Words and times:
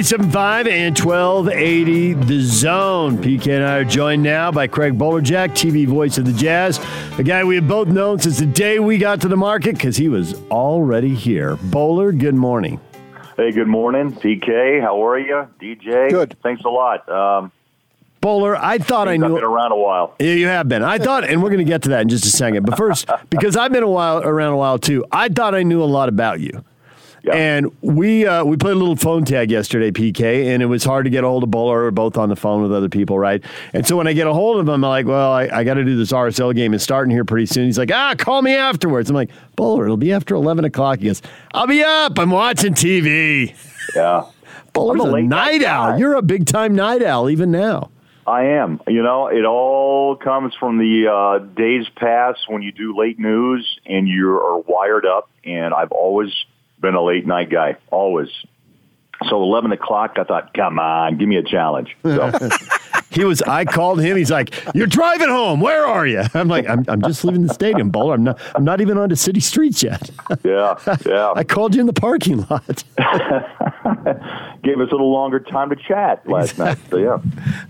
97.5 0.00 0.66
and 0.66 0.98
1280 0.98 2.14
The 2.14 2.40
Zone. 2.40 3.18
PK 3.18 3.56
and 3.56 3.64
I 3.66 3.76
are 3.76 3.84
joined 3.84 4.22
now 4.22 4.50
by 4.50 4.66
Craig 4.66 4.96
Bolerjack, 4.96 5.50
TV 5.50 5.86
voice 5.86 6.16
of 6.16 6.24
the 6.24 6.32
Jazz, 6.32 6.80
a 7.18 7.22
guy 7.22 7.44
we 7.44 7.56
have 7.56 7.68
both 7.68 7.86
known 7.88 8.18
since 8.18 8.38
the 8.38 8.46
day 8.46 8.78
we 8.78 8.96
got 8.96 9.20
to 9.20 9.28
the 9.28 9.36
market 9.36 9.74
because 9.74 9.98
he 9.98 10.08
was 10.08 10.40
already 10.50 11.14
here. 11.14 11.56
Bowler, 11.64 12.12
good 12.12 12.34
morning. 12.34 12.80
Hey, 13.36 13.52
good 13.52 13.68
morning, 13.68 14.12
PK. 14.12 14.80
How 14.80 15.06
are 15.06 15.18
you, 15.18 15.46
DJ? 15.60 16.08
Good. 16.08 16.34
Thanks 16.42 16.64
a 16.64 16.70
lot. 16.70 17.06
Um, 17.06 17.52
Bowler, 18.22 18.56
I 18.56 18.78
thought 18.78 19.06
I 19.06 19.18
knew. 19.18 19.26
I've 19.26 19.30
knew. 19.32 19.36
been 19.36 19.44
around 19.44 19.72
a 19.72 19.76
while. 19.76 20.14
Yeah, 20.18 20.32
you 20.32 20.46
have 20.46 20.66
been. 20.66 20.82
I 20.82 20.96
thought, 20.96 21.24
and 21.24 21.42
we're 21.42 21.50
going 21.50 21.58
to 21.58 21.70
get 21.70 21.82
to 21.82 21.90
that 21.90 22.00
in 22.00 22.08
just 22.08 22.24
a 22.24 22.30
second. 22.30 22.64
But 22.64 22.78
first, 22.78 23.06
because 23.28 23.54
I've 23.54 23.70
been 23.70 23.82
a 23.82 23.90
while 23.90 24.22
around 24.22 24.54
a 24.54 24.56
while 24.56 24.78
too, 24.78 25.04
I 25.12 25.28
thought 25.28 25.54
I 25.54 25.62
knew 25.62 25.82
a 25.82 25.84
lot 25.84 26.08
about 26.08 26.40
you. 26.40 26.64
Yeah. 27.22 27.34
And 27.34 27.70
we 27.82 28.26
uh, 28.26 28.44
we 28.44 28.56
played 28.56 28.72
a 28.72 28.78
little 28.78 28.96
phone 28.96 29.24
tag 29.24 29.50
yesterday, 29.50 29.90
PK, 29.90 30.46
and 30.46 30.62
it 30.62 30.66
was 30.66 30.84
hard 30.84 31.04
to 31.04 31.10
get 31.10 31.22
a 31.22 31.26
hold 31.26 31.42
of 31.42 31.50
Bowler. 31.50 31.82
We're 31.82 31.90
both 31.90 32.16
on 32.16 32.28
the 32.28 32.36
phone 32.36 32.62
with 32.62 32.72
other 32.72 32.88
people, 32.88 33.18
right? 33.18 33.42
And 33.74 33.86
so 33.86 33.96
when 33.96 34.06
I 34.06 34.12
get 34.14 34.26
a 34.26 34.32
hold 34.32 34.58
of 34.58 34.66
him, 34.66 34.74
I'm 34.74 34.80
like, 34.80 35.06
well, 35.06 35.32
I, 35.32 35.48
I 35.52 35.64
got 35.64 35.74
to 35.74 35.84
do 35.84 35.96
this 35.96 36.12
RSL 36.12 36.54
game. 36.54 36.72
It's 36.72 36.84
starting 36.84 37.10
here 37.10 37.24
pretty 37.24 37.46
soon. 37.46 37.66
He's 37.66 37.78
like, 37.78 37.92
ah, 37.92 38.14
call 38.16 38.40
me 38.42 38.54
afterwards. 38.54 39.10
I'm 39.10 39.16
like, 39.16 39.30
Bowler, 39.56 39.84
it'll 39.84 39.96
be 39.96 40.12
after 40.12 40.34
11 40.34 40.64
o'clock. 40.64 41.00
He 41.00 41.06
goes, 41.06 41.20
I'll 41.52 41.66
be 41.66 41.82
up. 41.82 42.18
I'm 42.18 42.30
watching 42.30 42.72
TV. 42.74 43.54
Yeah, 43.94 44.24
Bowler's 44.72 45.04
a 45.04 45.14
a, 45.14 45.22
night 45.22 45.60
night 45.60 45.62
owl. 45.64 45.92
guy. 45.92 45.98
You're 45.98 46.14
a 46.14 46.22
big 46.22 46.46
time 46.46 46.74
night 46.74 47.02
owl, 47.02 47.28
even 47.28 47.50
now. 47.50 47.90
I 48.26 48.44
am. 48.44 48.80
You 48.86 49.02
know, 49.02 49.26
it 49.26 49.44
all 49.44 50.14
comes 50.16 50.54
from 50.54 50.78
the 50.78 51.08
uh, 51.10 51.44
days 51.56 51.86
past 51.96 52.40
when 52.48 52.62
you 52.62 52.70
do 52.70 52.96
late 52.96 53.18
news 53.18 53.80
and 53.86 54.06
you 54.06 54.30
are 54.30 54.58
wired 54.58 55.04
up. 55.04 55.28
And 55.44 55.74
I've 55.74 55.90
always 55.90 56.30
been 56.80 56.94
a 56.94 57.02
late 57.02 57.26
night 57.26 57.50
guy, 57.50 57.76
always. 57.90 58.28
So 59.28 59.42
11 59.42 59.72
o'clock, 59.72 60.16
I 60.16 60.24
thought, 60.24 60.54
come 60.54 60.78
on, 60.78 61.18
give 61.18 61.28
me 61.28 61.36
a 61.36 61.42
challenge. 61.42 61.94
So, 62.02 62.32
He 63.10 63.24
was. 63.24 63.42
I 63.42 63.64
called 63.64 64.00
him. 64.00 64.16
He's 64.16 64.30
like, 64.30 64.54
"You're 64.72 64.86
driving 64.86 65.28
home. 65.28 65.60
Where 65.60 65.84
are 65.84 66.06
you?" 66.06 66.22
I'm 66.32 66.46
like, 66.46 66.68
"I'm, 66.68 66.84
I'm 66.86 67.02
just 67.02 67.24
leaving 67.24 67.44
the 67.44 67.52
stadium, 67.52 67.90
Bowler. 67.90 68.14
I'm 68.14 68.22
not. 68.22 68.40
I'm 68.54 68.64
not 68.64 68.80
even 68.80 68.96
onto 68.98 69.16
city 69.16 69.40
streets 69.40 69.82
yet." 69.82 70.10
yeah, 70.44 70.76
yeah. 71.04 71.32
I 71.36 71.42
called 71.42 71.74
you 71.74 71.80
in 71.80 71.88
the 71.88 71.92
parking 71.92 72.46
lot. 72.48 72.84
Gave 74.62 74.80
us 74.80 74.88
a 74.88 74.92
little 74.92 75.12
longer 75.12 75.40
time 75.40 75.70
to 75.70 75.76
chat 75.76 76.26
last 76.28 76.56
night. 76.56 76.78
So, 76.88 76.98
yeah. 76.98 77.18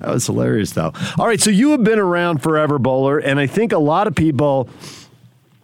That 0.00 0.10
was 0.10 0.26
hilarious, 0.26 0.72
though. 0.72 0.92
All 1.18 1.26
right, 1.26 1.40
so 1.40 1.50
you 1.50 1.70
have 1.70 1.84
been 1.84 1.98
around 1.98 2.42
forever, 2.42 2.78
Bowler, 2.78 3.18
and 3.18 3.40
I 3.40 3.46
think 3.46 3.72
a 3.72 3.78
lot 3.78 4.06
of 4.06 4.14
people, 4.14 4.68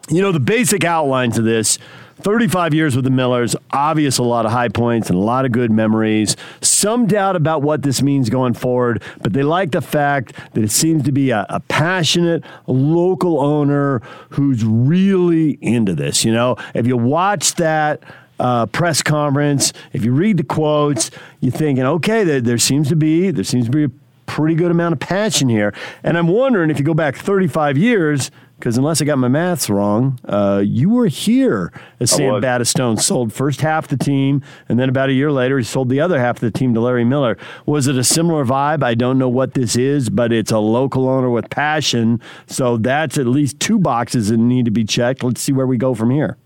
you 0.09 0.23
know, 0.23 0.33
the 0.33 0.41
basic 0.41 0.85
outlines 0.85 1.37
of 1.37 1.45
this. 1.45 1.79
35 2.17 2.73
years 2.73 2.97
with 2.97 3.05
the 3.05 3.11
Millers, 3.11 3.55
obvious 3.73 4.19
a 4.19 4.23
lot 4.23 4.47
of 4.47 4.53
high 4.53 4.69
points 4.69 5.11
and 5.11 5.19
a 5.19 5.23
lot 5.23 5.45
of 5.45 5.53
good 5.53 5.71
memories. 5.71 6.37
Some 6.61 7.07
doubt 7.07 7.37
about 7.37 7.63
what 7.63 7.83
this 7.83 8.03
means 8.03 8.31
going 8.31 8.55
forward, 8.55 9.03
but 9.23 9.33
they 9.33 9.43
like 9.43 9.73
the 9.73 9.83
fact 9.83 10.33
that 10.55 10.65
it 10.65 10.71
seems 10.71 11.05
to 11.05 11.13
be 11.13 11.31
a, 11.31 11.45
a 11.49 11.61
passionate 11.61 12.43
local 12.67 13.41
owner 13.41 14.01
who's 14.31 14.65
really 14.65 15.59
into 15.61 15.95
this. 15.95 16.25
You 16.25 16.33
know, 16.33 16.57
if 16.75 16.87
you 16.87 16.97
watch 16.97 17.55
that 17.57 18.03
uh, 18.41 18.67
press 18.67 19.03
conference, 19.03 19.73
if 19.93 20.05
you 20.05 20.13
read 20.13 20.39
the 20.39 20.45
quotes, 20.45 21.11
you're 21.41 21.53
thinking, 21.53 21.85
okay, 21.85 22.25
there, 22.25 22.41
there 22.41 22.59
seems 22.59 22.89
to 22.89 22.97
be 22.97 23.31
there 23.31 23.45
seems 23.45 23.67
to 23.67 23.71
be 23.71 23.85
a 23.85 23.91
pretty 24.27 24.55
good 24.55 24.71
amount 24.71 24.93
of 24.93 25.01
passion 25.01 25.49
here. 25.49 25.73
And 26.03 26.19
I'm 26.19 26.29
wondering 26.29 26.71
if 26.71 26.79
you 26.79 26.85
go 26.85 26.95
back 26.95 27.17
35 27.17 27.79
years, 27.79 28.31
because 28.59 28.79
unless 28.79 29.03
I 29.03 29.05
got 29.05 29.19
my 29.19 29.29
maths 29.29 29.69
wrong, 29.69 30.19
uh, 30.25 30.63
you 30.65 30.89
were 30.89 31.07
here 31.07 31.73
as 32.01 32.11
Sam. 32.11 32.41
Battistone 32.41 33.01
sold 33.01 33.33
first 33.33 33.61
half 33.61 33.89
the 33.89 33.97
team, 33.97 34.43
and 34.69 34.79
then 34.79 34.89
about 34.89 35.11
a 35.11 35.13
year 35.13 35.31
later, 35.31 35.59
he 35.59 35.65
sold 35.65 35.89
the 35.89 36.01
other 36.01 36.19
half 36.19 36.37
of 36.37 36.41
the 36.41 36.51
team 36.51 36.73
to 36.75 36.81
Larry 36.81 37.05
Miller. 37.05 37.37
Was 37.67 37.87
it 37.87 37.97
a 37.97 38.05
similar 38.05 38.45
vibe? 38.45 38.83
I 38.83 38.95
don't 38.95 39.19
know 39.19 39.29
what 39.29 39.55
this 39.55 39.77
is, 39.77 40.09
but 40.09 40.33
it's 40.33 40.51
a 40.51 40.59
local 40.59 41.09
owner 41.09 41.31
with 41.31 41.51
passion. 41.51 42.21
So 42.47 42.77
that's 42.79 43.19
at 43.19 43.27
least 43.27 43.61
two 43.61 43.79
boxes 43.79 44.29
that 44.31 44.39
need 44.39 44.65
to 44.65 44.71
be 44.71 44.85
checked. 44.85 45.23
Let's 45.23 45.41
see 45.41 45.53
where 45.53 45.67
we 45.67 45.77
go 45.77 45.95
from 45.95 46.11
here. 46.11 46.37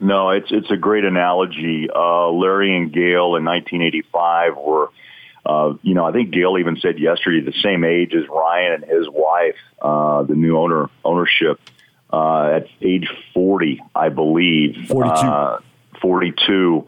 No, 0.00 0.30
it's 0.30 0.50
it's 0.50 0.70
a 0.70 0.76
great 0.78 1.04
analogy. 1.04 1.88
Uh, 1.94 2.30
Larry 2.30 2.74
and 2.74 2.90
Gail 2.90 3.36
in 3.36 3.44
1985 3.44 4.56
were, 4.56 4.88
uh, 5.46 5.74
you 5.82 5.94
know, 5.94 6.04
I 6.04 6.12
think 6.12 6.30
Gail 6.30 6.58
even 6.58 6.76
said 6.80 6.98
yesterday 6.98 7.40
the 7.40 7.58
same 7.62 7.84
age 7.84 8.14
as 8.14 8.28
Ryan 8.28 8.74
and 8.74 8.84
his 8.84 9.08
wife, 9.08 9.56
uh, 9.80 10.22
the 10.22 10.34
new 10.34 10.58
owner 10.58 10.90
ownership 11.04 11.60
uh, 12.12 12.60
at 12.60 12.66
age 12.82 13.08
40, 13.34 13.82
I 13.94 14.08
believe. 14.10 14.88
42. 14.88 15.26
Uh, 15.26 15.60
42. 16.00 16.86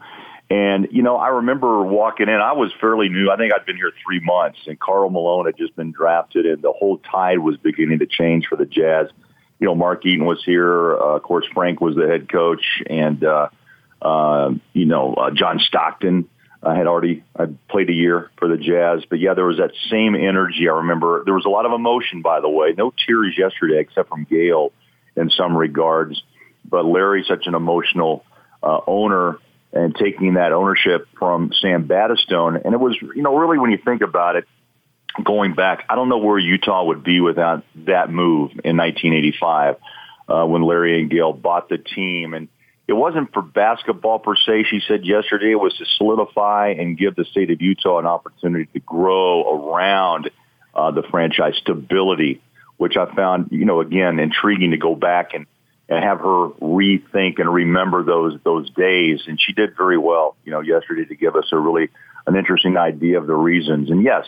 And, 0.49 0.87
you 0.91 1.01
know, 1.01 1.17
I 1.17 1.29
remember 1.29 1.81
walking 1.83 2.27
in. 2.27 2.35
I 2.35 2.53
was 2.53 2.71
fairly 2.79 3.09
new. 3.09 3.31
I 3.31 3.37
think 3.37 3.53
I'd 3.53 3.65
been 3.65 3.75
here 3.75 3.91
three 4.05 4.19
months, 4.19 4.59
and 4.67 4.79
Karl 4.79 5.09
Malone 5.09 5.45
had 5.45 5.57
just 5.57 5.75
been 5.75 5.91
drafted, 5.91 6.45
and 6.45 6.61
the 6.61 6.71
whole 6.71 6.97
tide 6.97 7.39
was 7.39 7.57
beginning 7.57 7.99
to 7.99 8.05
change 8.05 8.47
for 8.47 8.55
the 8.55 8.65
Jazz. 8.65 9.07
You 9.59 9.67
know, 9.67 9.75
Mark 9.75 10.05
Eaton 10.05 10.25
was 10.25 10.43
here. 10.43 10.95
Uh, 10.95 11.15
of 11.15 11.23
course, 11.23 11.45
Frank 11.53 11.81
was 11.81 11.95
the 11.95 12.07
head 12.07 12.29
coach, 12.29 12.83
and, 12.87 13.23
uh, 13.23 13.49
uh, 14.01 14.51
you 14.73 14.85
know, 14.85 15.13
uh, 15.13 15.31
John 15.31 15.59
Stockton 15.59 16.29
uh, 16.63 16.73
had 16.73 16.87
already 16.87 17.23
had 17.37 17.57
played 17.67 17.89
a 17.89 17.93
year 17.93 18.31
for 18.37 18.47
the 18.47 18.57
Jazz. 18.57 19.03
But, 19.09 19.19
yeah, 19.19 19.33
there 19.33 19.45
was 19.45 19.57
that 19.57 19.71
same 19.89 20.15
energy. 20.15 20.69
I 20.69 20.73
remember 20.77 21.23
there 21.25 21.33
was 21.33 21.45
a 21.45 21.49
lot 21.49 21.65
of 21.65 21.73
emotion, 21.73 22.21
by 22.21 22.39
the 22.39 22.49
way. 22.49 22.73
No 22.77 22.93
tears 23.05 23.35
yesterday 23.37 23.79
except 23.79 24.09
from 24.09 24.23
Gail 24.23 24.71
in 25.15 25.29
some 25.29 25.55
regards. 25.55 26.23
But 26.65 26.85
Larry's 26.85 27.27
such 27.27 27.47
an 27.47 27.55
emotional 27.55 28.23
uh, 28.61 28.79
owner 28.87 29.37
and 29.73 29.95
taking 29.95 30.35
that 30.35 30.53
ownership 30.53 31.07
from 31.17 31.51
Sam 31.59 31.87
Battistone. 31.87 32.63
And 32.63 32.73
it 32.73 32.79
was, 32.79 32.95
you 33.01 33.23
know, 33.23 33.35
really 33.35 33.57
when 33.57 33.71
you 33.71 33.79
think 33.83 34.01
about 34.01 34.35
it, 34.35 34.45
going 35.21 35.53
back, 35.53 35.85
I 35.89 35.95
don't 35.95 36.09
know 36.09 36.17
where 36.17 36.39
Utah 36.39 36.85
would 36.85 37.03
be 37.03 37.19
without 37.19 37.63
that 37.87 38.09
move 38.09 38.51
in 38.63 38.77
1985 38.77 39.75
uh, 40.27 40.45
when 40.45 40.61
Larry 40.61 41.01
and 41.01 41.09
Gail 41.09 41.33
bought 41.33 41.69
the 41.69 41.77
team. 41.77 42.33
And 42.33 42.47
it 42.87 42.93
wasn't 42.93 43.33
for 43.33 43.41
basketball 43.41 44.19
per 44.19 44.35
se, 44.35 44.65
she 44.69 44.81
said 44.87 45.05
yesterday. 45.05 45.51
It 45.51 45.59
was 45.59 45.73
to 45.77 45.85
solidify 45.97 46.75
and 46.77 46.97
give 46.97 47.15
the 47.15 47.25
state 47.25 47.49
of 47.49 47.61
Utah 47.61 47.99
an 47.99 48.05
opportunity 48.05 48.67
to 48.73 48.79
grow 48.79 49.71
around 49.71 50.29
uh, 50.75 50.91
the 50.91 51.03
franchise 51.03 51.55
stability, 51.57 52.41
which 52.77 52.97
I 52.97 53.13
found, 53.13 53.49
you 53.51 53.65
know, 53.65 53.79
again, 53.79 54.19
intriguing 54.19 54.71
to 54.71 54.77
go 54.77 54.95
back 54.95 55.33
and 55.33 55.45
and 55.89 56.01
have 56.01 56.19
her 56.19 56.49
rethink 56.61 57.39
and 57.39 57.53
remember 57.53 58.03
those 58.03 58.39
those 58.43 58.69
days. 58.71 59.21
And 59.27 59.39
she 59.39 59.53
did 59.53 59.75
very 59.77 59.97
well, 59.97 60.35
you 60.43 60.51
know, 60.51 60.61
yesterday 60.61 61.05
to 61.05 61.15
give 61.15 61.35
us 61.35 61.45
a 61.51 61.57
really 61.57 61.89
an 62.25 62.35
interesting 62.35 62.77
idea 62.77 63.17
of 63.17 63.27
the 63.27 63.35
reasons. 63.35 63.89
And 63.89 64.03
yes, 64.03 64.25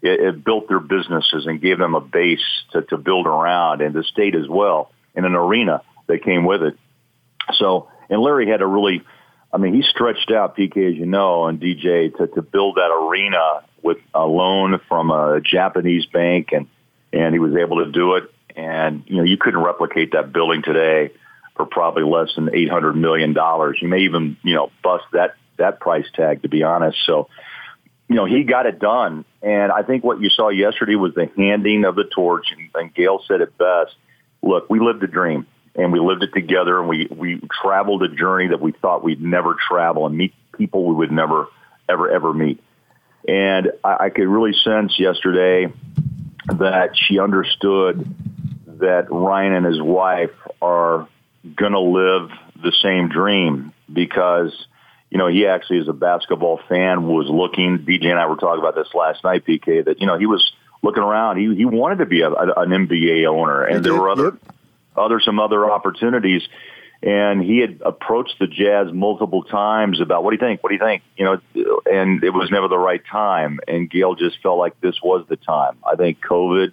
it, 0.00 0.20
it 0.20 0.44
built 0.44 0.68
their 0.68 0.80
businesses 0.80 1.46
and 1.46 1.60
gave 1.60 1.78
them 1.78 1.94
a 1.94 2.00
base 2.00 2.44
to, 2.72 2.82
to 2.82 2.96
build 2.96 3.26
around, 3.26 3.80
and 3.80 3.94
the 3.94 4.04
state 4.04 4.34
as 4.34 4.48
well, 4.48 4.90
and 5.14 5.26
an 5.26 5.34
arena 5.34 5.82
that 6.06 6.24
came 6.24 6.44
with 6.44 6.62
it. 6.62 6.76
So, 7.54 7.88
and 8.12 8.22
Larry 8.22 8.48
had 8.48 8.62
a 8.62 8.66
really, 8.66 9.02
I 9.52 9.56
mean, 9.58 9.74
he 9.74 9.82
stretched 9.82 10.30
out 10.30 10.56
PK 10.56 10.92
as 10.92 10.96
you 10.96 11.06
know, 11.06 11.46
and 11.46 11.60
DJ 11.60 12.16
to 12.16 12.26
to 12.28 12.42
build 12.42 12.76
that 12.76 12.90
arena 12.90 13.64
with 13.82 13.98
a 14.14 14.24
loan 14.24 14.80
from 14.88 15.10
a 15.10 15.40
Japanese 15.40 16.06
bank, 16.06 16.50
and 16.52 16.68
and 17.12 17.34
he 17.34 17.38
was 17.38 17.56
able 17.56 17.84
to 17.84 17.90
do 17.90 18.14
it 18.14 18.32
and 18.56 19.04
you 19.06 19.16
know 19.16 19.22
you 19.22 19.36
couldn't 19.36 19.62
replicate 19.62 20.12
that 20.12 20.32
building 20.32 20.62
today 20.62 21.10
for 21.56 21.66
probably 21.66 22.02
less 22.02 22.34
than 22.34 22.54
eight 22.54 22.70
hundred 22.70 22.94
million 22.94 23.32
dollars. 23.32 23.78
You 23.80 23.88
may 23.88 24.00
even 24.00 24.36
you 24.42 24.54
know 24.54 24.70
bust 24.82 25.04
that 25.12 25.34
that 25.58 25.80
price 25.80 26.06
tag 26.14 26.42
to 26.42 26.48
be 26.48 26.62
honest. 26.62 26.98
So 27.06 27.28
you 28.08 28.16
know 28.16 28.24
he 28.24 28.44
got 28.44 28.66
it 28.66 28.78
done, 28.78 29.24
and 29.42 29.72
I 29.72 29.82
think 29.82 30.04
what 30.04 30.20
you 30.20 30.28
saw 30.30 30.48
yesterday 30.48 30.96
was 30.96 31.14
the 31.14 31.30
handing 31.36 31.84
of 31.84 31.94
the 31.94 32.04
torch. 32.04 32.46
And, 32.56 32.68
and 32.74 32.94
Gail 32.94 33.22
said 33.26 33.40
it 33.40 33.56
best. 33.56 33.94
Look, 34.42 34.68
we 34.68 34.80
lived 34.80 35.02
a 35.02 35.06
dream, 35.06 35.46
and 35.74 35.92
we 35.92 36.00
lived 36.00 36.22
it 36.22 36.32
together, 36.32 36.78
and 36.78 36.88
we 36.88 37.08
we 37.10 37.40
traveled 37.62 38.02
a 38.02 38.08
journey 38.08 38.48
that 38.48 38.60
we 38.60 38.72
thought 38.72 39.02
we'd 39.02 39.22
never 39.22 39.56
travel 39.68 40.06
and 40.06 40.16
meet 40.16 40.34
people 40.56 40.84
we 40.84 40.94
would 40.94 41.12
never 41.12 41.46
ever 41.88 42.10
ever 42.10 42.32
meet. 42.32 42.60
And 43.26 43.72
I, 43.84 44.04
I 44.04 44.10
could 44.10 44.28
really 44.28 44.52
sense 44.64 44.98
yesterday 44.98 45.72
that 46.46 46.90
she 46.94 47.18
understood 47.18 48.04
that 48.78 49.06
Ryan 49.10 49.54
and 49.54 49.66
his 49.66 49.80
wife 49.80 50.30
are 50.60 51.08
going 51.56 51.72
to 51.72 51.80
live 51.80 52.30
the 52.62 52.72
same 52.82 53.08
dream 53.08 53.72
because, 53.92 54.52
you 55.10 55.18
know, 55.18 55.28
he 55.28 55.46
actually, 55.46 55.78
is 55.78 55.88
a 55.88 55.92
basketball 55.92 56.60
fan, 56.68 57.06
was 57.06 57.28
looking. 57.28 57.80
DJ 57.80 58.06
and 58.06 58.18
I 58.18 58.26
were 58.26 58.36
talking 58.36 58.60
about 58.60 58.74
this 58.74 58.92
last 58.94 59.22
night, 59.24 59.44
PK, 59.46 59.84
that, 59.84 60.00
you 60.00 60.06
know, 60.06 60.18
he 60.18 60.26
was 60.26 60.52
looking 60.82 61.02
around. 61.02 61.38
He, 61.38 61.54
he 61.54 61.64
wanted 61.64 61.98
to 61.98 62.06
be 62.06 62.22
a, 62.22 62.30
an 62.30 62.70
NBA 62.70 63.26
owner, 63.26 63.64
and 63.64 63.84
there 63.84 63.94
were 63.94 64.10
other, 64.10 64.24
yep. 64.24 64.51
Other, 64.96 65.20
some 65.20 65.38
other 65.38 65.70
opportunities. 65.70 66.42
And 67.02 67.42
he 67.42 67.58
had 67.58 67.80
approached 67.84 68.36
the 68.38 68.46
Jazz 68.46 68.92
multiple 68.92 69.42
times 69.42 70.00
about 70.00 70.22
what 70.22 70.30
do 70.30 70.36
you 70.36 70.48
think? 70.48 70.62
What 70.62 70.70
do 70.70 70.76
you 70.76 70.80
think? 70.80 71.02
You 71.16 71.24
know, 71.24 71.82
and 71.90 72.22
it 72.22 72.30
was 72.30 72.48
never 72.50 72.68
the 72.68 72.78
right 72.78 73.02
time. 73.10 73.58
And 73.66 73.90
Gail 73.90 74.14
just 74.14 74.40
felt 74.40 74.58
like 74.58 74.80
this 74.80 74.94
was 75.02 75.26
the 75.28 75.36
time. 75.36 75.78
I 75.84 75.96
think 75.96 76.20
COVID 76.20 76.72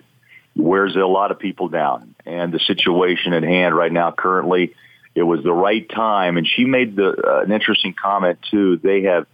wears 0.56 0.96
a 0.96 1.00
lot 1.00 1.32
of 1.32 1.40
people 1.40 1.68
down. 1.70 2.14
And 2.26 2.54
the 2.54 2.60
situation 2.60 3.34
at 3.34 3.42
hand 3.42 3.76
right 3.76 3.92
now, 3.92 4.12
currently, 4.12 4.76
it 5.16 5.24
was 5.24 5.44
the 5.44 5.54
right 5.54 5.90
time. 5.90 6.38
And 6.38 6.48
she 6.48 6.66
made 6.66 6.96
the 6.96 7.10
uh, 7.10 7.42
an 7.42 7.52
interesting 7.52 7.96
comment 8.00 8.38
too. 8.52 8.78
They 8.78 9.04
have 9.04 9.26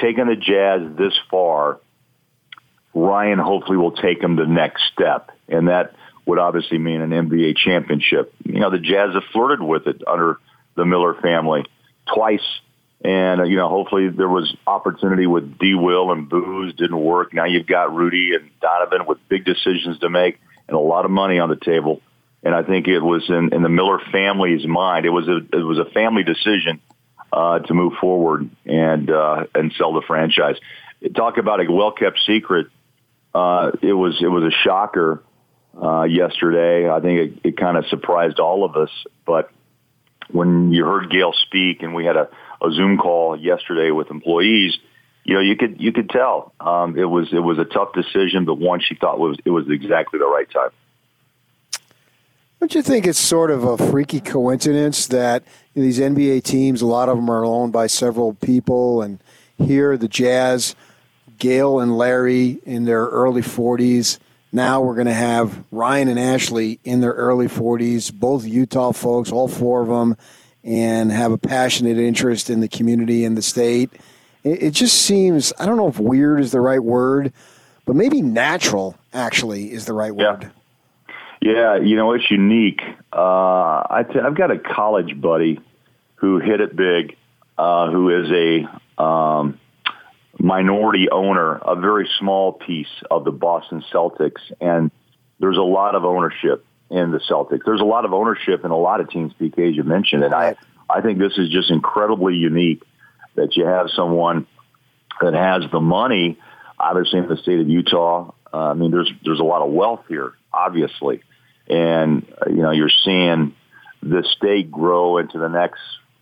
taken 0.00 0.28
the 0.28 0.36
Jazz 0.36 0.96
this 0.96 1.18
far, 1.30 1.80
Ryan 2.94 3.38
hopefully 3.38 3.76
will 3.76 3.92
take 3.92 4.20
them 4.20 4.36
the 4.36 4.46
next 4.46 4.82
step, 4.92 5.30
and 5.48 5.68
that 5.68 5.94
would 6.28 6.38
obviously 6.38 6.76
mean 6.76 7.00
an 7.00 7.08
NBA 7.08 7.56
championship. 7.56 8.34
You 8.44 8.60
know, 8.60 8.70
the 8.70 8.78
Jazz 8.78 9.14
have 9.14 9.22
flirted 9.32 9.62
with 9.62 9.86
it 9.86 10.02
under 10.06 10.36
the 10.76 10.84
Miller 10.84 11.14
family 11.14 11.64
twice. 12.14 12.44
And, 13.02 13.40
uh, 13.40 13.44
you 13.44 13.56
know, 13.56 13.70
hopefully 13.70 14.10
there 14.10 14.28
was 14.28 14.54
opportunity 14.66 15.26
with 15.26 15.58
D. 15.58 15.74
Will 15.74 16.12
and 16.12 16.28
Booz 16.28 16.74
didn't 16.74 17.00
work. 17.00 17.32
Now 17.32 17.46
you've 17.46 17.66
got 17.66 17.94
Rudy 17.94 18.34
and 18.34 18.50
Donovan 18.60 19.06
with 19.06 19.16
big 19.30 19.46
decisions 19.46 20.00
to 20.00 20.10
make 20.10 20.38
and 20.68 20.76
a 20.76 20.80
lot 20.80 21.06
of 21.06 21.10
money 21.10 21.38
on 21.38 21.48
the 21.48 21.56
table. 21.56 22.02
And 22.42 22.54
I 22.54 22.62
think 22.62 22.88
it 22.88 23.00
was 23.00 23.24
in, 23.30 23.54
in 23.54 23.62
the 23.62 23.70
Miller 23.70 23.98
family's 24.12 24.66
mind. 24.66 25.06
It 25.06 25.10
was 25.10 25.28
a, 25.28 25.36
it 25.36 25.64
was 25.64 25.78
a 25.78 25.90
family 25.92 26.24
decision 26.24 26.82
uh, 27.32 27.60
to 27.60 27.72
move 27.72 27.94
forward 27.98 28.50
and 28.66 29.10
uh, 29.10 29.44
and 29.54 29.72
sell 29.78 29.94
the 29.94 30.02
franchise. 30.06 30.56
Talk 31.16 31.38
about 31.38 31.60
a 31.60 31.72
well 31.72 31.92
kept 31.92 32.20
secret. 32.26 32.66
Uh, 33.34 33.70
it 33.80 33.94
was 33.94 34.18
it 34.20 34.28
was 34.28 34.44
a 34.44 34.56
shocker 34.62 35.22
uh, 35.80 36.04
yesterday. 36.04 36.90
I 36.90 37.00
think 37.00 37.20
it, 37.44 37.48
it 37.48 37.56
kind 37.56 37.76
of 37.76 37.86
surprised 37.86 38.38
all 38.38 38.64
of 38.64 38.76
us. 38.76 38.90
But 39.26 39.50
when 40.30 40.72
you 40.72 40.84
heard 40.84 41.10
Gail 41.10 41.32
speak, 41.32 41.82
and 41.82 41.94
we 41.94 42.04
had 42.04 42.16
a, 42.16 42.28
a 42.62 42.70
Zoom 42.72 42.98
call 42.98 43.36
yesterday 43.36 43.90
with 43.90 44.10
employees, 44.10 44.78
you 45.24 45.34
know, 45.34 45.40
you 45.40 45.56
could 45.56 45.80
you 45.80 45.92
could 45.92 46.08
tell 46.08 46.54
um, 46.58 46.98
it 46.98 47.04
was 47.04 47.28
it 47.32 47.40
was 47.40 47.58
a 47.58 47.64
tough 47.64 47.92
decision, 47.92 48.44
but 48.44 48.54
one 48.54 48.80
she 48.80 48.94
thought 48.94 49.18
was 49.18 49.36
it 49.44 49.50
was 49.50 49.66
exactly 49.68 50.18
the 50.18 50.26
right 50.26 50.50
time. 50.50 50.70
Don't 52.60 52.74
you 52.74 52.82
think 52.82 53.06
it's 53.06 53.20
sort 53.20 53.50
of 53.52 53.62
a 53.62 53.76
freaky 53.76 54.20
coincidence 54.20 55.06
that 55.08 55.44
these 55.74 56.00
NBA 56.00 56.42
teams, 56.42 56.82
a 56.82 56.86
lot 56.86 57.08
of 57.08 57.16
them 57.16 57.30
are 57.30 57.44
owned 57.44 57.72
by 57.72 57.86
several 57.86 58.34
people, 58.34 59.02
and 59.02 59.22
here 59.58 59.96
the 59.96 60.08
Jazz, 60.08 60.74
Gail 61.38 61.78
and 61.78 61.96
Larry 61.96 62.58
in 62.64 62.84
their 62.84 63.04
early 63.04 63.42
40s. 63.42 64.18
Now 64.52 64.80
we're 64.80 64.94
going 64.94 65.06
to 65.06 65.12
have 65.12 65.62
Ryan 65.70 66.08
and 66.08 66.18
Ashley 66.18 66.80
in 66.84 67.00
their 67.00 67.12
early 67.12 67.46
40s, 67.46 68.12
both 68.12 68.44
Utah 68.44 68.92
folks, 68.92 69.30
all 69.30 69.48
four 69.48 69.82
of 69.82 69.88
them, 69.88 70.16
and 70.64 71.12
have 71.12 71.32
a 71.32 71.38
passionate 71.38 71.98
interest 71.98 72.48
in 72.48 72.60
the 72.60 72.68
community 72.68 73.24
and 73.24 73.36
the 73.36 73.42
state. 73.42 73.90
It 74.44 74.70
just 74.70 75.02
seems, 75.02 75.52
I 75.58 75.66
don't 75.66 75.76
know 75.76 75.88
if 75.88 75.98
weird 75.98 76.40
is 76.40 76.52
the 76.52 76.60
right 76.60 76.82
word, 76.82 77.32
but 77.84 77.96
maybe 77.96 78.22
natural 78.22 78.96
actually 79.12 79.72
is 79.72 79.84
the 79.84 79.92
right 79.92 80.14
word. 80.14 80.42
Yeah. 80.42 80.50
Yeah, 81.40 81.76
you 81.76 81.94
know 81.94 82.14
it's 82.14 82.28
unique. 82.30 82.82
Uh, 83.12 83.84
I 83.88 84.04
t- 84.12 84.18
I've 84.18 84.34
got 84.34 84.50
a 84.50 84.58
college 84.58 85.20
buddy 85.20 85.60
who 86.16 86.40
hit 86.40 86.60
it 86.60 86.74
big, 86.74 87.16
uh, 87.56 87.90
who 87.90 88.10
is 88.10 88.30
a 88.32 89.02
um, 89.02 89.60
minority 90.38 91.08
owner, 91.10 91.56
a 91.56 91.76
very 91.76 92.08
small 92.18 92.52
piece 92.52 92.86
of 93.10 93.24
the 93.24 93.32
Boston 93.32 93.82
Celtics, 93.92 94.40
and 94.60 94.90
there's 95.40 95.56
a 95.56 95.62
lot 95.62 95.94
of 95.94 96.04
ownership 96.04 96.64
in 96.90 97.10
the 97.10 97.18
Celtics. 97.18 97.60
There's 97.64 97.80
a 97.80 97.84
lot 97.84 98.04
of 98.04 98.12
ownership 98.12 98.64
in 98.64 98.70
a 98.70 98.78
lot 98.78 99.00
of 99.00 99.10
teams, 99.10 99.32
PK, 99.40 99.70
as 99.70 99.76
you 99.76 99.84
mentioned, 99.84 100.24
and 100.24 100.34
I 100.34 100.56
I 100.88 101.00
think 101.00 101.18
this 101.18 101.36
is 101.36 101.50
just 101.50 101.70
incredibly 101.70 102.34
unique 102.34 102.82
that 103.34 103.56
you 103.56 103.66
have 103.66 103.88
someone 103.94 104.46
that 105.20 105.34
has 105.34 105.70
the 105.70 105.80
money. 105.80 106.38
Obviously, 106.78 107.18
in 107.18 107.28
the 107.28 107.36
state 107.36 107.60
of 107.60 107.68
Utah, 107.68 108.32
uh, 108.52 108.56
I 108.56 108.74
mean, 108.74 108.90
there's 108.90 109.10
there's 109.24 109.40
a 109.40 109.44
lot 109.44 109.62
of 109.62 109.72
wealth 109.72 110.04
here, 110.08 110.32
obviously, 110.52 111.22
and 111.66 112.26
uh, 112.40 112.50
you 112.50 112.62
know 112.62 112.70
you're 112.70 112.90
seeing 113.04 113.54
the 114.02 114.24
state 114.36 114.70
grow 114.70 115.18
into 115.18 115.38
the 115.38 115.48
next 115.48 115.80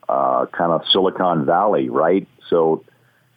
uh, 0.09 0.47
kind 0.47 0.73
of 0.73 0.83
Silicon 0.91 1.45
Valley, 1.45 1.91
right? 1.91 2.27
So 2.49 2.85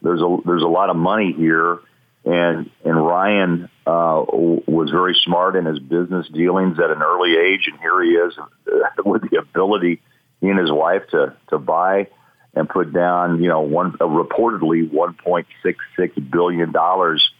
there's 0.02 0.20
a 0.20 0.36
there's 0.44 0.62
a 0.62 0.68
lot 0.68 0.90
of 0.90 0.96
money 0.96 1.32
here, 1.32 1.78
and 2.24 2.70
and 2.84 3.06
Ryan 3.06 3.68
uh, 3.86 4.24
was 4.26 4.90
very 4.90 5.16
smart 5.24 5.56
in 5.56 5.64
his 5.64 5.78
business 5.78 6.26
dealings 6.28 6.78
at 6.78 6.90
an 6.90 7.02
early 7.02 7.36
age, 7.36 7.68
and 7.70 7.78
here 7.80 8.02
he 8.02 8.10
is 8.10 8.34
with 9.04 9.28
the 9.30 9.38
ability 9.38 10.00
he 10.40 10.48
and 10.48 10.58
his 10.58 10.72
wife 10.72 11.02
to 11.10 11.36
to 11.48 11.58
buy 11.58 12.08
and 12.54 12.68
put 12.68 12.92
down, 12.92 13.42
you 13.42 13.48
know, 13.48 13.60
one 13.60 13.94
uh, 14.00 14.04
reportedly 14.04 14.90
1.66 14.90 16.30
billion 16.30 16.72
dollars 16.72 17.30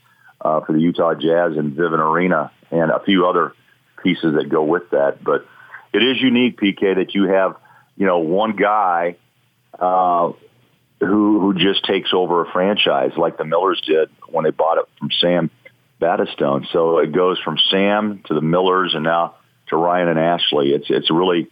uh, 0.40 0.60
for 0.60 0.72
the 0.72 0.80
Utah 0.80 1.14
Jazz 1.14 1.56
and 1.56 1.72
Vivint 1.72 1.98
Arena 1.98 2.52
and 2.70 2.90
a 2.90 3.00
few 3.00 3.26
other 3.26 3.52
pieces 4.02 4.34
that 4.36 4.48
go 4.48 4.62
with 4.62 4.90
that. 4.90 5.22
But 5.22 5.46
it 5.92 6.02
is 6.02 6.20
unique, 6.20 6.58
PK, 6.60 6.96
that 6.96 7.14
you 7.14 7.24
have, 7.24 7.56
you 7.96 8.06
know, 8.06 8.18
one 8.18 8.54
guy 8.54 9.16
uh, 9.78 10.32
who 11.00 11.40
who 11.40 11.54
just 11.54 11.84
takes 11.84 12.10
over 12.12 12.42
a 12.42 12.52
franchise 12.52 13.12
like 13.16 13.38
the 13.38 13.44
Millers 13.44 13.80
did 13.80 14.10
when 14.28 14.44
they 14.44 14.50
bought 14.50 14.78
it 14.78 14.84
from 14.98 15.10
Sam 15.20 15.50
Battistone. 16.00 16.66
So 16.72 16.98
it 16.98 17.12
goes 17.12 17.38
from 17.40 17.58
Sam 17.70 18.22
to 18.26 18.34
the 18.34 18.40
Millers 18.40 18.94
and 18.94 19.04
now 19.04 19.36
to 19.68 19.76
Ryan 19.76 20.08
and 20.08 20.18
Ashley. 20.18 20.72
It's 20.72 20.86
it's 20.90 21.10
really 21.10 21.50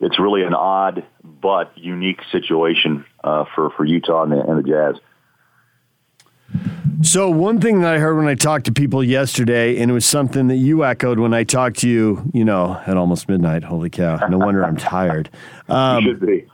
it's 0.00 0.18
really 0.18 0.42
an 0.42 0.54
odd 0.54 1.04
but 1.22 1.76
unique 1.76 2.20
situation 2.30 3.04
uh, 3.24 3.44
for 3.54 3.70
for 3.70 3.84
Utah 3.84 4.22
and 4.22 4.32
the, 4.32 4.40
and 4.40 4.58
the 4.58 4.68
Jazz. 4.68 5.00
So 7.02 7.30
one 7.30 7.60
thing 7.60 7.82
that 7.82 7.94
I 7.94 7.98
heard 7.98 8.16
when 8.16 8.26
I 8.26 8.34
talked 8.34 8.64
to 8.66 8.72
people 8.72 9.04
yesterday, 9.04 9.78
and 9.78 9.90
it 9.90 9.94
was 9.94 10.06
something 10.06 10.48
that 10.48 10.56
you 10.56 10.84
echoed 10.84 11.18
when 11.18 11.34
I 11.34 11.44
talked 11.44 11.80
to 11.80 11.88
you, 11.88 12.28
you 12.32 12.44
know, 12.44 12.80
at 12.86 12.96
almost 12.96 13.28
midnight. 13.28 13.62
Holy 13.62 13.90
cow! 13.90 14.26
No 14.28 14.38
wonder 14.38 14.64
I'm 14.64 14.76
tired. 14.76 15.30
Um, 15.70 16.02
should 16.02 16.20
be. 16.20 16.46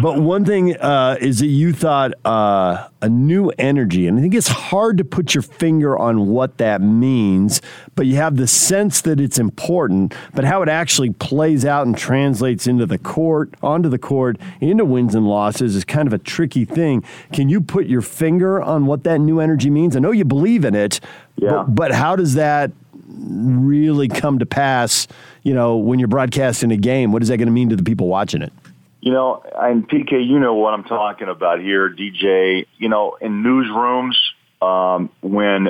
But 0.00 0.20
one 0.20 0.44
thing 0.44 0.76
uh, 0.76 1.16
is 1.20 1.40
that 1.40 1.46
you 1.46 1.72
thought 1.72 2.12
uh, 2.24 2.88
a 3.00 3.08
new 3.08 3.50
energy, 3.58 4.06
and 4.06 4.18
I 4.18 4.22
think 4.22 4.34
it's 4.34 4.48
hard 4.48 4.98
to 4.98 5.04
put 5.04 5.34
your 5.34 5.42
finger 5.42 5.96
on 5.96 6.28
what 6.28 6.58
that 6.58 6.80
means, 6.80 7.60
but 7.94 8.06
you 8.06 8.16
have 8.16 8.36
the 8.36 8.46
sense 8.46 9.00
that 9.02 9.20
it's 9.20 9.38
important. 9.38 10.14
But 10.34 10.44
how 10.44 10.62
it 10.62 10.68
actually 10.68 11.10
plays 11.10 11.64
out 11.64 11.86
and 11.86 11.96
translates 11.96 12.66
into 12.66 12.86
the 12.86 12.98
court, 12.98 13.54
onto 13.62 13.88
the 13.88 13.98
court, 13.98 14.38
into 14.60 14.84
wins 14.84 15.14
and 15.14 15.26
losses 15.26 15.76
is 15.76 15.84
kind 15.84 16.06
of 16.06 16.12
a 16.12 16.18
tricky 16.18 16.64
thing. 16.64 17.04
Can 17.32 17.48
you 17.48 17.60
put 17.60 17.86
your 17.86 18.02
finger 18.02 18.60
on 18.60 18.86
what 18.86 19.04
that 19.04 19.18
new 19.18 19.40
energy 19.40 19.70
means? 19.70 19.96
I 19.96 20.00
know 20.00 20.12
you 20.12 20.24
believe 20.24 20.64
in 20.64 20.74
it, 20.74 21.00
yeah. 21.36 21.50
but, 21.50 21.74
but 21.74 21.92
how 21.92 22.16
does 22.16 22.34
that 22.34 22.70
really 23.08 24.08
come 24.08 24.38
to 24.38 24.46
pass? 24.46 25.06
You 25.42 25.54
know, 25.54 25.76
when 25.76 25.98
you're 25.98 26.08
broadcasting 26.08 26.72
a 26.72 26.76
game, 26.76 27.12
what 27.12 27.22
is 27.22 27.28
that 27.28 27.36
going 27.36 27.46
to 27.46 27.52
mean 27.52 27.68
to 27.70 27.76
the 27.76 27.84
people 27.84 28.08
watching 28.08 28.42
it? 28.42 28.52
You 29.00 29.12
know, 29.12 29.42
and 29.54 29.88
PK, 29.88 30.26
you 30.26 30.38
know 30.38 30.54
what 30.54 30.74
I'm 30.74 30.84
talking 30.84 31.28
about 31.28 31.60
here, 31.60 31.90
DJ. 31.90 32.66
You 32.78 32.88
know, 32.88 33.16
in 33.20 33.42
newsrooms, 33.42 34.16
um, 34.60 35.10
when 35.20 35.68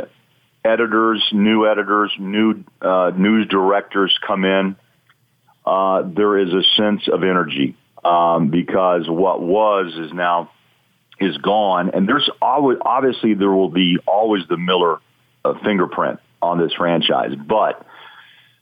editors, 0.65 1.23
new 1.33 1.67
editors, 1.67 2.13
new 2.19 2.65
uh, 2.81 3.13
news 3.17 3.49
directors 3.49 4.17
come 4.27 4.45
in, 4.45 4.77
uh, 5.65 6.03
there 6.03 6.39
is 6.39 6.53
a 6.53 6.63
sense 6.77 7.09
of 7.13 7.23
energy 7.23 7.77
um, 8.05 8.51
because 8.51 9.09
what 9.09 9.41
was 9.41 9.93
is 9.99 10.13
now 10.13 10.51
is 11.19 11.37
gone, 11.39 11.91
and 11.91 12.09
there's 12.09 12.29
always 12.41 12.79
obviously 12.81 13.35
there 13.35 13.51
will 13.51 13.71
be 13.71 13.99
always 14.07 14.43
the 14.49 14.57
Miller 14.57 14.99
uh, 15.45 15.55
fingerprint 15.65 16.21
on 16.43 16.59
this 16.59 16.73
franchise, 16.75 17.33
but 17.35 17.85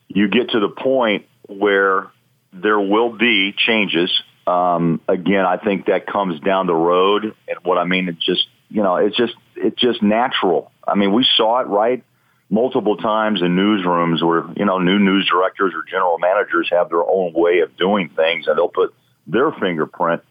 you 0.08 0.28
get 0.28 0.50
to 0.50 0.60
the 0.60 0.68
point 0.68 1.26
where 1.48 2.06
there 2.52 2.78
will 2.78 3.10
be 3.10 3.52
changes 3.56 4.10
um, 4.46 5.00
again, 5.08 5.44
I 5.46 5.56
think 5.56 5.86
that 5.86 6.06
comes 6.06 6.40
down 6.40 6.66
the 6.66 6.74
road, 6.74 7.24
and 7.24 7.58
what 7.62 7.78
I 7.78 7.84
mean, 7.84 8.08
is 8.08 8.16
just 8.16 8.46
you 8.68 8.82
know, 8.82 8.96
it's 8.96 9.16
just 9.16 9.34
it's 9.56 9.80
just 9.80 10.02
natural. 10.02 10.70
I 10.86 10.96
mean, 10.96 11.12
we 11.12 11.26
saw 11.36 11.60
it 11.60 11.68
right 11.68 12.02
multiple 12.50 12.96
times 12.96 13.40
in 13.40 13.56
newsrooms 13.56 14.22
where 14.22 14.44
you 14.56 14.64
know 14.64 14.78
new 14.78 14.98
news 14.98 15.28
directors 15.30 15.72
or 15.74 15.82
general 15.88 16.18
managers 16.18 16.68
have 16.70 16.88
their 16.90 17.02
own 17.02 17.32
way 17.34 17.60
of 17.60 17.76
doing 17.76 18.10
things, 18.10 18.46
and 18.46 18.58
they'll 18.58 18.68
put 18.68 18.94
their 19.26 19.52
fingerprint 19.52 20.22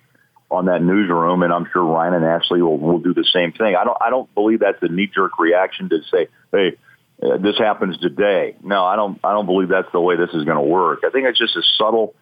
on 0.51 0.65
that 0.65 0.83
newsroom. 0.83 1.41
And 1.41 1.51
I'm 1.51 1.67
sure 1.71 1.83
Ryan 1.83 2.13
and 2.13 2.25
Ashley 2.25 2.61
will, 2.61 2.77
will 2.77 2.99
do 2.99 3.13
the 3.13 3.25
same 3.33 3.51
thing. 3.53 3.75
I 3.75 3.83
don't 3.83 3.97
I 3.99 4.09
don't 4.09 4.33
believe 4.35 4.59
that's 4.59 4.81
a 4.81 4.89
knee 4.89 5.09
jerk 5.13 5.39
reaction 5.39 5.89
to 5.89 5.99
say, 6.11 6.27
hey. 6.51 6.77
Uh, 7.21 7.37
this 7.37 7.57
happens 7.59 7.97
today. 7.99 8.55
No, 8.63 8.83
I 8.83 8.95
don't. 8.97 9.19
I 9.23 9.33
don't 9.33 9.45
believe 9.45 9.69
that's 9.69 9.89
the 9.93 10.01
way 10.01 10.17
this 10.17 10.31
is 10.33 10.43
going 10.43 10.57
to 10.57 10.63
work. 10.63 11.03
I 11.05 11.11
think 11.11 11.25
it's 11.27 11.37
just 11.37 11.55
a 11.55 11.61
subtle 11.77 12.15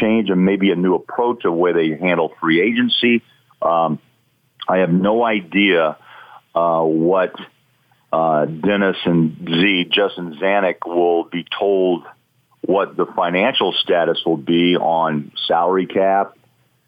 change 0.00 0.30
and 0.30 0.44
maybe 0.44 0.70
a 0.70 0.76
new 0.76 0.94
approach 0.94 1.44
of 1.44 1.54
way 1.54 1.72
they 1.72 1.96
handle 1.96 2.32
free 2.40 2.60
agency. 2.60 3.22
Um, 3.60 3.98
I 4.68 4.78
have 4.78 4.90
no 4.90 5.24
idea 5.24 5.96
uh, 6.54 6.82
what 6.82 7.34
uh, 8.12 8.46
Dennis 8.46 8.96
and 9.04 9.36
Z, 9.48 9.90
Justin 9.90 10.38
Zanik, 10.40 10.86
will 10.86 11.24
be 11.24 11.44
told 11.58 12.04
what 12.62 12.96
the 12.96 13.06
financial 13.06 13.72
status 13.72 14.18
will 14.26 14.36
be 14.36 14.76
on 14.76 15.32
salary 15.46 15.86
cap, 15.86 16.36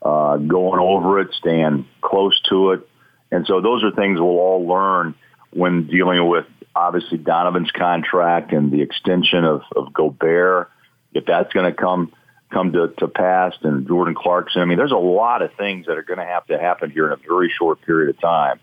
uh, 0.02 0.36
going 0.36 0.80
over 0.80 1.20
it, 1.20 1.28
staying 1.34 1.86
close 2.00 2.40
to 2.48 2.72
it. 2.72 2.88
And 3.30 3.46
so 3.46 3.60
those 3.60 3.84
are 3.84 3.92
things 3.92 4.18
we'll 4.18 4.38
all 4.38 4.66
learn 4.66 5.14
when 5.50 5.86
dealing 5.86 6.26
with 6.26 6.46
obviously 6.74 7.18
Donovan's 7.18 7.70
contract 7.70 8.52
and 8.52 8.70
the 8.70 8.82
extension 8.82 9.44
of, 9.44 9.62
of 9.74 9.92
Gobert, 9.92 10.70
if 11.12 11.26
that's 11.26 11.52
going 11.52 11.66
to 11.66 11.76
come 11.76 12.12
come 12.50 12.72
to, 12.72 12.88
to 12.98 13.08
pass 13.08 13.54
and 13.62 13.86
Jordan 13.86 14.14
Clarkson. 14.14 14.62
I 14.62 14.64
mean, 14.64 14.78
there's 14.78 14.92
a 14.92 14.96
lot 14.96 15.42
of 15.42 15.52
things 15.54 15.86
that 15.86 15.98
are 15.98 16.02
going 16.02 16.18
to 16.18 16.24
have 16.24 16.46
to 16.46 16.58
happen 16.58 16.90
here 16.90 17.06
in 17.06 17.12
a 17.12 17.16
very 17.16 17.52
short 17.56 17.82
period 17.82 18.14
of 18.14 18.20
time. 18.20 18.58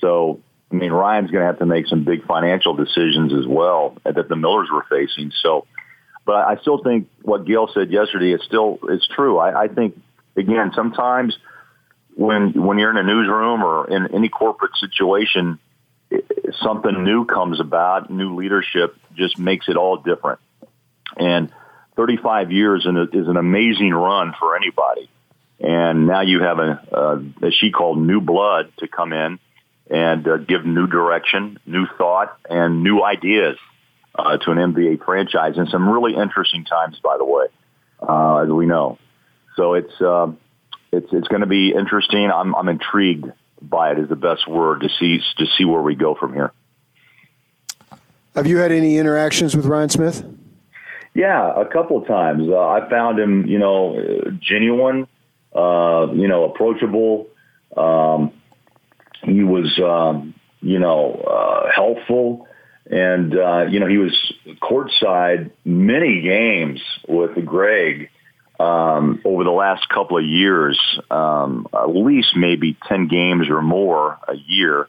So, 0.00 0.40
I 0.72 0.74
mean, 0.74 0.90
Ryan's 0.90 1.30
going 1.30 1.42
to 1.42 1.46
have 1.46 1.58
to 1.58 1.66
make 1.66 1.86
some 1.86 2.04
big 2.04 2.24
financial 2.26 2.74
decisions 2.74 3.32
as 3.34 3.46
well 3.46 3.96
that 4.04 4.28
the 4.28 4.36
Millers 4.36 4.68
were 4.72 4.86
facing. 4.88 5.32
So, 5.42 5.66
but 6.24 6.46
I 6.46 6.56
still 6.60 6.82
think 6.82 7.08
what 7.22 7.44
Gail 7.44 7.68
said 7.72 7.90
yesterday 7.90 8.32
is 8.32 8.42
still 8.44 8.78
is 8.88 9.06
true. 9.14 9.38
I, 9.38 9.64
I 9.64 9.68
think 9.68 10.00
again 10.36 10.70
sometimes 10.74 11.36
when 12.14 12.52
when 12.52 12.78
you're 12.78 12.90
in 12.90 12.96
a 12.96 13.02
newsroom 13.02 13.62
or 13.62 13.90
in 13.90 14.14
any 14.14 14.28
corporate 14.28 14.76
situation, 14.76 15.58
something 16.62 17.04
new 17.04 17.24
comes 17.24 17.60
about, 17.60 18.10
new 18.10 18.36
leadership 18.36 18.96
just 19.14 19.38
makes 19.38 19.68
it 19.68 19.76
all 19.76 19.96
different. 19.96 20.40
And 21.16 21.50
35 22.00 22.50
years 22.50 22.86
is 23.12 23.28
an 23.28 23.36
amazing 23.36 23.92
run 23.92 24.32
for 24.40 24.56
anybody. 24.56 25.10
And 25.60 26.06
now 26.06 26.22
you 26.22 26.40
have 26.40 26.58
a, 26.58 26.80
a 26.90 27.46
as 27.46 27.52
she 27.52 27.70
called 27.70 27.98
new 27.98 28.22
blood 28.22 28.72
to 28.78 28.88
come 28.88 29.12
in 29.12 29.38
and 29.90 30.26
uh, 30.26 30.38
give 30.38 30.64
new 30.64 30.86
direction, 30.86 31.58
new 31.66 31.84
thought, 31.98 32.38
and 32.48 32.82
new 32.82 33.02
ideas 33.04 33.58
uh, 34.14 34.38
to 34.38 34.50
an 34.50 34.56
NBA 34.56 35.04
franchise 35.04 35.58
in 35.58 35.66
some 35.66 35.90
really 35.90 36.16
interesting 36.16 36.64
times, 36.64 36.98
by 37.04 37.18
the 37.18 37.24
way, 37.26 37.48
uh, 38.00 38.36
as 38.44 38.48
we 38.48 38.64
know. 38.64 38.96
So 39.56 39.74
it's 39.74 40.00
uh, 40.00 40.32
it's 40.90 41.08
it's 41.12 41.28
going 41.28 41.42
to 41.42 41.46
be 41.46 41.74
interesting. 41.78 42.30
I'm 42.30 42.54
I'm 42.54 42.70
intrigued 42.70 43.30
by 43.60 43.92
it. 43.92 43.98
Is 43.98 44.08
the 44.08 44.16
best 44.16 44.48
word 44.48 44.80
to 44.80 44.88
see 44.98 45.20
to 45.36 45.44
see 45.58 45.66
where 45.66 45.82
we 45.82 45.96
go 45.96 46.14
from 46.14 46.32
here. 46.32 46.50
Have 48.34 48.46
you 48.46 48.56
had 48.56 48.72
any 48.72 48.96
interactions 48.96 49.54
with 49.54 49.66
Ryan 49.66 49.90
Smith? 49.90 50.39
Yeah, 51.14 51.60
a 51.60 51.66
couple 51.66 51.98
of 51.98 52.06
times. 52.06 52.48
Uh, 52.48 52.58
I 52.58 52.88
found 52.88 53.18
him, 53.18 53.46
you 53.46 53.58
know, 53.58 54.00
genuine, 54.40 55.08
uh, 55.54 56.06
you 56.12 56.28
know, 56.28 56.44
approachable. 56.44 57.26
Um, 57.76 58.32
he 59.22 59.42
was, 59.42 59.78
um, 59.80 60.34
you 60.60 60.78
know, 60.78 61.14
uh, 61.14 61.70
helpful. 61.74 62.46
And, 62.90 63.36
uh, 63.36 63.66
you 63.68 63.80
know, 63.80 63.86
he 63.86 63.98
was 63.98 64.34
courtside 64.62 65.50
many 65.64 66.22
games 66.22 66.80
with 67.08 67.44
Greg 67.44 68.10
um, 68.58 69.20
over 69.24 69.44
the 69.44 69.50
last 69.50 69.88
couple 69.88 70.18
of 70.18 70.24
years, 70.24 70.78
um, 71.10 71.66
at 71.72 71.88
least 71.88 72.36
maybe 72.36 72.76
10 72.88 73.08
games 73.08 73.48
or 73.48 73.62
more 73.62 74.18
a 74.28 74.34
year. 74.34 74.88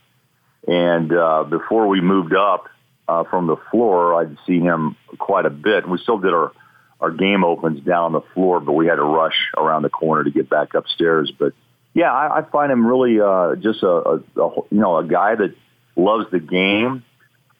And 0.67 1.11
uh, 1.11 1.45
before 1.45 1.87
we 1.87 2.01
moved 2.01 2.35
up 2.35 2.67
uh, 3.07 3.23
from 3.25 3.47
the 3.47 3.57
floor, 3.71 4.15
I'd 4.21 4.37
see 4.47 4.59
him 4.59 4.95
quite 5.17 5.45
a 5.45 5.49
bit. 5.49 5.87
We 5.87 5.97
still 5.97 6.17
did 6.17 6.33
our, 6.33 6.51
our 6.99 7.11
game 7.11 7.43
opens 7.43 7.83
down 7.83 8.13
the 8.13 8.21
floor, 8.33 8.59
but 8.59 8.73
we 8.73 8.87
had 8.87 8.95
to 8.95 9.03
rush 9.03 9.49
around 9.57 9.83
the 9.83 9.89
corner 9.89 10.23
to 10.23 10.31
get 10.31 10.49
back 10.49 10.73
upstairs. 10.73 11.31
But 11.37 11.53
yeah, 11.93 12.11
I, 12.11 12.39
I 12.39 12.41
find 12.43 12.71
him 12.71 12.85
really 12.85 13.19
uh, 13.19 13.55
just 13.55 13.83
a, 13.83 13.87
a, 13.87 14.15
a 14.41 14.55
you 14.69 14.79
know 14.79 14.97
a 14.97 15.03
guy 15.03 15.35
that 15.35 15.55
loves 15.95 16.25
the 16.31 16.39
game 16.39 17.03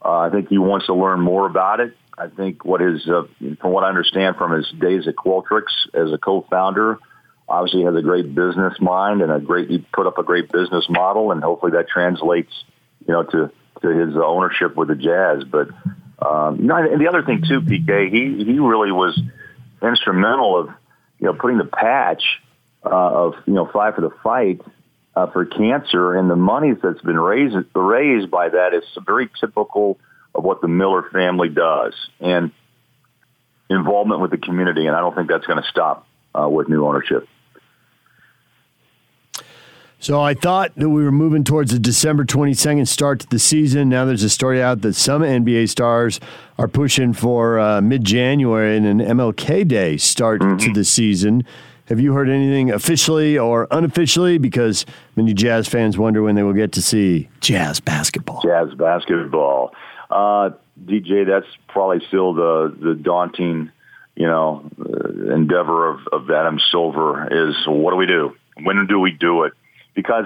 uh, 0.03 0.17
I 0.17 0.29
think 0.29 0.50
he 0.50 0.57
wants 0.57 0.88
to 0.88 0.93
learn 0.93 1.21
more 1.21 1.45
about 1.45 1.79
it. 1.79 1.95
I 2.17 2.27
think 2.27 2.65
what 2.65 2.81
his, 2.81 3.07
uh, 3.07 3.24
from 3.60 3.71
what 3.71 3.83
I 3.83 3.89
understand 3.89 4.36
from 4.36 4.51
his 4.51 4.67
days 4.79 5.07
at 5.07 5.15
Qualtrics 5.15 5.74
as 5.93 6.12
a 6.12 6.17
co-founder, 6.17 6.98
obviously 7.48 7.83
has 7.83 7.95
a 7.95 8.01
great 8.01 8.33
business 8.33 8.74
mind 8.79 9.21
and 9.21 9.31
a 9.31 9.39
great, 9.39 9.69
he 9.69 9.86
put 9.93 10.07
up 10.07 10.17
a 10.17 10.24
great 10.24 10.51
business 10.51 10.86
model 10.89 11.31
and 11.31 11.43
hopefully 11.43 11.74
that 11.74 11.88
translates, 11.88 12.51
you 13.07 13.13
know, 13.13 13.24
to, 13.24 13.51
to 13.81 13.88
his 13.89 14.15
ownership 14.15 14.75
with 14.75 14.88
the 14.88 14.95
Jazz. 14.95 15.43
But, 15.43 15.69
um, 16.25 16.57
you 16.57 16.65
know, 16.65 16.75
and 16.75 17.01
the 17.01 17.07
other 17.07 17.23
thing 17.23 17.43
too, 17.47 17.61
PK, 17.61 18.09
he, 18.09 18.43
he 18.43 18.59
really 18.59 18.91
was 18.91 19.19
instrumental 19.81 20.59
of, 20.59 20.69
you 21.19 21.27
know, 21.27 21.33
putting 21.33 21.57
the 21.57 21.65
patch, 21.65 22.23
uh, 22.83 22.89
of, 22.89 23.33
you 23.45 23.53
know, 23.53 23.69
fight 23.71 23.95
for 23.95 24.01
the 24.01 24.11
fight 24.23 24.61
uh, 25.15 25.27
for 25.27 25.45
cancer, 25.45 26.15
and 26.15 26.29
the 26.29 26.35
money 26.35 26.73
that's 26.73 27.01
been 27.01 27.19
raised 27.19 27.55
raised 27.75 28.31
by 28.31 28.50
that 28.50 28.73
is 28.73 28.83
very 29.05 29.29
typical 29.39 30.00
of 30.33 30.43
what 30.43 30.61
the 30.61 30.67
Miller 30.67 31.03
family 31.11 31.50
does, 31.50 31.93
and 32.19 32.51
involvement 33.69 34.21
with 34.21 34.31
the 34.31 34.38
community. 34.38 34.88
And 34.88 34.95
I 34.95 35.00
don't 35.00 35.15
think 35.15 35.29
that's 35.29 35.45
going 35.45 35.61
to 35.61 35.69
stop 35.69 36.07
uh, 36.33 36.47
with 36.47 36.69
new 36.69 36.85
ownership. 36.85 37.27
So 40.01 40.20
I 40.20 40.34
thought 40.34 40.74
that 40.77 40.89
we 40.89 41.03
were 41.03 41.12
moving 41.12 41.43
towards 41.43 41.72
a 41.74 41.77
December 41.77 42.25
22nd 42.25 42.88
start 42.88 43.20
to 43.20 43.27
the 43.27 43.38
season. 43.38 43.88
Now 43.88 44.03
there's 44.03 44.24
a 44.24 44.31
story 44.31 44.60
out 44.60 44.81
that 44.81 44.96
some 44.96 45.22
NBA 45.22 45.70
stars 45.70 46.20
are 46.58 46.67
pushing 46.67 47.13
for 47.13 47.60
uh, 47.60 47.81
mid-January 47.81 48.77
and 48.77 48.88
an 48.88 48.98
MLK 48.98 49.67
Day 49.67 49.98
start 49.98 50.41
mm-hmm. 50.41 50.58
to 50.58 50.74
the 50.74 50.84
season. 50.84 51.46
Have 51.86 52.00
you 52.00 52.13
heard 52.13 52.29
anything 52.29 52.72
officially 52.72 53.38
or 53.38 53.67
unofficially? 53.70 54.39
Because 54.39 54.88
many 55.15 55.36
Jazz 55.36 55.67
fans 55.67 56.00
wonder 56.00 56.24
when 56.24 56.34
they 56.34 56.41
will 56.41 56.53
get 56.53 56.72
to 56.72 56.81
see 56.81 57.29
Jazz 57.39 57.79
basketball. 57.79 58.41
Jazz 58.41 58.74
basketball. 58.74 59.72
Uh, 60.10 60.50
DJ, 60.84 61.27
that's 61.27 61.46
probably 61.67 62.03
still 62.08 62.34
the, 62.34 62.75
the 62.81 62.96
daunting, 62.96 63.70
you 64.15 64.25
know, 64.25 64.67
uh, 64.79 65.36
endeavor 65.36 65.89
of, 65.89 66.08
of 66.12 66.31
Adam 66.31 66.60
Silver 66.72 67.50
is 67.50 67.55
what 67.67 67.91
do 67.91 67.98
we 67.98 68.08
do? 68.08 68.36
When 68.63 68.88
do 68.88 69.00
we 69.00 69.12
do 69.12 69.43
it? 69.43 69.53
Because 69.93 70.25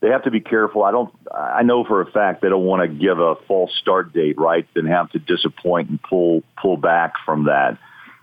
they 0.00 0.08
have 0.10 0.24
to 0.24 0.30
be 0.30 0.40
careful. 0.40 0.82
I 0.84 0.90
don't. 0.90 1.14
I 1.32 1.62
know 1.62 1.84
for 1.84 2.02
a 2.02 2.10
fact 2.10 2.42
they 2.42 2.48
don't 2.48 2.64
want 2.64 2.82
to 2.82 2.88
give 2.88 3.18
a 3.18 3.36
false 3.48 3.72
start 3.80 4.12
date, 4.12 4.38
right? 4.38 4.66
Then 4.74 4.86
have 4.86 5.10
to 5.12 5.18
disappoint 5.18 5.88
and 5.88 6.02
pull 6.02 6.42
pull 6.60 6.76
back 6.76 7.14
from 7.24 7.44
that. 7.44 7.78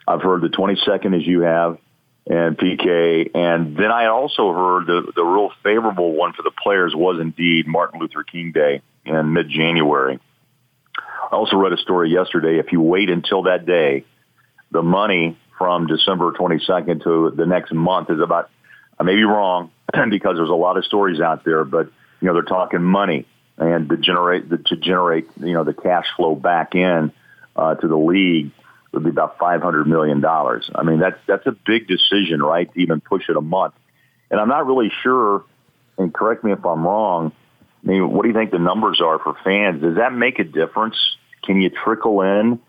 I've 0.07 0.21
heard 0.21 0.41
the 0.41 0.49
22nd 0.49 1.15
as 1.15 1.25
you 1.25 1.41
have 1.41 1.77
and 2.27 2.57
PK. 2.57 3.31
And 3.33 3.75
then 3.75 3.91
I 3.91 4.07
also 4.07 4.53
heard 4.53 4.87
the, 4.87 5.11
the 5.15 5.23
real 5.23 5.51
favorable 5.63 6.13
one 6.13 6.33
for 6.33 6.43
the 6.43 6.51
players 6.51 6.93
was 6.95 7.19
indeed 7.19 7.67
Martin 7.67 7.99
Luther 7.99 8.23
King 8.23 8.51
Day 8.51 8.81
in 9.05 9.33
mid-January. 9.33 10.19
I 10.97 11.35
also 11.35 11.57
read 11.57 11.73
a 11.73 11.77
story 11.77 12.11
yesterday. 12.11 12.59
If 12.59 12.71
you 12.71 12.81
wait 12.81 13.09
until 13.09 13.43
that 13.43 13.65
day, 13.65 14.05
the 14.71 14.83
money 14.83 15.37
from 15.57 15.87
December 15.87 16.31
22nd 16.31 17.03
to 17.03 17.31
the 17.35 17.45
next 17.45 17.73
month 17.73 18.09
is 18.09 18.19
about, 18.19 18.49
I 18.99 19.03
may 19.03 19.15
be 19.15 19.23
wrong 19.23 19.71
because 20.09 20.37
there's 20.37 20.49
a 20.49 20.53
lot 20.53 20.77
of 20.77 20.85
stories 20.85 21.19
out 21.19 21.43
there, 21.43 21.63
but 21.63 21.87
you 22.19 22.27
know, 22.27 22.33
they're 22.33 22.43
talking 22.43 22.83
money 22.83 23.25
and 23.57 23.89
to 23.89 23.97
generate, 23.97 24.49
the, 24.49 24.57
to 24.57 24.75
generate, 24.75 25.27
you 25.39 25.53
know, 25.53 25.63
the 25.63 25.73
cash 25.73 26.05
flow 26.15 26.35
back 26.35 26.75
in 26.75 27.11
uh, 27.55 27.75
to 27.75 27.87
the 27.87 27.97
league 27.97 28.51
would 28.91 29.03
be 29.03 29.09
about 29.09 29.37
five 29.37 29.61
hundred 29.61 29.87
million 29.87 30.19
dollars. 30.19 30.69
I 30.73 30.83
mean, 30.83 30.99
that's 30.99 31.19
that's 31.27 31.45
a 31.47 31.51
big 31.51 31.87
decision, 31.87 32.41
right? 32.41 32.71
To 32.73 32.79
even 32.79 33.01
push 33.01 33.29
it 33.29 33.37
a 33.37 33.41
month, 33.41 33.73
and 34.29 34.39
I'm 34.39 34.49
not 34.49 34.65
really 34.65 34.91
sure. 35.03 35.45
And 35.97 36.13
correct 36.13 36.43
me 36.43 36.51
if 36.51 36.65
I'm 36.65 36.83
wrong. 36.83 37.31
I 37.83 37.87
mean, 37.87 38.11
what 38.11 38.23
do 38.23 38.29
you 38.29 38.33
think 38.33 38.51
the 38.51 38.59
numbers 38.59 39.01
are 39.01 39.19
for 39.19 39.35
fans? 39.43 39.81
Does 39.81 39.97
that 39.97 40.13
make 40.13 40.39
a 40.39 40.43
difference? 40.43 40.95
Can 41.43 41.61
you 41.61 41.69
trickle 41.69 42.21
in 42.21 42.59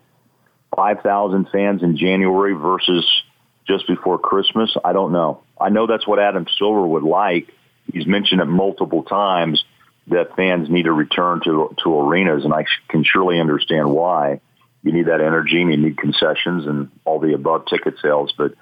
five 0.75 1.01
thousand 1.01 1.49
fans 1.51 1.83
in 1.83 1.97
January 1.97 2.53
versus 2.53 3.05
just 3.67 3.87
before 3.87 4.17
Christmas? 4.19 4.75
I 4.83 4.93
don't 4.93 5.11
know. 5.11 5.43
I 5.59 5.69
know 5.69 5.87
that's 5.87 6.07
what 6.07 6.19
Adam 6.19 6.45
Silver 6.57 6.85
would 6.85 7.03
like. 7.03 7.53
He's 7.91 8.07
mentioned 8.07 8.41
it 8.41 8.45
multiple 8.45 9.03
times 9.03 9.63
that 10.07 10.35
fans 10.35 10.69
need 10.69 10.83
to 10.83 10.91
return 10.91 11.41
to 11.45 11.75
to 11.83 11.99
arenas, 11.99 12.43
and 12.43 12.53
I 12.53 12.65
can 12.89 13.03
surely 13.03 13.39
understand 13.39 13.89
why 13.89 14.41
you 14.83 14.91
need 14.91 15.07
that 15.07 15.21
energy 15.21 15.61
and 15.61 15.71
you 15.71 15.77
need 15.77 15.97
concessions 15.97 16.67
and 16.67 16.91
all 17.05 17.19
the 17.19 17.33
above 17.33 17.65
ticket 17.67 17.95
sales. 18.01 18.33
But 18.37 18.53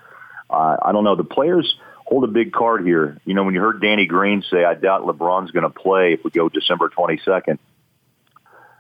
uh, 0.50 0.78
I 0.84 0.92
don't 0.92 1.04
know. 1.04 1.16
The 1.16 1.24
players 1.24 1.76
hold 2.06 2.24
a 2.24 2.28
big 2.28 2.52
card 2.52 2.86
here. 2.86 3.18
You 3.26 3.34
know, 3.34 3.44
when 3.44 3.54
you 3.54 3.62
heard 3.62 3.82
Danny 3.82 4.06
Green 4.06 4.44
say, 4.52 4.64
I 4.64 4.76
doubt 4.76 5.04
LeBron's 5.04 5.52
going 5.52 5.64
to 5.64 5.70
play 5.70 6.14
if 6.14 6.24
we 6.24 6.30
go 6.30 6.50
December 6.50 6.90
22nd, 6.90 7.58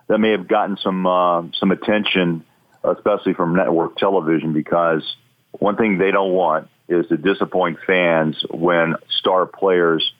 that 0.07 0.17
may 0.17 0.31
have 0.31 0.47
gotten 0.47 0.77
some, 0.77 1.07
uh, 1.07 1.43
some 1.57 1.71
attention, 1.71 2.43
especially 2.83 3.33
from 3.33 3.55
network 3.55 3.95
television, 3.95 4.53
because 4.53 5.03
one 5.51 5.75
thing 5.75 5.97
they 5.97 6.11
don't 6.11 6.31
want 6.31 6.69
is 6.87 7.07
to 7.07 7.17
disappoint 7.17 7.79
fans 7.85 8.43
when 8.49 8.95
star 9.19 9.45
players 9.45 10.13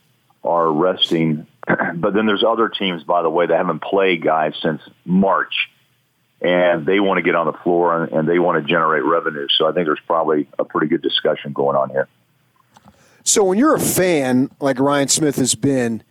are 0.43 0.71
resting. 0.71 1.47
but 1.95 2.13
then 2.13 2.25
there's 2.25 2.43
other 2.43 2.69
teams, 2.69 3.03
by 3.03 3.21
the 3.21 3.29
way, 3.29 3.45
that 3.45 3.57
haven't 3.57 3.81
played 3.81 4.23
guys 4.23 4.53
since 4.61 4.81
March 5.05 5.69
and 6.41 6.87
they 6.87 6.99
want 6.99 7.19
to 7.19 7.21
get 7.21 7.35
on 7.35 7.45
the 7.45 7.53
floor 7.53 8.03
and, 8.03 8.27
they 8.27 8.39
want 8.39 8.61
to 8.61 8.67
generate 8.67 9.03
revenue. 9.03 9.47
So 9.57 9.67
I 9.67 9.73
think 9.73 9.85
there's 9.85 9.99
probably 10.07 10.47
a 10.57 10.65
pretty 10.65 10.87
good 10.87 11.01
discussion 11.01 11.53
going 11.53 11.75
on 11.75 11.91
here. 11.91 12.07
So 13.23 13.43
when 13.43 13.59
you're 13.59 13.75
a 13.75 13.79
fan 13.79 14.49
like 14.59 14.79
Ryan 14.79 15.07
Smith 15.07 15.35
has 15.35 15.53
been, 15.53 16.01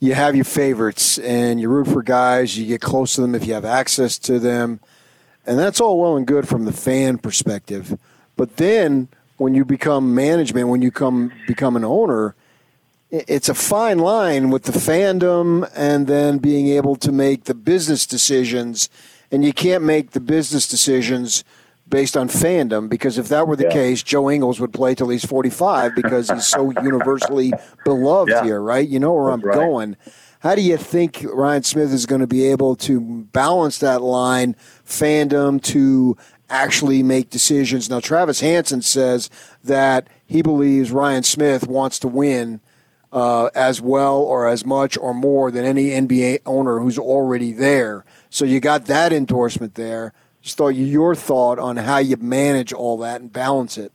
you 0.00 0.14
have 0.14 0.36
your 0.36 0.44
favorites 0.44 1.18
and 1.18 1.58
you 1.58 1.70
root 1.70 1.88
for 1.88 2.02
guys, 2.02 2.58
you 2.58 2.66
get 2.66 2.82
close 2.82 3.14
to 3.14 3.22
them 3.22 3.34
if 3.34 3.46
you 3.46 3.54
have 3.54 3.64
access 3.64 4.18
to 4.18 4.38
them. 4.38 4.80
And 5.46 5.58
that's 5.58 5.80
all 5.80 5.98
well 5.98 6.16
and 6.16 6.26
good 6.26 6.46
from 6.46 6.66
the 6.66 6.72
fan 6.72 7.16
perspective. 7.16 7.98
But 8.38 8.56
then 8.56 9.08
when 9.36 9.54
you 9.54 9.66
become 9.66 10.14
management, 10.14 10.68
when 10.68 10.80
you 10.80 10.90
come 10.90 11.32
become 11.46 11.76
an 11.76 11.84
owner, 11.84 12.34
it's 13.10 13.48
a 13.48 13.54
fine 13.54 13.98
line 13.98 14.48
with 14.50 14.62
the 14.62 14.72
fandom 14.72 15.70
and 15.74 16.06
then 16.06 16.38
being 16.38 16.68
able 16.68 16.96
to 16.96 17.12
make 17.12 17.44
the 17.44 17.54
business 17.54 18.06
decisions 18.06 18.88
and 19.30 19.44
you 19.44 19.52
can't 19.52 19.84
make 19.84 20.12
the 20.12 20.20
business 20.20 20.66
decisions 20.68 21.44
based 21.88 22.16
on 22.16 22.28
fandom 22.28 22.88
because 22.88 23.18
if 23.18 23.28
that 23.28 23.48
were 23.48 23.56
the 23.56 23.64
yeah. 23.64 23.72
case, 23.72 24.02
Joe 24.02 24.30
Ingles 24.30 24.60
would 24.60 24.72
play 24.72 24.94
till 24.94 25.08
he's 25.08 25.24
45 25.24 25.94
because 25.94 26.30
he's 26.30 26.46
so 26.46 26.70
universally 26.82 27.52
beloved 27.84 28.30
yeah. 28.30 28.44
here, 28.44 28.60
right? 28.60 28.86
You 28.86 29.00
know 29.00 29.14
where 29.14 29.30
That's 29.30 29.42
I'm 29.42 29.48
right. 29.48 29.54
going. 29.54 29.96
How 30.40 30.54
do 30.54 30.62
you 30.62 30.76
think 30.76 31.24
Ryan 31.28 31.64
Smith 31.64 31.92
is 31.92 32.06
going 32.06 32.20
to 32.20 32.26
be 32.26 32.44
able 32.46 32.76
to 32.76 33.00
balance 33.32 33.78
that 33.78 34.02
line, 34.02 34.54
fandom 34.86 35.60
to 35.64 36.16
actually 36.50 37.02
make 37.02 37.30
decisions? 37.30 37.88
Now, 37.90 38.00
Travis 38.00 38.40
Hansen 38.40 38.82
says 38.82 39.30
that 39.64 40.08
he 40.26 40.42
believes 40.42 40.90
Ryan 40.90 41.22
Smith 41.22 41.66
wants 41.66 41.98
to 42.00 42.08
win 42.08 42.60
uh, 43.12 43.46
as 43.54 43.80
well 43.80 44.18
or 44.18 44.46
as 44.46 44.64
much 44.64 44.96
or 44.98 45.14
more 45.14 45.50
than 45.50 45.64
any 45.64 45.90
NBA 45.90 46.40
owner 46.44 46.78
who's 46.78 46.98
already 46.98 47.52
there. 47.52 48.04
So 48.30 48.44
you 48.44 48.60
got 48.60 48.86
that 48.86 49.12
endorsement 49.12 49.74
there. 49.74 50.12
Just 50.42 50.56
thought 50.56 50.68
your 50.68 51.14
thought 51.14 51.58
on 51.58 51.76
how 51.76 51.98
you 51.98 52.16
manage 52.16 52.72
all 52.72 52.98
that 52.98 53.20
and 53.20 53.32
balance 53.32 53.78
it. 53.78 53.92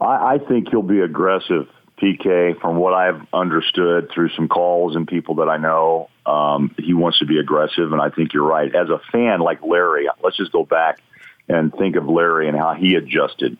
I, 0.00 0.34
I 0.34 0.38
think 0.38 0.68
he'll 0.70 0.82
be 0.82 1.00
aggressive, 1.00 1.66
PK. 2.00 2.58
From 2.60 2.76
what 2.76 2.94
I've 2.94 3.20
understood 3.32 4.10
through 4.14 4.30
some 4.30 4.48
calls 4.48 4.96
and 4.96 5.06
people 5.06 5.36
that 5.36 5.48
I 5.48 5.58
know, 5.58 6.08
um, 6.24 6.74
he 6.78 6.94
wants 6.94 7.18
to 7.18 7.26
be 7.26 7.38
aggressive, 7.38 7.92
and 7.92 8.00
I 8.00 8.08
think 8.10 8.32
you're 8.32 8.46
right. 8.46 8.74
As 8.74 8.88
a 8.88 9.00
fan 9.12 9.40
like 9.40 9.62
Larry, 9.62 10.08
let's 10.22 10.36
just 10.36 10.52
go 10.52 10.64
back 10.64 11.00
and 11.50 11.72
think 11.72 11.96
of 11.96 12.08
Larry 12.08 12.48
and 12.48 12.56
how 12.56 12.74
he 12.74 12.94
adjusted. 12.94 13.58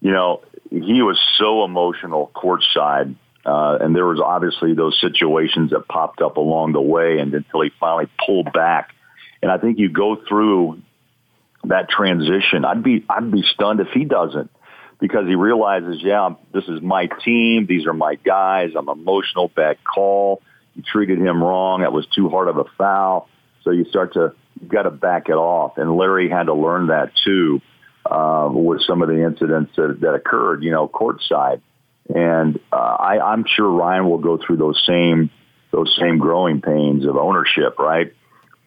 You 0.00 0.10
know, 0.10 0.42
he 0.70 1.02
was 1.02 1.18
so 1.38 1.64
emotional 1.64 2.30
courtside 2.34 3.14
uh, 3.44 3.78
and 3.80 3.94
there 3.94 4.06
was 4.06 4.20
obviously 4.20 4.74
those 4.74 4.98
situations 5.00 5.70
that 5.70 5.88
popped 5.88 6.20
up 6.20 6.36
along 6.36 6.72
the 6.72 6.80
way, 6.80 7.18
and 7.18 7.34
until 7.34 7.62
he 7.62 7.70
finally 7.80 8.08
pulled 8.24 8.52
back. 8.52 8.90
And 9.42 9.50
I 9.50 9.58
think 9.58 9.78
you 9.78 9.88
go 9.88 10.16
through 10.28 10.80
that 11.64 11.88
transition. 11.88 12.64
I'd 12.64 12.82
be 12.82 13.04
I'd 13.08 13.30
be 13.30 13.42
stunned 13.54 13.80
if 13.80 13.88
he 13.88 14.04
doesn't, 14.04 14.50
because 15.00 15.26
he 15.26 15.34
realizes, 15.34 16.00
yeah, 16.00 16.34
this 16.52 16.64
is 16.68 16.80
my 16.80 17.08
team. 17.24 17.66
These 17.66 17.86
are 17.86 17.92
my 17.92 18.14
guys. 18.14 18.70
I'm 18.76 18.88
emotional. 18.88 19.48
Bad 19.48 19.78
call. 19.82 20.40
You 20.76 20.82
treated 20.82 21.18
him 21.18 21.42
wrong. 21.42 21.80
That 21.80 21.92
was 21.92 22.06
too 22.14 22.28
hard 22.28 22.46
of 22.46 22.58
a 22.58 22.64
foul. 22.78 23.28
So 23.64 23.70
you 23.70 23.84
start 23.86 24.14
to 24.14 24.34
got 24.68 24.82
to 24.82 24.90
back 24.90 25.28
it 25.28 25.34
off. 25.34 25.78
And 25.78 25.96
Larry 25.96 26.28
had 26.28 26.44
to 26.44 26.54
learn 26.54 26.88
that 26.88 27.12
too 27.24 27.60
uh, 28.04 28.48
with 28.52 28.82
some 28.82 29.02
of 29.02 29.08
the 29.08 29.24
incidents 29.24 29.72
that, 29.76 29.98
that 30.00 30.14
occurred, 30.14 30.62
you 30.62 30.70
know, 30.70 30.88
courtside. 30.88 31.60
And 32.08 32.58
uh, 32.72 32.76
I, 32.76 33.32
I'm 33.32 33.44
sure 33.46 33.70
Ryan 33.70 34.08
will 34.08 34.18
go 34.18 34.38
through 34.38 34.56
those 34.56 34.82
same 34.86 35.30
those 35.70 35.96
same 35.98 36.18
growing 36.18 36.60
pains 36.60 37.06
of 37.06 37.16
ownership, 37.16 37.78
right? 37.78 38.12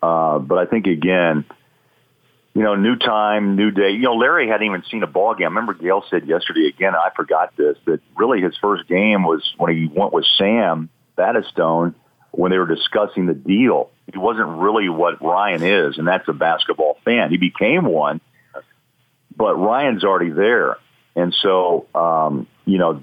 Uh, 0.01 0.39
but 0.39 0.57
I 0.57 0.65
think 0.65 0.87
again, 0.87 1.45
you 2.55 2.63
know, 2.63 2.75
new 2.75 2.95
time, 2.95 3.55
new 3.55 3.69
day. 3.69 3.91
You 3.91 4.01
know, 4.01 4.15
Larry 4.15 4.47
hadn't 4.47 4.65
even 4.65 4.83
seen 4.89 5.03
a 5.03 5.07
ball 5.07 5.35
game. 5.35 5.45
I 5.45 5.49
remember 5.49 5.73
Gail 5.73 6.03
said 6.09 6.25
yesterday 6.25 6.67
again. 6.67 6.95
I 6.95 7.09
forgot 7.15 7.55
this 7.57 7.77
that 7.85 7.99
really 8.15 8.41
his 8.41 8.57
first 8.61 8.87
game 8.87 9.23
was 9.23 9.43
when 9.57 9.75
he 9.75 9.87
went 9.87 10.13
with 10.13 10.25
Sam 10.37 10.89
Battistone 11.17 11.93
when 12.37 12.51
they 12.51 12.57
were 12.57 12.67
discussing 12.67 13.25
the 13.25 13.33
deal. 13.33 13.89
He 14.11 14.17
wasn't 14.17 14.47
really 14.47 14.89
what 14.89 15.21
Ryan 15.21 15.63
is, 15.63 15.97
and 15.97 16.07
that's 16.07 16.27
a 16.27 16.33
basketball 16.33 16.97
fan. 17.03 17.31
He 17.31 17.37
became 17.37 17.85
one, 17.85 18.21
but 19.35 19.55
Ryan's 19.55 20.03
already 20.03 20.31
there, 20.31 20.77
and 21.15 21.35
so 21.41 21.87
um, 21.95 22.47
you 22.65 22.77
know 22.77 23.01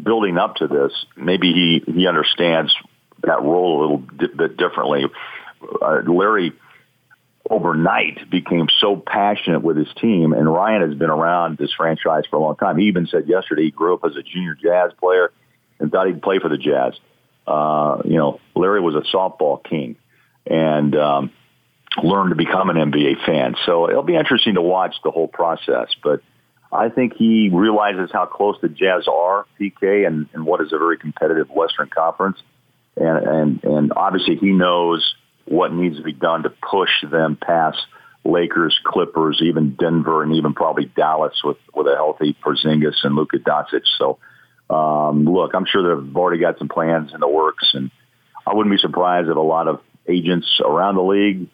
building 0.00 0.38
up 0.38 0.56
to 0.56 0.68
this, 0.68 0.92
maybe 1.16 1.52
he, 1.52 1.92
he 1.92 2.06
understands 2.06 2.72
that 3.22 3.42
role 3.42 3.78
a 3.78 3.80
little 3.80 3.98
di- 3.98 4.34
bit 4.34 4.56
differently. 4.56 5.04
Uh, 5.82 6.00
Larry 6.06 6.52
overnight 7.50 8.30
became 8.30 8.68
so 8.80 8.96
passionate 8.96 9.60
with 9.60 9.76
his 9.76 9.88
team, 10.00 10.32
and 10.32 10.50
Ryan 10.50 10.88
has 10.88 10.98
been 10.98 11.10
around 11.10 11.58
this 11.58 11.72
franchise 11.76 12.24
for 12.30 12.36
a 12.36 12.38
long 12.40 12.56
time. 12.56 12.78
He 12.78 12.86
even 12.86 13.06
said 13.06 13.28
yesterday 13.28 13.64
he 13.64 13.70
grew 13.70 13.94
up 13.94 14.04
as 14.04 14.16
a 14.16 14.22
junior 14.22 14.54
jazz 14.54 14.92
player 14.98 15.30
and 15.78 15.90
thought 15.90 16.06
he'd 16.06 16.22
play 16.22 16.38
for 16.38 16.48
the 16.48 16.56
Jazz. 16.56 16.94
Uh, 17.46 18.02
you 18.04 18.16
know, 18.16 18.40
Larry 18.54 18.80
was 18.80 18.94
a 18.94 19.16
softball 19.16 19.62
king 19.62 19.96
and 20.46 20.94
um, 20.96 21.32
learned 22.02 22.30
to 22.30 22.36
become 22.36 22.70
an 22.70 22.76
NBA 22.76 23.24
fan. 23.26 23.54
So 23.66 23.88
it'll 23.90 24.02
be 24.02 24.16
interesting 24.16 24.54
to 24.54 24.62
watch 24.62 24.94
the 25.02 25.10
whole 25.10 25.28
process. 25.28 25.88
But 26.02 26.22
I 26.72 26.88
think 26.88 27.14
he 27.16 27.50
realizes 27.52 28.10
how 28.12 28.26
close 28.26 28.56
the 28.62 28.68
Jazz 28.68 29.06
are, 29.08 29.46
PK, 29.60 30.06
and, 30.06 30.26
and 30.32 30.46
what 30.46 30.60
is 30.60 30.72
a 30.72 30.78
very 30.78 30.98
competitive 30.98 31.50
Western 31.50 31.88
Conference. 31.88 32.38
And, 32.96 33.26
and, 33.26 33.64
and 33.64 33.92
obviously 33.94 34.36
he 34.36 34.52
knows 34.52 35.14
what 35.44 35.72
needs 35.72 35.96
to 35.96 36.02
be 36.02 36.12
done 36.12 36.44
to 36.44 36.50
push 36.50 36.90
them 37.10 37.36
past 37.36 37.78
Lakers, 38.24 38.78
Clippers, 38.84 39.40
even 39.42 39.74
Denver, 39.74 40.22
and 40.22 40.34
even 40.34 40.54
probably 40.54 40.84
Dallas 40.84 41.40
with, 41.42 41.56
with 41.74 41.86
a 41.88 41.94
healthy 41.94 42.36
Porzingis 42.44 43.04
and 43.04 43.16
Luka 43.16 43.38
Doncic. 43.38 43.82
So, 43.98 44.18
um, 44.70 45.24
look, 45.24 45.52
I'm 45.54 45.66
sure 45.66 45.96
they've 45.96 46.16
already 46.16 46.40
got 46.40 46.58
some 46.58 46.68
plans 46.68 47.12
in 47.12 47.20
the 47.20 47.28
works, 47.28 47.70
and 47.74 47.90
I 48.46 48.54
wouldn't 48.54 48.74
be 48.74 48.78
surprised 48.78 49.28
if 49.28 49.36
a 49.36 49.40
lot 49.40 49.68
of 49.68 49.80
agents 50.08 50.60
around 50.64 50.96
the 50.96 51.02
league, 51.02 51.48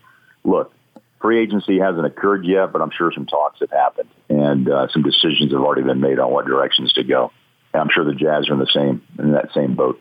look, 0.44 0.72
free 1.20 1.42
agency 1.42 1.78
hasn't 1.78 2.06
occurred 2.06 2.44
yet, 2.44 2.72
but 2.72 2.80
I'm 2.80 2.90
sure 2.90 3.12
some 3.12 3.26
talks 3.26 3.60
have 3.60 3.70
happened 3.70 4.08
and 4.28 4.68
uh, 4.68 4.88
some 4.92 5.02
decisions 5.02 5.52
have 5.52 5.60
already 5.60 5.82
been 5.82 6.00
made 6.00 6.18
on 6.18 6.30
what 6.30 6.46
directions 6.46 6.92
to 6.94 7.04
go. 7.04 7.32
And 7.72 7.82
I'm 7.82 7.88
sure 7.92 8.04
the 8.04 8.14
Jazz 8.14 8.48
are 8.48 8.54
in 8.54 8.58
the 8.58 8.70
same 8.72 9.02
in 9.18 9.32
that 9.32 9.52
same 9.52 9.74
boat. 9.74 10.00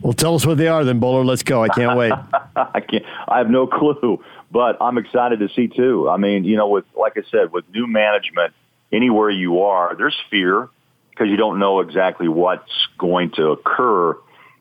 Well, 0.00 0.12
tell 0.12 0.34
us 0.34 0.46
what 0.46 0.58
they 0.58 0.68
are 0.68 0.84
then, 0.84 0.98
Bowler. 0.98 1.24
Let's 1.24 1.42
go. 1.42 1.62
I 1.62 1.68
can't 1.68 1.96
wait. 1.96 2.12
I 2.56 2.80
can't. 2.80 3.04
I 3.28 3.38
have 3.38 3.50
no 3.50 3.66
clue, 3.66 4.22
but 4.50 4.76
I'm 4.80 4.98
excited 4.98 5.40
to 5.40 5.48
see 5.54 5.68
too. 5.68 6.08
I 6.08 6.16
mean, 6.16 6.44
you 6.44 6.56
know, 6.56 6.68
with 6.68 6.84
like 6.94 7.14
I 7.16 7.22
said, 7.30 7.52
with 7.52 7.64
new 7.70 7.86
management, 7.86 8.54
anywhere 8.92 9.30
you 9.30 9.62
are, 9.62 9.94
there's 9.96 10.16
fear 10.30 10.68
because 11.16 11.30
you 11.30 11.36
don't 11.36 11.58
know 11.58 11.80
exactly 11.80 12.28
what's 12.28 12.70
going 12.98 13.30
to 13.32 13.48
occur. 13.52 14.16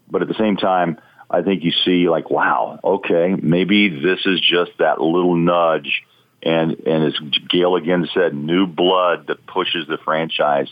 But 0.09 0.21
at 0.21 0.29
the 0.29 0.35
same 0.35 0.55
time, 0.55 0.99
I 1.29 1.41
think 1.41 1.63
you 1.63 1.71
see 1.83 2.07
like, 2.07 2.29
wow, 2.29 2.79
okay, 2.81 3.35
maybe 3.35 3.89
this 3.89 4.25
is 4.25 4.39
just 4.39 4.71
that 4.79 5.01
little 5.01 5.35
nudge. 5.35 6.03
And, 6.41 6.71
and 6.85 7.03
as 7.05 7.19
Gail 7.49 7.75
again 7.75 8.07
said, 8.13 8.33
new 8.33 8.67
blood 8.67 9.27
that 9.27 9.45
pushes 9.45 9.87
the 9.87 9.97
franchise 9.97 10.71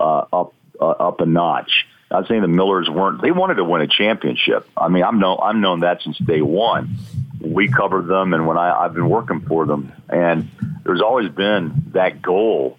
uh, 0.00 0.24
up 0.32 0.54
uh, 0.80 0.88
up 0.88 1.20
a 1.20 1.26
notch. 1.26 1.86
I'm 2.10 2.26
saying 2.26 2.40
the 2.40 2.48
Millers 2.48 2.88
weren't. 2.88 3.22
They 3.22 3.30
wanted 3.30 3.56
to 3.56 3.64
win 3.64 3.82
a 3.82 3.86
championship. 3.86 4.68
I 4.76 4.88
mean, 4.88 5.04
I'm 5.04 5.20
known. 5.20 5.38
I'm 5.42 5.60
known 5.60 5.80
that 5.80 6.02
since 6.02 6.18
day 6.18 6.40
one. 6.40 6.96
We 7.40 7.68
covered 7.68 8.06
them, 8.06 8.34
and 8.34 8.46
when 8.46 8.56
I, 8.56 8.84
I've 8.84 8.94
been 8.94 9.08
working 9.08 9.42
for 9.42 9.66
them, 9.66 9.92
and 10.08 10.50
there's 10.84 11.02
always 11.02 11.28
been 11.28 11.90
that 11.92 12.20
goal. 12.20 12.78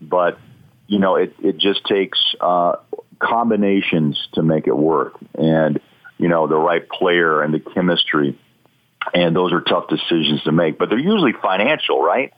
But 0.00 0.38
you 0.86 0.98
know, 0.98 1.16
it 1.16 1.34
it 1.42 1.58
just 1.58 1.84
takes 1.86 2.18
uh, 2.40 2.76
combinations 3.18 4.28
to 4.34 4.42
make 4.42 4.66
it 4.66 4.76
work. 4.76 5.14
And 5.34 5.80
you 6.18 6.28
know, 6.28 6.46
the 6.46 6.56
right 6.56 6.88
player 6.88 7.42
and 7.42 7.52
the 7.52 7.60
chemistry. 7.60 8.38
And 9.12 9.36
those 9.36 9.52
are 9.52 9.60
tough 9.60 9.88
decisions 9.88 10.42
to 10.44 10.52
make, 10.52 10.78
but 10.78 10.88
they're 10.88 10.98
usually 10.98 11.34
financial, 11.34 12.02
right? 12.02 12.32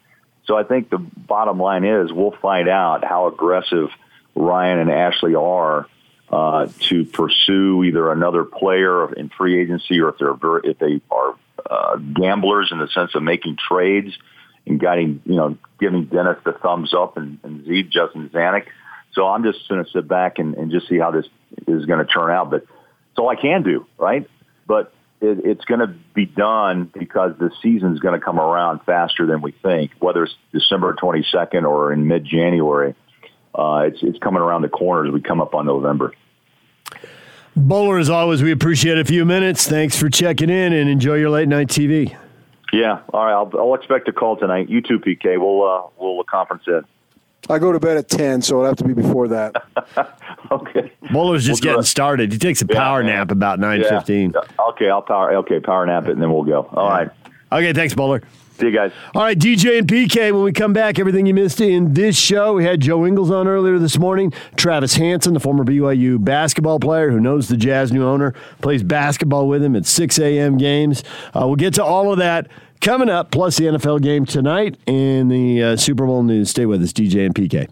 So 0.47 0.57
I 0.57 0.65
think 0.65 0.91
the 0.91 0.99
bottom 0.99 1.61
line 1.61 1.85
is 1.85 2.13
we'll 2.13 2.37
find 2.43 2.69
out 2.69 3.05
how 3.05 3.29
aggressive 3.29 3.89
Ryan 4.35 4.81
and 4.81 4.91
Ashley 4.91 5.35
are 5.35 5.87
uh, 6.29 6.69
to 6.81 7.05
pursue 7.05 7.85
either 7.85 8.11
another 8.11 8.45
player 8.45 9.13
in 9.13 9.29
free 9.29 9.61
agency 9.61 10.01
or 10.01 10.11
if 10.11 10.19
they're 10.19 10.59
if 10.65 10.79
they 10.79 11.01
are 11.11 11.37
uh, 11.69 11.97
gamblers 11.97 12.71
in 12.73 12.79
the 12.79 12.89
sense 12.89 13.15
of 13.15 13.23
making 13.23 13.57
trades 13.57 14.17
and 14.67 14.81
guiding, 14.81 15.23
you 15.25 15.37
know, 15.37 15.57
giving 15.79 16.07
Dennis 16.07 16.39
the 16.45 16.53
thumbs 16.53 16.93
up 16.95 17.17
and, 17.17 17.39
and 17.43 17.65
Z 17.65 17.85
Justin 17.85 18.31
Zanik. 18.31 18.67
So 19.13 19.27
I'm 19.27 19.43
just 19.45 19.69
going 19.69 19.85
to 19.85 19.91
sit 19.91 20.07
back 20.07 20.39
and, 20.39 20.55
and 20.55 20.71
just 20.71 20.89
see 20.89 20.99
how 20.99 21.11
this 21.11 21.27
is 21.67 21.87
going 21.87 22.05
to 22.05 22.05
turn 22.05 22.31
out. 22.31 22.51
But 22.51 22.63
it's 22.63 23.19
all 23.19 23.29
I 23.29 23.37
can 23.37 23.63
do, 23.63 23.87
right? 23.99 24.29
But 24.67 24.93
it, 25.21 25.41
it's 25.45 25.65
going 25.65 25.81
to 25.81 25.95
be 26.15 26.27
done 26.27 26.91
because 26.93 27.33
the 27.39 27.51
season 27.63 27.95
is 27.95 28.01
going 28.01 28.19
to 28.19 28.25
come 28.25 28.39
around 28.39 28.81
faster 28.85 29.27
than 29.27 29.41
we 29.41 29.53
think, 29.53 29.93
whether 29.99 30.25
it's 30.25 30.35
December 30.53 30.95
22nd 30.95 31.63
or 31.65 31.93
in 31.93 32.07
mid-January. 32.07 32.95
Uh, 33.55 33.85
it's, 33.87 34.03
it's 34.03 34.19
coming 34.19 34.43
around 34.43 34.63
the 34.63 34.69
corner 34.69 35.09
as 35.09 35.13
we 35.15 35.23
come 35.23 35.41
up 35.41 35.55
on 35.55 35.65
November. 35.65 36.13
Bowler, 37.57 37.99
as 37.99 38.11
always, 38.11 38.43
we 38.43 38.53
appreciate 38.53 38.99
a 38.99 39.05
few 39.05 39.25
minutes. 39.25 39.67
Thanks 39.67 39.97
for 39.97 40.11
checking 40.11 40.51
in 40.51 40.75
and 40.75 40.91
enjoy 40.91 41.15
your 41.15 41.31
late 41.31 41.49
night 41.49 41.69
TV. 41.69 42.15
Yeah, 42.73 43.01
all 43.13 43.25
right. 43.25 43.33
I'll, 43.33 43.51
I'll 43.59 43.75
expect 43.75 44.09
a 44.09 44.13
call 44.13 44.37
tonight. 44.37 44.69
You 44.69 44.81
too, 44.81 44.99
PK. 44.99 45.39
We'll 45.41 45.67
uh, 45.69 45.89
we'll 45.99 46.23
conference 46.25 46.65
in. 46.67 46.83
I 47.49 47.59
go 47.61 47.71
to 47.71 47.79
bed 47.79 47.97
at 47.97 48.09
ten, 48.09 48.43
so 48.43 48.57
it'll 48.57 48.67
have 48.67 48.77
to 48.77 48.85
be 48.85 48.93
before 48.93 49.29
that. 49.29 49.55
okay. 50.51 50.93
Bowler's 51.13 51.45
just 51.45 51.65
we'll 51.65 51.75
getting 51.75 51.85
started. 51.85 52.33
He 52.33 52.39
takes 52.39 52.61
a 52.63 52.67
power 52.67 53.03
yeah, 53.03 53.17
nap 53.17 53.31
about 53.31 53.61
nine 53.61 53.81
yeah. 53.81 53.99
fifteen. 53.99 54.35
Okay, 54.59 54.91
I'll 54.91 55.03
power. 55.03 55.33
Okay, 55.37 55.61
power 55.61 55.87
nap 55.87 56.07
it, 56.07 56.11
and 56.11 56.23
then 56.23 56.33
we'll 56.33 56.43
go. 56.43 56.69
All 56.73 56.89
yeah. 56.89 56.97
right. 56.97 57.11
Okay, 57.53 57.73
thanks, 57.73 57.95
Bowler. 57.95 58.23
See 58.59 58.67
you 58.67 58.73
guys. 58.73 58.91
All 59.15 59.23
right, 59.23 59.39
DJ 59.39 59.79
and 59.79 59.87
PK. 59.87 60.33
When 60.33 60.43
we 60.43 60.53
come 60.53 60.73
back, 60.73 60.99
everything 60.99 61.27
you 61.27 61.35
missed 61.35 61.61
in 61.61 61.93
this 61.93 62.17
show. 62.17 62.55
We 62.55 62.65
had 62.65 62.81
Joe 62.81 63.07
Ingles 63.07 63.31
on 63.31 63.47
earlier 63.47 63.79
this 63.79 63.99
morning. 63.99 64.33
Travis 64.57 64.95
Hansen, 64.95 65.35
the 65.35 65.41
former 65.41 65.63
BYU 65.63 66.23
basketball 66.25 66.81
player 66.81 67.11
who 67.11 67.21
knows 67.21 67.49
the 67.49 67.57
Jazz 67.59 67.93
new 67.93 68.03
owner, 68.03 68.33
plays 68.63 68.83
basketball 68.83 69.47
with 69.47 69.63
him 69.63 69.77
at 69.77 69.85
6 69.85 70.19
a.m. 70.19 70.57
games. 70.57 71.05
Uh, 71.35 71.47
we'll 71.47 71.57
get 71.57 71.75
to 71.75 71.85
all 71.85 72.11
of 72.11 72.19
that 72.19 72.49
coming 72.81 73.11
up, 73.11 73.31
plus 73.31 73.59
the 73.59 73.65
NFL 73.65 74.01
game 74.03 74.25
tonight 74.25 74.79
and 74.87 75.31
the 75.31 75.63
uh, 75.63 75.77
Super 75.77 76.07
Bowl 76.07 76.23
news. 76.23 76.49
Stay 76.49 76.65
with 76.65 76.83
us, 76.83 76.93
DJ 76.93 77.27
and 77.27 77.35
PK. 77.35 77.69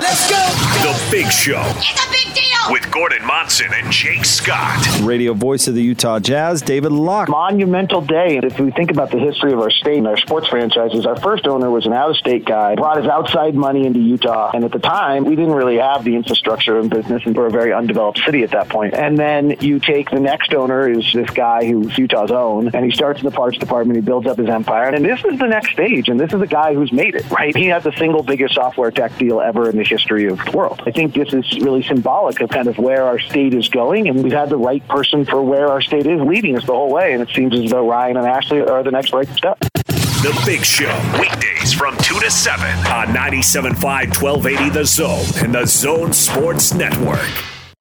Let's 0.00 0.30
go. 0.30 0.36
The 0.82 1.08
Big 1.10 1.26
Show. 1.32 1.60
It's 1.76 2.06
a 2.06 2.10
big 2.10 2.32
deal. 2.32 2.44
With 2.70 2.88
Gordon 2.92 3.24
Monson 3.26 3.72
and 3.72 3.90
Jake 3.90 4.24
Scott. 4.24 4.86
Radio 5.00 5.32
voice 5.32 5.66
of 5.66 5.74
the 5.74 5.82
Utah 5.82 6.20
Jazz, 6.20 6.62
David 6.62 6.92
Locke. 6.92 7.28
Monumental 7.28 8.00
day. 8.00 8.38
If 8.40 8.60
we 8.60 8.70
think 8.70 8.90
about 8.90 9.10
the 9.10 9.18
history 9.18 9.52
of 9.52 9.58
our 9.58 9.70
state 9.70 9.98
and 9.98 10.06
our 10.06 10.16
sports 10.16 10.48
franchises, 10.48 11.04
our 11.06 11.16
first 11.16 11.46
owner 11.46 11.70
was 11.70 11.86
an 11.86 11.94
out-of-state 11.94 12.44
guy, 12.44 12.76
brought 12.76 12.98
his 12.98 13.06
outside 13.06 13.54
money 13.54 13.86
into 13.86 13.98
Utah, 13.98 14.50
and 14.52 14.64
at 14.64 14.70
the 14.70 14.78
time, 14.78 15.24
we 15.24 15.34
didn't 15.34 15.54
really 15.54 15.78
have 15.78 16.04
the 16.04 16.14
infrastructure 16.14 16.78
and 16.78 16.90
business, 16.90 17.22
and 17.24 17.34
we're 17.34 17.46
a 17.46 17.50
very 17.50 17.72
undeveloped 17.72 18.20
city 18.24 18.42
at 18.44 18.50
that 18.50 18.68
point. 18.68 18.94
And 18.94 19.18
then 19.18 19.56
you 19.60 19.80
take 19.80 20.10
the 20.10 20.20
next 20.20 20.52
owner, 20.52 20.88
who's 20.88 21.12
this 21.12 21.30
guy 21.30 21.66
who's 21.66 21.96
Utah's 21.98 22.30
own, 22.30 22.70
and 22.74 22.84
he 22.84 22.92
starts 22.92 23.20
in 23.20 23.24
the 23.24 23.32
parts 23.32 23.58
department, 23.58 23.96
he 23.96 24.02
builds 24.02 24.26
up 24.26 24.38
his 24.38 24.48
empire, 24.48 24.90
and 24.90 25.04
this 25.04 25.24
is 25.24 25.38
the 25.38 25.48
next 25.48 25.72
stage, 25.72 26.08
and 26.08 26.20
this 26.20 26.32
is 26.32 26.40
a 26.40 26.46
guy 26.46 26.74
who's 26.74 26.92
made 26.92 27.14
it, 27.14 27.28
right? 27.30 27.56
He 27.56 27.66
has 27.66 27.82
the 27.82 27.92
single 27.92 28.22
biggest 28.22 28.54
software 28.54 28.90
tech 28.90 29.16
deal 29.16 29.40
ever 29.40 29.70
in 29.70 29.76
the 29.76 29.87
history 29.88 30.26
of 30.26 30.38
the 30.44 30.50
world. 30.56 30.82
I 30.86 30.90
think 30.90 31.14
this 31.14 31.32
is 31.32 31.58
really 31.60 31.82
symbolic 31.82 32.40
of 32.40 32.50
kind 32.50 32.68
of 32.68 32.78
where 32.78 33.04
our 33.04 33.18
state 33.18 33.54
is 33.54 33.68
going, 33.68 34.08
and 34.08 34.22
we've 34.22 34.32
had 34.32 34.50
the 34.50 34.56
right 34.56 34.86
person 34.88 35.24
for 35.24 35.42
where 35.42 35.68
our 35.68 35.80
state 35.80 36.06
is 36.06 36.20
leading 36.20 36.56
us 36.56 36.64
the 36.64 36.72
whole 36.72 36.92
way, 36.92 37.12
and 37.12 37.22
it 37.22 37.34
seems 37.34 37.58
as 37.58 37.70
though 37.70 37.88
Ryan 37.88 38.16
and 38.16 38.26
Ashley 38.26 38.60
are 38.60 38.82
the 38.82 38.90
next 38.90 39.12
right 39.12 39.28
step. 39.28 39.58
The 39.58 40.42
Big 40.44 40.64
Show, 40.64 40.92
weekdays 41.20 41.72
from 41.72 41.96
2 41.98 42.18
to 42.18 42.30
7 42.30 42.66
on 42.86 43.08
97.5 43.14 44.20
1280 44.20 44.70
The 44.70 44.84
Zone 44.84 45.24
and 45.44 45.54
the 45.54 45.64
Zone 45.64 46.12
Sports 46.12 46.74
Network. 46.74 47.20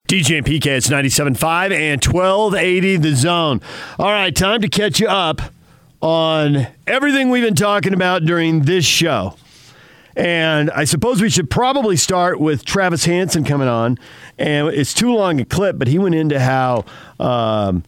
DJ 0.08 0.38
and 0.38 0.46
PK, 0.46 0.68
it's 0.68 0.88
97.5 0.88 1.72
and 1.72 2.04
1280 2.04 2.98
The 2.98 3.16
Zone. 3.16 3.60
All 3.98 4.12
right, 4.12 4.36
time 4.36 4.62
to 4.62 4.70
catch 4.70 5.00
you 5.00 5.08
up 5.08 5.42
on 6.00 6.68
everything 6.86 7.30
we've 7.30 7.44
been 7.44 7.56
talking 7.56 7.94
about 7.94 8.24
during 8.24 8.62
this 8.62 8.86
show. 8.86 9.36
And 10.18 10.72
I 10.72 10.86
suppose 10.86 11.22
we 11.22 11.30
should 11.30 11.48
probably 11.48 11.96
start 11.96 12.40
with 12.40 12.66
Travis 12.66 13.06
Hansen 13.06 13.44
coming 13.44 13.68
on. 13.68 14.00
And 14.40 14.68
it's 14.70 14.92
too 14.92 15.14
long 15.14 15.40
a 15.40 15.46
clip, 15.46 15.78
but 15.78 15.88
he 15.88 16.00
went 16.00 16.16
into 16.16 16.40
how 16.40 16.86
um, 17.20 17.84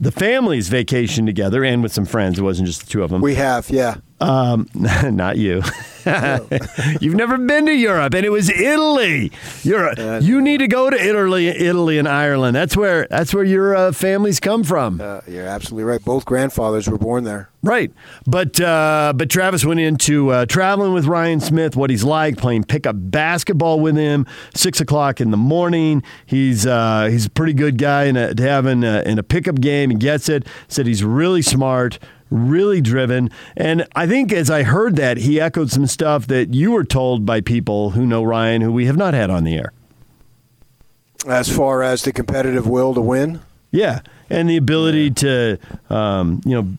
the 0.00 0.10
families 0.10 0.68
vacation 0.68 1.24
together 1.24 1.64
and 1.64 1.80
with 1.80 1.92
some 1.92 2.04
friends. 2.04 2.40
It 2.40 2.42
wasn't 2.42 2.66
just 2.66 2.80
the 2.80 2.86
two 2.88 3.04
of 3.04 3.10
them. 3.10 3.22
We 3.22 3.36
have, 3.36 3.70
yeah. 3.70 3.98
Um, 4.22 4.68
not 4.74 5.36
you. 5.36 5.62
You've 7.00 7.14
never 7.14 7.38
been 7.38 7.66
to 7.66 7.74
Europe, 7.74 8.14
and 8.14 8.26
it 8.26 8.30
was 8.30 8.50
Italy. 8.50 9.30
You're 9.62 9.92
you 10.20 10.40
need 10.40 10.58
to 10.58 10.66
go 10.66 10.90
to 10.90 10.96
Italy, 10.96 11.46
Italy 11.46 11.98
and 11.98 12.08
Ireland. 12.08 12.56
That's 12.56 12.76
where 12.76 13.06
that's 13.08 13.32
where 13.32 13.44
your 13.44 13.76
uh, 13.76 13.92
families 13.92 14.40
come 14.40 14.64
from. 14.64 15.00
Uh, 15.00 15.20
you're 15.28 15.46
absolutely 15.46 15.84
right. 15.84 16.04
Both 16.04 16.24
grandfathers 16.24 16.88
were 16.88 16.98
born 16.98 17.24
there. 17.24 17.50
Right, 17.62 17.92
but 18.26 18.60
uh, 18.60 19.12
but 19.14 19.30
Travis 19.30 19.64
went 19.64 19.78
into 19.78 20.30
uh, 20.30 20.46
traveling 20.46 20.92
with 20.92 21.06
Ryan 21.06 21.38
Smith, 21.38 21.76
what 21.76 21.90
he's 21.90 22.02
like, 22.02 22.36
playing 22.36 22.64
pickup 22.64 22.96
basketball 22.98 23.78
with 23.78 23.96
him, 23.96 24.26
six 24.54 24.80
o'clock 24.80 25.20
in 25.20 25.30
the 25.30 25.36
morning. 25.36 26.02
He's 26.26 26.66
uh, 26.66 27.08
he's 27.10 27.26
a 27.26 27.30
pretty 27.30 27.52
good 27.54 27.78
guy 27.78 28.04
in 28.04 28.16
a, 28.16 28.34
having 28.36 28.82
in 28.82 29.18
a 29.20 29.22
pickup 29.22 29.60
game. 29.60 29.90
He 29.90 29.96
gets 29.96 30.28
it. 30.28 30.48
Said 30.66 30.88
he's 30.88 31.04
really 31.04 31.42
smart 31.42 32.00
really 32.32 32.80
driven. 32.80 33.30
And 33.56 33.86
I 33.94 34.06
think 34.06 34.32
as 34.32 34.50
I 34.50 34.62
heard 34.62 34.96
that, 34.96 35.18
he 35.18 35.40
echoed 35.40 35.70
some 35.70 35.86
stuff 35.86 36.26
that 36.28 36.54
you 36.54 36.72
were 36.72 36.84
told 36.84 37.26
by 37.26 37.40
people 37.40 37.90
who 37.90 38.06
know 38.06 38.22
Ryan, 38.22 38.62
who 38.62 38.72
we 38.72 38.86
have 38.86 38.96
not 38.96 39.14
had 39.14 39.30
on 39.30 39.44
the 39.44 39.54
air. 39.54 39.72
As 41.28 41.48
far 41.54 41.82
as 41.82 42.02
the 42.02 42.12
competitive 42.12 42.66
will 42.66 42.94
to 42.94 43.00
win? 43.00 43.40
Yeah. 43.70 44.00
And 44.28 44.48
the 44.48 44.56
ability 44.56 45.10
to, 45.12 45.58
um, 45.88 46.40
you 46.44 46.60
know, 46.60 46.76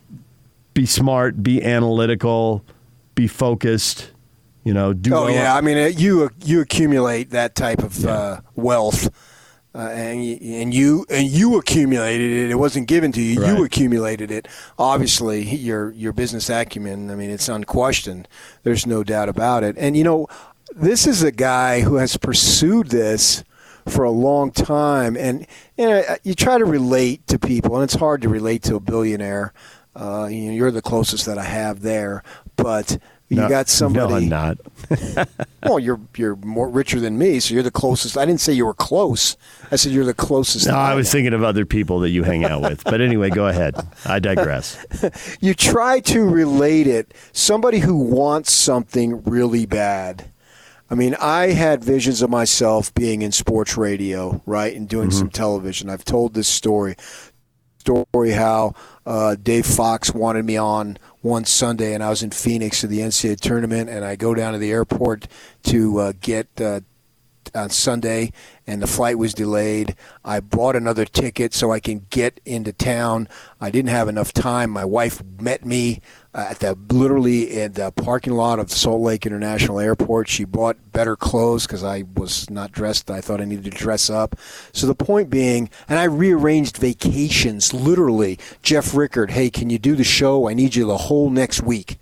be 0.74 0.86
smart, 0.86 1.42
be 1.42 1.62
analytical, 1.62 2.64
be 3.14 3.26
focused. 3.26 4.10
You 4.64 4.72
know, 4.72 4.94
do. 4.94 5.14
Oh 5.14 5.24
well. 5.24 5.34
yeah, 5.34 5.54
I 5.54 5.60
mean, 5.60 5.92
you 5.98 6.30
you 6.42 6.62
accumulate 6.62 7.30
that 7.30 7.54
type 7.54 7.82
of 7.82 7.98
yeah. 7.98 8.10
uh, 8.10 8.40
wealth 8.54 9.10
uh, 9.74 9.88
and 9.88 10.40
and 10.40 10.72
you 10.72 11.04
and 11.10 11.26
you 11.26 11.58
accumulated 11.58 12.30
it. 12.30 12.50
It 12.50 12.54
wasn't 12.54 12.86
given 12.86 13.10
to 13.12 13.20
you. 13.20 13.40
Right. 13.40 13.56
You 13.56 13.64
accumulated 13.64 14.30
it. 14.30 14.46
Obviously, 14.78 15.42
your 15.42 15.90
your 15.92 16.12
business 16.12 16.48
acumen. 16.48 17.10
I 17.10 17.16
mean, 17.16 17.30
it's 17.30 17.48
unquestioned. 17.48 18.28
There's 18.62 18.86
no 18.86 19.02
doubt 19.02 19.28
about 19.28 19.64
it. 19.64 19.76
And 19.76 19.96
you 19.96 20.04
know, 20.04 20.28
this 20.74 21.06
is 21.06 21.22
a 21.22 21.32
guy 21.32 21.80
who 21.80 21.96
has 21.96 22.16
pursued 22.16 22.88
this 22.88 23.42
for 23.88 24.04
a 24.04 24.10
long 24.10 24.52
time. 24.52 25.16
And 25.16 25.46
you 25.76 25.88
know, 25.88 26.04
you 26.22 26.34
try 26.34 26.58
to 26.58 26.64
relate 26.64 27.26
to 27.26 27.38
people, 27.38 27.74
and 27.74 27.82
it's 27.82 27.94
hard 27.94 28.22
to 28.22 28.28
relate 28.28 28.62
to 28.64 28.76
a 28.76 28.80
billionaire. 28.80 29.52
Uh, 29.96 30.28
you 30.30 30.46
know, 30.46 30.52
you're 30.52 30.70
the 30.70 30.82
closest 30.82 31.26
that 31.26 31.38
I 31.38 31.44
have 31.44 31.80
there, 31.80 32.22
but 32.56 32.98
you 33.34 33.42
no, 33.42 33.48
got 33.48 33.68
somebody. 33.68 34.26
No, 34.26 34.36
I'm 34.36 34.56
not. 34.86 35.28
well, 35.62 35.78
you're 35.78 36.00
you're 36.16 36.36
more 36.36 36.68
richer 36.68 37.00
than 37.00 37.18
me, 37.18 37.40
so 37.40 37.54
you're 37.54 37.62
the 37.62 37.70
closest. 37.70 38.16
I 38.16 38.24
didn't 38.24 38.40
say 38.40 38.52
you 38.52 38.66
were 38.66 38.74
close. 38.74 39.36
I 39.70 39.76
said 39.76 39.92
you're 39.92 40.04
the 40.04 40.14
closest. 40.14 40.66
No, 40.66 40.74
I 40.74 40.94
was 40.94 41.10
thinking 41.10 41.32
of 41.32 41.42
other 41.42 41.66
people 41.66 42.00
that 42.00 42.10
you 42.10 42.22
hang 42.22 42.44
out 42.44 42.62
with. 42.62 42.84
But 42.84 43.00
anyway, 43.00 43.30
go 43.30 43.46
ahead. 43.46 43.74
I 44.04 44.18
digress. 44.18 44.76
you 45.40 45.54
try 45.54 46.00
to 46.00 46.24
relate 46.28 46.86
it. 46.86 47.14
Somebody 47.32 47.78
who 47.78 47.96
wants 47.96 48.52
something 48.52 49.22
really 49.24 49.66
bad. 49.66 50.30
I 50.90 50.94
mean, 50.94 51.16
I 51.20 51.48
had 51.48 51.82
visions 51.82 52.20
of 52.20 52.30
myself 52.30 52.92
being 52.94 53.22
in 53.22 53.32
sports 53.32 53.76
radio, 53.76 54.42
right, 54.44 54.76
and 54.76 54.88
doing 54.88 55.08
mm-hmm. 55.08 55.18
some 55.18 55.30
television. 55.30 55.88
I've 55.88 56.04
told 56.04 56.34
this 56.34 56.48
story 56.48 56.96
story 57.84 58.30
how 58.30 58.74
uh, 59.04 59.36
Dave 59.42 59.66
Fox 59.66 60.14
wanted 60.14 60.44
me 60.44 60.56
on 60.56 60.98
one 61.24 61.46
Sunday, 61.46 61.94
and 61.94 62.04
I 62.04 62.10
was 62.10 62.22
in 62.22 62.30
Phoenix 62.30 62.82
for 62.82 62.86
the 62.86 63.00
NCAA 63.00 63.40
tournament, 63.40 63.88
and 63.88 64.04
I 64.04 64.14
go 64.14 64.34
down 64.34 64.52
to 64.52 64.58
the 64.58 64.70
airport 64.70 65.26
to 65.62 65.98
uh, 65.98 66.12
get 66.20 66.48
uh, 66.60 66.80
on 67.54 67.70
Sunday, 67.70 68.30
and 68.66 68.82
the 68.82 68.86
flight 68.86 69.16
was 69.16 69.32
delayed. 69.32 69.96
I 70.22 70.40
bought 70.40 70.76
another 70.76 71.06
ticket 71.06 71.54
so 71.54 71.72
I 71.72 71.80
can 71.80 72.06
get 72.10 72.40
into 72.44 72.74
town. 72.74 73.28
I 73.58 73.70
didn't 73.70 73.88
have 73.88 74.06
enough 74.06 74.34
time. 74.34 74.68
My 74.68 74.84
wife 74.84 75.22
met 75.40 75.64
me 75.64 76.02
uh, 76.34 76.48
at 76.50 76.58
the 76.58 76.76
literally 76.90 77.60
in 77.60 77.72
the 77.72 77.92
parking 77.92 78.32
lot 78.32 78.58
of 78.58 78.70
Salt 78.70 79.00
Lake 79.00 79.24
International 79.24 79.78
Airport. 79.78 80.28
She 80.28 80.44
bought 80.44 80.76
better 80.92 81.16
clothes 81.16 81.66
because 81.66 81.84
I 81.84 82.04
was 82.14 82.50
not 82.50 82.72
dressed. 82.72 83.10
I 83.10 83.20
thought 83.20 83.40
I 83.40 83.44
needed 83.44 83.64
to 83.64 83.70
dress 83.70 84.10
up. 84.10 84.36
So 84.72 84.86
the 84.86 84.94
point 84.94 85.30
being, 85.30 85.70
and 85.88 85.98
I 85.98 86.04
rearranged 86.04 86.76
vacations 86.76 87.72
literally. 87.72 88.38
Jeff 88.62 88.94
Rickard, 88.94 89.30
hey, 89.30 89.50
can 89.50 89.70
you 89.70 89.78
do 89.78 89.94
the 89.94 90.04
show? 90.04 90.48
I 90.48 90.54
need 90.54 90.74
you 90.74 90.86
the 90.86 90.96
whole 90.96 91.30
next 91.30 91.62
week 91.62 91.98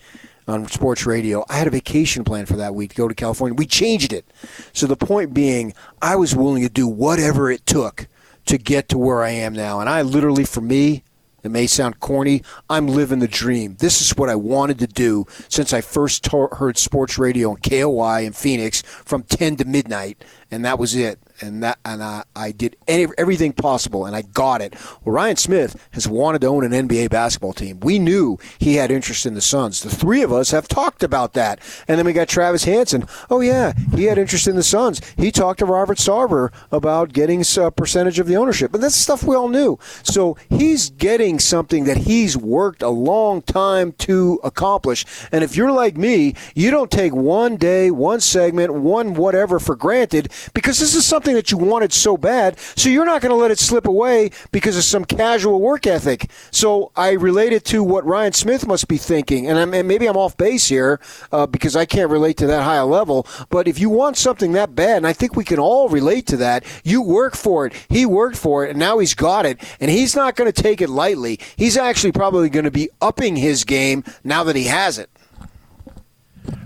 on 0.49 0.67
sports 0.69 1.07
radio. 1.07 1.45
I 1.49 1.59
had 1.59 1.67
a 1.67 1.71
vacation 1.71 2.25
plan 2.25 2.47
for 2.47 2.57
that 2.57 2.75
week 2.75 2.91
to 2.91 2.97
go 2.97 3.09
to 3.09 3.15
California. 3.15 3.55
We 3.55 3.67
changed 3.67 4.13
it. 4.13 4.27
So 4.73 4.87
the 4.87 4.97
point 4.97 5.35
being, 5.35 5.75
I 6.01 6.17
was 6.17 6.35
willing 6.35 6.63
to 6.63 6.69
do 6.69 6.89
whatever 6.89 7.51
it 7.51 7.67
took 7.67 8.09
to 8.47 8.59
get 8.59 8.89
to 8.89 8.99
where 8.99 9.23
I 9.23 9.31
am 9.31 9.53
now. 9.53 9.81
And 9.81 9.89
I 9.89 10.03
literally, 10.03 10.45
for 10.45 10.61
me, 10.61 11.05
it 11.43 11.51
may 11.51 11.67
sound 11.67 12.01
corny. 12.01 12.43
I'm 12.71 12.87
living 12.87 13.19
the 13.19 13.29
dream. 13.29 13.77
This 13.79 14.01
is 14.01 14.17
what 14.17 14.29
I 14.29 14.35
wanted 14.35 14.79
to 14.81 14.87
do 14.87 15.27
since 15.49 15.73
I 15.73 15.81
first 15.81 16.27
heard 16.31 16.79
sports 16.79 17.19
radio 17.19 17.51
on 17.51 17.57
KOY 17.57 18.25
in 18.25 18.33
Phoenix 18.33 18.83
from 18.83 19.23
10 19.25 19.57
to 19.57 19.65
midnight, 19.65 20.23
and 20.53 20.65
that 20.67 20.79
was 20.79 20.95
it 20.95 21.19
and 21.41 21.63
that 21.63 21.79
and 21.85 22.03
I, 22.03 22.25
I 22.37 22.53
did 22.53 22.77
any, 22.87 23.07
everything 23.19 23.53
possible 23.53 24.07
and 24.07 24.15
I 24.15 24.23
got 24.23 24.61
it. 24.61 24.75
Well, 25.05 25.15
Ryan 25.15 25.37
Smith 25.37 25.89
has 25.93 26.07
wanted 26.07 26.43
to 26.43 26.47
own 26.47 26.65
an 26.65 26.89
NBA 26.89 27.11
basketball 27.11 27.55
team. 27.55 27.81
We 27.81 27.99
knew 27.99 28.39
he 28.59 28.75
had 28.77 28.91
interest 28.91 29.27
in 29.27 29.35
the 29.35 29.41
Suns. 29.41 29.81
The 29.81 29.91
three 29.91 30.23
of 30.23 30.33
us 30.33 30.51
have 30.51 30.69
talked 30.69 31.03
about 31.03 31.33
that. 31.33 31.59
And 31.89 31.99
then 31.99 32.07
we 32.07 32.13
got 32.13 32.29
Travis 32.29 32.65
Hansen. 32.65 33.07
Oh 33.31 33.41
yeah, 33.41 33.73
he 33.95 34.05
had 34.05 34.19
interest 34.19 34.47
in 34.47 34.57
the 34.57 34.63
Suns. 34.63 35.01
He 35.17 35.33
talked 35.33 35.59
to 35.61 35.65
Robert 35.65 35.99
Sarver 35.99 36.53
about 36.71 37.13
getting 37.13 37.45
a 37.59 37.71
percentage 37.71 38.19
of 38.19 38.27
the 38.27 38.37
ownership. 38.37 38.71
But 38.71 38.83
that's 38.83 38.95
stuff 38.95 39.25
we 39.25 39.35
all 39.35 39.49
knew. 39.49 39.79
So 40.03 40.37
he's 40.51 40.91
getting 40.91 41.39
something 41.39 41.85
that 41.85 41.97
he's 41.97 42.37
worked 42.37 42.83
a 42.83 42.89
long 42.89 43.41
time 43.43 43.93
to 43.93 44.39
accomplish. 44.45 45.07
And 45.33 45.43
if 45.43 45.57
you're 45.57 45.73
like 45.73 45.97
me, 45.97 46.35
you 46.55 46.71
don't 46.71 46.91
take 46.91 47.15
one 47.15 47.57
day, 47.57 47.91
one 47.91 48.21
segment, 48.21 48.75
one 48.75 49.15
whatever 49.15 49.59
for 49.59 49.75
granted 49.75 50.31
because 50.55 50.79
this 50.79 50.95
is 50.95 51.05
something 51.05 51.35
that 51.35 51.51
you 51.51 51.59
wanted 51.59 51.93
so 51.93 52.17
bad, 52.17 52.59
so 52.77 52.89
you're 52.89 53.05
not 53.05 53.23
going 53.23 53.31
to 53.31 53.37
let 53.37 53.51
it 53.51 53.59
slip 53.59 53.87
away 53.87 54.31
because 54.51 54.77
of 54.77 54.85
some 54.85 55.05
casual 55.05 55.61
work 55.61 55.87
ethic. 55.87 56.31
So 56.51 56.93
I 56.97 57.13
relate 57.13 57.53
it 57.53 57.65
to 57.67 57.83
what 57.83 58.05
Ryan 58.05 58.33
Smith 58.33 58.67
must 58.67 58.89
be 58.89 58.97
thinking, 58.97 59.49
and, 59.49 59.59
I'm, 59.59 59.75
and 59.75 59.89
maybe 59.89 60.07
I'm 60.07 60.17
off 60.17 60.37
base 60.37 60.69
here 60.69 61.01
uh, 61.31 61.47
because 61.47 61.77
I 61.77 61.85
can't 61.85 62.11
relate 62.11 62.37
to 62.39 62.47
that 62.47 62.63
high 62.63 62.77
a 62.77 62.87
level. 62.87 63.27
But 63.51 63.69
if 63.69 63.79
you 63.79 63.91
want 63.91 64.17
something 64.17 64.53
that 64.53 64.75
bad, 64.75 64.99
and 64.99 65.07
I 65.07 65.13
think 65.13 65.37
we 65.37 65.45
can 65.45 65.59
all 65.59 65.89
relate 65.89 66.27
to 66.29 66.37
that, 66.39 66.65
you 66.85 67.03
work 67.03 67.37
for 67.37 67.67
it. 67.67 67.73
He 67.89 68.07
worked 68.07 68.37
for 68.37 68.65
it, 68.65 68.71
and 68.71 68.79
now 68.79 68.99
he's 68.99 69.15
got 69.15 69.47
it, 69.47 69.63
and 69.81 69.91
he's 69.91 70.17
not 70.17 70.37
going 70.37 70.51
to 70.51 70.63
take 70.63 70.81
it 70.81 70.89
lightly. 70.89 71.39
He's 71.57 71.77
actually 71.77 72.13
probably 72.13 72.49
going 72.49 72.65
to 72.65 72.71
be 72.71 72.91
upping 73.01 73.37
his 73.37 73.65
game 73.65 74.05
now 74.25 74.45
that 74.45 74.57
he 74.57 74.65
has 74.65 74.99
it. 74.99 75.11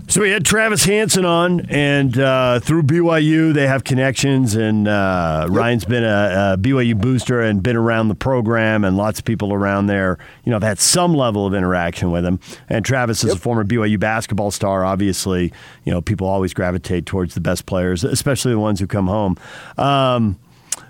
So 0.09 0.21
we 0.21 0.31
had 0.31 0.45
Travis 0.45 0.85
Hansen 0.85 1.25
on, 1.25 1.65
and 1.69 2.17
uh, 2.17 2.61
through 2.61 2.83
BYU, 2.83 3.53
they 3.53 3.67
have 3.67 3.83
connections. 3.83 4.55
And 4.55 4.87
uh, 4.87 5.47
Ryan's 5.49 5.83
been 5.83 6.05
a, 6.05 6.53
a, 6.53 6.57
BYU 6.57 6.99
booster 6.99 7.41
and 7.41 7.61
been 7.61 7.75
around 7.75 8.07
the 8.07 8.15
program, 8.15 8.85
and 8.85 8.95
lots 8.95 9.19
of 9.19 9.25
people 9.25 9.53
around 9.53 9.87
there, 9.87 10.17
you 10.45 10.49
know, 10.49 10.55
have 10.55 10.63
had 10.63 10.79
some 10.79 11.13
level 11.13 11.45
of 11.45 11.53
interaction 11.53 12.09
with 12.09 12.25
him. 12.25 12.39
And 12.69 12.85
Travis 12.85 13.23
is 13.23 13.31
yep. 13.31 13.37
a 13.37 13.39
former 13.39 13.65
BYU 13.65 13.99
basketball 13.99 14.49
star. 14.49 14.85
Obviously, 14.85 15.51
you 15.83 15.91
know, 15.91 16.01
people 16.01 16.25
always 16.25 16.53
gravitate 16.53 17.05
towards 17.05 17.33
the 17.33 17.41
best 17.41 17.65
players, 17.65 18.05
especially 18.05 18.53
the 18.53 18.59
ones 18.59 18.79
who 18.79 18.87
come 18.87 19.07
home. 19.07 19.35
Um, 19.77 20.39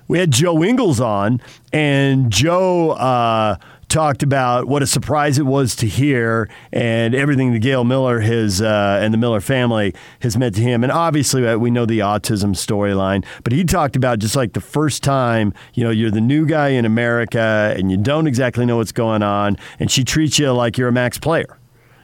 we 0.08 0.19
had 0.19 0.32
Joe 0.32 0.63
Ingles 0.63 1.02
on, 1.02 1.41
and 1.73 2.32
Joe. 2.32 2.91
Uh, 2.91 3.58
talked 3.89 4.21
about 4.21 4.67
what 4.67 4.84
a 4.84 4.88
surprise 4.88 5.39
it 5.39 5.45
was 5.45 5.76
to 5.78 5.88
hear 5.88 6.50
and 6.71 7.15
everything 7.15 7.54
that 7.54 7.60
Gail 7.60 7.84
Miller 7.84 8.19
has 8.19 8.62
uh, 8.62 9.00
and 9.02 9.13
the 9.13 9.17
Miller 9.17 9.41
family 9.41 9.93
has 10.21 10.38
meant 10.38 10.56
to 10.56 10.62
him. 10.62 10.84
And 10.84 10.91
obviously, 10.91 11.47
uh, 11.47 11.58
we 11.58 11.71
know 11.71 11.86
the 11.86 12.00
autism 12.00 12.54
storyline, 12.54 13.26
but 13.43 13.54
he 13.54 13.63
talked 13.63 13.95
about 13.95 14.19
just 14.19 14.36
like 14.36 14.54
the 14.54 14.62
first 14.62 15.04
time, 15.04 15.54
you 15.73 15.84
know, 15.84 15.89
you're 15.89 16.12
the 16.12 16.21
new 16.21 16.45
guy 16.45 16.69
in 16.69 16.86
America 16.86 17.73
and 17.78 17.89
you 17.89 17.97
don't 17.97 18.28
exactly 18.28 18.65
know 18.65 18.78
what's 18.78 18.91
going 18.91 19.23
on, 19.23 19.58
and 19.80 19.89
she 19.89 20.04
treats 20.04 20.38
you 20.38 20.52
like 20.52 20.78
you're 20.78 20.89
a 20.89 20.93
max 20.93 21.17
player. 21.17 21.58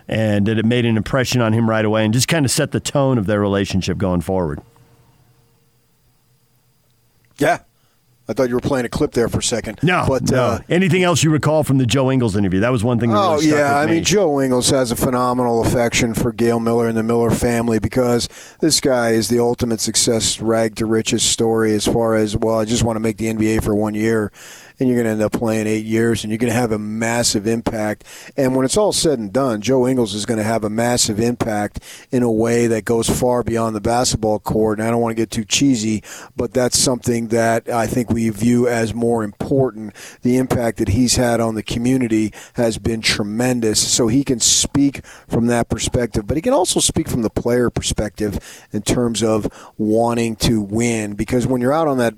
And 0.06 0.46
that 0.48 0.60
it 0.60 0.65
made 0.65 0.86
an 0.86 0.98
impression 0.98 1.41
on 1.41 1.54
him 1.54 1.69
right 1.69 1.86
away 1.86 2.04
and 2.04 2.13
just 2.13 2.28
kind 2.28 2.43
of 2.43 2.52
set 2.52 2.72
the 2.72 2.82
tone 2.82 3.17
of 3.17 3.26
their 3.26 3.39
relationship 3.39 3.98
going 3.98 4.19
forward. 4.19 4.62
Yeah, 7.38 7.60
I 8.28 8.32
thought 8.32 8.48
you 8.48 8.56
were 8.56 8.62
playing 8.62 8.86
a 8.86 8.90
clip 8.90 9.12
there 9.12 9.28
for 9.28 9.40
a 9.40 9.44
second. 9.44 9.80
No, 9.84 10.06
but 10.08 10.32
no. 10.32 10.38
Uh, 10.42 10.60
anything 10.70 11.04
else 11.04 11.24
you 11.24 11.30
recall 11.30 11.66
from 11.66 11.78
the 11.78 11.86
Joe 11.86 12.10
Ingles 12.10 12.38
interview? 12.38 12.62
That 12.62 12.72
was 12.72 12.82
one 12.82 12.98
thing. 12.98 13.10
That 13.10 13.18
oh 13.18 13.36
really 13.36 13.50
yeah, 13.50 13.78
I 13.78 13.86
me. 13.86 13.96
mean 13.96 14.04
Joe 14.06 14.40
Ingles 14.40 14.70
has 14.70 14.92
a 14.92 14.96
phenomenal 14.96 15.62
affection 15.66 16.14
for 16.14 16.32
Gail 16.32 16.62
Miller 16.62 16.88
and 16.88 16.98
the 16.98 17.04
Miller 17.04 17.32
family 17.32 17.80
because 17.80 18.30
this 18.62 18.80
guy 18.80 19.12
is 19.12 19.28
the 19.28 19.40
ultimate 19.40 19.82
success 19.82 20.40
rag 20.40 20.76
to 20.78 20.86
riches 20.86 21.22
story. 21.22 21.74
As 21.74 21.86
far 21.86 22.16
as 22.16 22.38
well, 22.38 22.60
I 22.60 22.66
just 22.66 22.84
want 22.84 22.96
to 22.96 23.02
make 23.02 23.18
the 23.18 23.26
NBA 23.26 23.62
for 23.62 23.76
one 23.76 23.94
year, 23.94 24.32
and 24.84 24.89
you're 24.91 25.02
going 25.02 25.17
to 25.17 25.24
end 25.24 25.34
up 25.34 25.39
playing 25.39 25.65
eight 25.65 25.86
years, 25.86 26.24
and 26.24 26.32
you're 26.32 26.38
going 26.38 26.52
to 26.52 26.60
have 26.60 26.72
a 26.72 26.78
massive 26.78 27.48
impact. 27.48 28.04
And 28.38 28.56
when 28.56 28.65
it's 28.65 28.78
all 28.78 28.93
said 28.93 29.17
and 29.17 29.32
done, 29.32 29.62
Joe 29.62 29.88
Ingles 29.88 30.13
is 30.13 30.26
going 30.26 30.38
to 30.38 30.43
have 30.43 30.63
a 30.63 30.69
massive 30.69 31.19
impact 31.19 31.80
in 32.12 32.22
a 32.22 32.32
way 32.32 32.67
that 32.67 32.86
goes 32.86 33.10
far 33.10 33.43
beyond 33.43 33.76
the 33.76 33.82
basketball 33.82 34.39
court. 34.39 34.80
And 34.80 34.88
I 34.88 34.91
don't 34.91 35.02
want 35.02 35.12
to 35.12 35.22
get 35.22 35.32
too 35.32 35.46
cheesy, 35.46 36.04
but 36.36 36.54
that's 36.54 36.78
something 36.78 37.30
that 37.30 37.69
I 37.69 37.88
think 37.88 38.10
we 38.10 38.30
view 38.30 38.67
as 38.67 38.93
more 38.93 39.24
important. 39.24 39.96
The 40.22 40.38
impact 40.38 40.78
that 40.80 40.89
he's 40.89 41.15
had 41.15 41.39
on 41.39 41.56
the 41.56 41.63
community 41.63 42.34
has 42.54 42.78
been 42.78 43.02
tremendous. 43.02 43.86
So 43.91 44.08
he 44.08 44.24
can 44.24 44.39
speak 44.39 45.06
from 45.28 45.48
that 45.48 45.69
perspective, 45.69 46.28
but 46.28 46.38
he 46.38 46.41
can 46.41 46.54
also 46.54 46.80
speak 46.80 47.08
from 47.08 47.22
the 47.22 47.30
player 47.30 47.69
perspective 47.69 48.67
in 48.74 48.82
terms 48.82 49.24
of 49.24 49.48
wanting 49.78 50.36
to 50.38 50.62
win. 50.62 51.13
Because 51.13 51.48
when 51.48 51.62
you're 51.62 51.74
out 51.74 51.88
on 51.88 51.98
that 52.00 52.15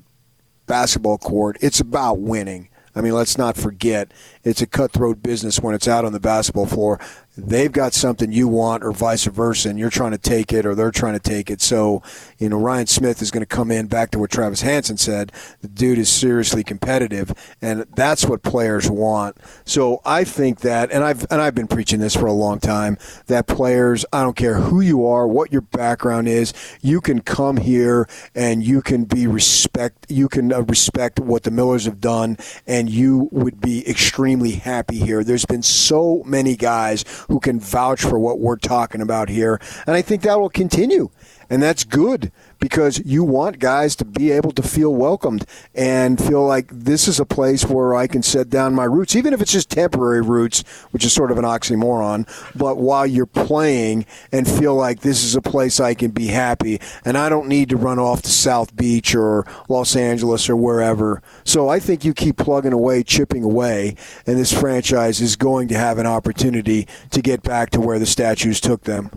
basketball 0.65 1.17
court, 1.17 1.57
it's 1.61 1.79
about 1.79 2.19
winning. 2.19 2.69
I 2.95 3.01
mean, 3.01 3.13
let's 3.13 3.37
not 3.37 3.57
forget 3.57 4.11
it's 4.43 4.61
a 4.61 4.67
cutthroat 4.67 5.21
business 5.21 5.59
when 5.59 5.75
it's 5.75 5.87
out 5.87 6.05
on 6.05 6.13
the 6.13 6.19
basketball 6.19 6.65
floor 6.65 6.99
they've 7.37 7.71
got 7.71 7.93
something 7.93 8.31
you 8.31 8.47
want 8.47 8.83
or 8.83 8.91
vice 8.91 9.25
versa 9.25 9.69
and 9.69 9.79
you're 9.79 9.89
trying 9.89 10.11
to 10.11 10.17
take 10.17 10.53
it 10.53 10.65
or 10.65 10.75
they're 10.75 10.91
trying 10.91 11.13
to 11.13 11.19
take 11.19 11.49
it. 11.49 11.61
So 11.61 12.01
you 12.37 12.49
know 12.49 12.57
ryan 12.57 12.87
smith 12.87 13.21
is 13.21 13.31
going 13.31 13.41
to 13.41 13.45
come 13.45 13.71
in 13.71 13.87
back 13.87 14.11
to 14.11 14.19
what 14.19 14.29
travis 14.29 14.61
hansen 14.61 14.97
said 14.97 15.31
the 15.61 15.67
dude 15.67 15.97
is 15.97 16.09
seriously 16.09 16.63
competitive 16.63 17.33
and 17.61 17.85
that's 17.95 18.25
what 18.25 18.43
players 18.43 18.89
want. 18.89 19.37
So 19.65 20.01
i 20.05 20.23
think 20.23 20.61
that 20.61 20.91
and 20.91 21.03
i've 21.03 21.25
and 21.31 21.41
i've 21.41 21.55
been 21.55 21.67
preaching 21.67 21.99
this 21.99 22.15
for 22.15 22.25
a 22.25 22.33
long 22.33 22.59
time 22.59 22.97
that 23.27 23.47
players 23.47 24.05
i 24.11 24.21
don't 24.21 24.35
care 24.35 24.55
who 24.55 24.81
you 24.81 25.05
are 25.05 25.27
what 25.27 25.51
your 25.51 25.61
background 25.61 26.27
is 26.27 26.53
you 26.81 27.01
can 27.01 27.21
come 27.21 27.57
here 27.57 28.07
and 28.33 28.63
you 28.63 28.81
can 28.81 29.05
be 29.05 29.27
respect 29.27 30.05
you 30.09 30.27
can 30.27 30.51
uh, 30.51 30.61
respect 30.61 31.19
what 31.19 31.43
the 31.43 31.51
millers 31.51 31.85
have 31.85 31.99
done 31.99 32.37
and 32.67 32.89
you 32.89 33.29
would 33.31 33.61
be 33.61 33.87
extremely 33.87 34.53
happy 34.53 34.97
here. 34.99 35.23
There's 35.23 35.45
been 35.45 35.63
so 35.63 36.23
many 36.25 36.55
guys 36.55 37.03
who 37.27 37.39
can 37.39 37.59
vouch 37.59 38.01
for 38.01 38.19
what 38.19 38.39
we're 38.39 38.57
talking 38.57 39.01
about 39.01 39.29
here. 39.29 39.59
And 39.87 39.95
I 39.95 40.01
think 40.01 40.21
that 40.23 40.39
will 40.39 40.49
continue. 40.49 41.09
And 41.49 41.61
that's 41.61 41.83
good 41.83 42.31
because 42.59 43.01
you 43.05 43.23
want 43.23 43.59
guys 43.59 43.95
to 43.97 44.05
be 44.05 44.31
able 44.31 44.51
to 44.51 44.63
feel 44.63 44.93
welcomed 44.93 45.45
and 45.73 46.19
feel 46.19 46.45
like 46.45 46.67
this 46.71 47.07
is 47.07 47.19
a 47.19 47.25
place 47.25 47.65
where 47.65 47.93
I 47.93 48.07
can 48.07 48.23
set 48.23 48.49
down 48.49 48.73
my 48.73 48.85
roots, 48.85 49.15
even 49.15 49.33
if 49.33 49.41
it's 49.41 49.51
just 49.51 49.69
temporary 49.69 50.21
roots, 50.21 50.61
which 50.91 51.05
is 51.05 51.13
sort 51.13 51.31
of 51.31 51.37
an 51.37 51.45
oxymoron. 51.45 52.27
But 52.55 52.77
while 52.77 53.05
you're 53.05 53.25
playing 53.25 54.05
and 54.31 54.47
feel 54.47 54.75
like 54.75 55.01
this 55.01 55.23
is 55.23 55.35
a 55.35 55.41
place 55.41 55.79
I 55.79 55.93
can 55.93 56.11
be 56.11 56.27
happy 56.27 56.81
and 57.03 57.17
I 57.17 57.29
don't 57.29 57.47
need 57.47 57.69
to 57.69 57.77
run 57.77 57.99
off 57.99 58.21
to 58.23 58.31
South 58.31 58.75
Beach 58.75 59.13
or 59.15 59.45
Los 59.69 59.95
Angeles 59.95 60.49
or 60.49 60.55
wherever. 60.55 61.21
So 61.43 61.69
I 61.69 61.79
think 61.79 62.03
you 62.03 62.13
keep 62.13 62.37
plugging 62.37 62.73
away, 62.73 63.03
chipping 63.03 63.43
away, 63.43 63.95
and 64.25 64.37
this 64.37 64.53
franchise 64.53 65.21
is 65.21 65.35
going 65.35 65.67
to 65.67 65.77
have 65.77 65.97
an 65.97 66.07
opportunity 66.07 66.87
to 67.11 67.21
get 67.21 67.43
back 67.43 67.69
to 67.71 67.79
where 67.79 67.99
the 67.99 68.05
statues 68.05 68.59
took 68.59 68.83
them. 68.83 69.11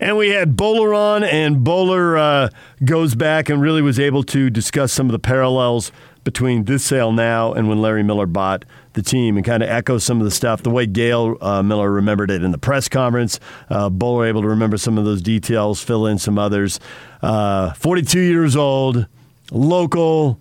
And 0.00 0.16
we 0.16 0.30
had 0.30 0.56
Bowler 0.56 0.94
on, 0.94 1.24
and 1.24 1.64
Bowler 1.64 2.16
uh, 2.16 2.48
goes 2.84 3.14
back 3.14 3.48
and 3.48 3.60
really 3.60 3.82
was 3.82 3.98
able 3.98 4.22
to 4.24 4.48
discuss 4.48 4.92
some 4.92 5.06
of 5.06 5.12
the 5.12 5.18
parallels 5.18 5.90
between 6.22 6.64
this 6.64 6.84
sale 6.84 7.10
now 7.10 7.52
and 7.52 7.68
when 7.68 7.80
Larry 7.80 8.02
Miller 8.02 8.26
bought 8.26 8.64
the 8.92 9.02
team 9.02 9.36
and 9.36 9.46
kind 9.46 9.62
of 9.62 9.68
echo 9.68 9.98
some 9.98 10.18
of 10.18 10.24
the 10.24 10.30
stuff, 10.30 10.62
the 10.62 10.70
way 10.70 10.86
Gail 10.86 11.36
uh, 11.40 11.62
Miller 11.62 11.90
remembered 11.90 12.30
it 12.30 12.42
in 12.42 12.52
the 12.52 12.58
press 12.58 12.88
conference. 12.88 13.40
Uh, 13.70 13.88
Bowler 13.88 14.26
able 14.26 14.42
to 14.42 14.48
remember 14.48 14.76
some 14.76 14.98
of 14.98 15.04
those 15.04 15.22
details, 15.22 15.82
fill 15.82 16.06
in 16.06 16.18
some 16.18 16.38
others. 16.38 16.78
Uh, 17.22 17.72
42 17.72 18.20
years 18.20 18.56
old, 18.56 19.06
local, 19.50 20.38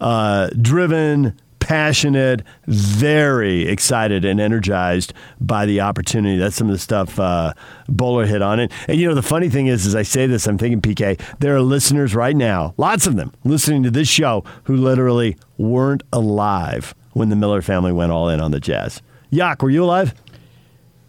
uh, 0.00 0.48
driven, 0.60 1.38
passionate, 1.68 2.42
very 2.66 3.68
excited 3.68 4.24
and 4.24 4.40
energized 4.40 5.12
by 5.38 5.66
the 5.66 5.82
opportunity. 5.82 6.38
That's 6.38 6.56
some 6.56 6.68
of 6.68 6.72
the 6.72 6.78
stuff 6.78 7.20
uh, 7.20 7.52
Bowler 7.90 8.24
hit 8.24 8.40
on 8.40 8.58
it. 8.58 8.72
And 8.88 8.98
you 8.98 9.06
know, 9.06 9.14
the 9.14 9.20
funny 9.20 9.50
thing 9.50 9.66
is, 9.66 9.86
as 9.86 9.94
I 9.94 10.02
say 10.02 10.26
this, 10.26 10.46
I'm 10.46 10.56
thinking, 10.56 10.80
PK, 10.80 11.20
there 11.40 11.54
are 11.54 11.60
listeners 11.60 12.14
right 12.14 12.34
now, 12.34 12.72
lots 12.78 13.06
of 13.06 13.16
them, 13.16 13.34
listening 13.44 13.82
to 13.82 13.90
this 13.90 14.08
show 14.08 14.44
who 14.64 14.76
literally 14.76 15.36
weren't 15.58 16.02
alive 16.10 16.94
when 17.12 17.28
the 17.28 17.36
Miller 17.36 17.60
family 17.60 17.92
went 17.92 18.12
all 18.12 18.30
in 18.30 18.40
on 18.40 18.50
the 18.50 18.60
Jazz. 18.60 19.02
Yak, 19.28 19.62
were 19.62 19.68
you 19.68 19.84
alive? 19.84 20.14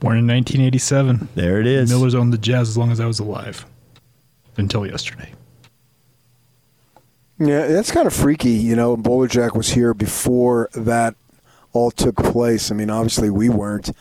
Born 0.01 0.17
in 0.17 0.27
1987. 0.27 1.29
There 1.35 1.61
it 1.61 1.67
is. 1.67 1.89
Miller's 1.89 2.15
owned 2.15 2.33
the 2.33 2.37
Jazz 2.37 2.67
as 2.67 2.77
long 2.77 2.91
as 2.91 2.99
I 2.99 3.05
was 3.05 3.19
alive 3.19 3.65
until 4.57 4.85
yesterday. 4.85 5.31
Yeah, 7.39 7.67
that's 7.67 7.91
kind 7.91 8.05
of 8.05 8.13
freaky. 8.13 8.51
You 8.51 8.75
know, 8.75 8.97
Bolerjack 8.97 9.55
was 9.55 9.69
here 9.69 9.93
before 9.93 10.69
that 10.73 11.15
all 11.71 11.89
took 11.89 12.17
place. 12.17 12.69
I 12.69 12.75
mean, 12.75 12.89
obviously 12.89 13.29
we 13.29 13.47
weren't. 13.47 13.91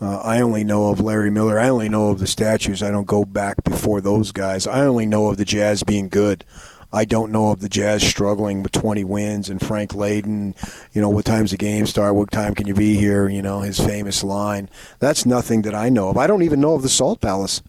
Uh, 0.00 0.18
I 0.18 0.40
only 0.40 0.64
know 0.64 0.90
of 0.90 1.00
Larry 1.00 1.30
Miller. 1.30 1.58
I 1.58 1.68
only 1.68 1.88
know 1.88 2.10
of 2.10 2.20
the 2.20 2.26
statues. 2.26 2.82
I 2.82 2.90
don't 2.90 3.06
go 3.06 3.24
back 3.24 3.64
before 3.64 4.00
those 4.00 4.32
guys. 4.32 4.66
I 4.66 4.82
only 4.82 5.06
know 5.06 5.28
of 5.28 5.38
the 5.38 5.44
Jazz 5.44 5.82
being 5.82 6.08
good. 6.08 6.44
I 6.92 7.04
don't 7.04 7.32
know 7.32 7.50
of 7.50 7.60
the 7.60 7.68
Jazz 7.68 8.06
struggling 8.06 8.62
with 8.62 8.70
20 8.70 9.02
wins 9.02 9.50
and 9.50 9.60
Frank 9.60 9.90
Layden, 9.90 10.54
you 10.92 11.00
know, 11.00 11.08
what 11.08 11.24
time's 11.24 11.50
the 11.50 11.56
game 11.56 11.86
start? 11.86 12.14
What 12.14 12.30
time 12.30 12.54
can 12.54 12.68
you 12.68 12.74
be 12.74 12.94
here? 12.94 13.28
You 13.28 13.42
know, 13.42 13.62
his 13.62 13.80
famous 13.80 14.22
line. 14.22 14.70
That's 15.00 15.26
nothing 15.26 15.62
that 15.62 15.74
I 15.74 15.88
know 15.88 16.10
of. 16.10 16.16
I 16.16 16.28
don't 16.28 16.42
even 16.42 16.60
know 16.60 16.74
of 16.74 16.82
the 16.82 16.88
Salt 16.88 17.20
Palace. 17.20 17.62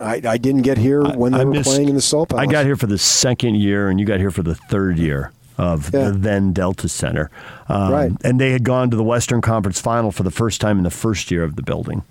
I, 0.00 0.20
I 0.24 0.38
didn't 0.38 0.62
get 0.62 0.78
here 0.78 1.02
when 1.02 1.34
I, 1.34 1.38
they 1.38 1.42
I 1.42 1.44
were 1.46 1.52
missed, 1.52 1.70
playing 1.70 1.88
in 1.88 1.94
the 1.94 2.00
Salt 2.00 2.28
Palace. 2.28 2.46
I 2.46 2.50
got 2.50 2.64
here 2.64 2.76
for 2.76 2.86
the 2.86 2.98
second 2.98 3.56
year, 3.56 3.88
and 3.88 3.98
you 3.98 4.06
got 4.06 4.20
here 4.20 4.30
for 4.30 4.42
the 4.42 4.54
third 4.54 4.98
year 4.98 5.32
of 5.58 5.92
yeah. 5.92 6.10
the 6.10 6.12
then 6.12 6.52
Delta 6.52 6.88
Center. 6.88 7.30
Um, 7.68 7.92
right. 7.92 8.12
And 8.24 8.40
they 8.40 8.52
had 8.52 8.64
gone 8.64 8.90
to 8.90 8.96
the 8.96 9.02
Western 9.02 9.40
Conference 9.40 9.80
Final 9.80 10.12
for 10.12 10.22
the 10.22 10.30
first 10.30 10.60
time 10.60 10.78
in 10.78 10.84
the 10.84 10.90
first 10.90 11.30
year 11.30 11.42
of 11.42 11.56
the 11.56 11.62
building. 11.62 12.02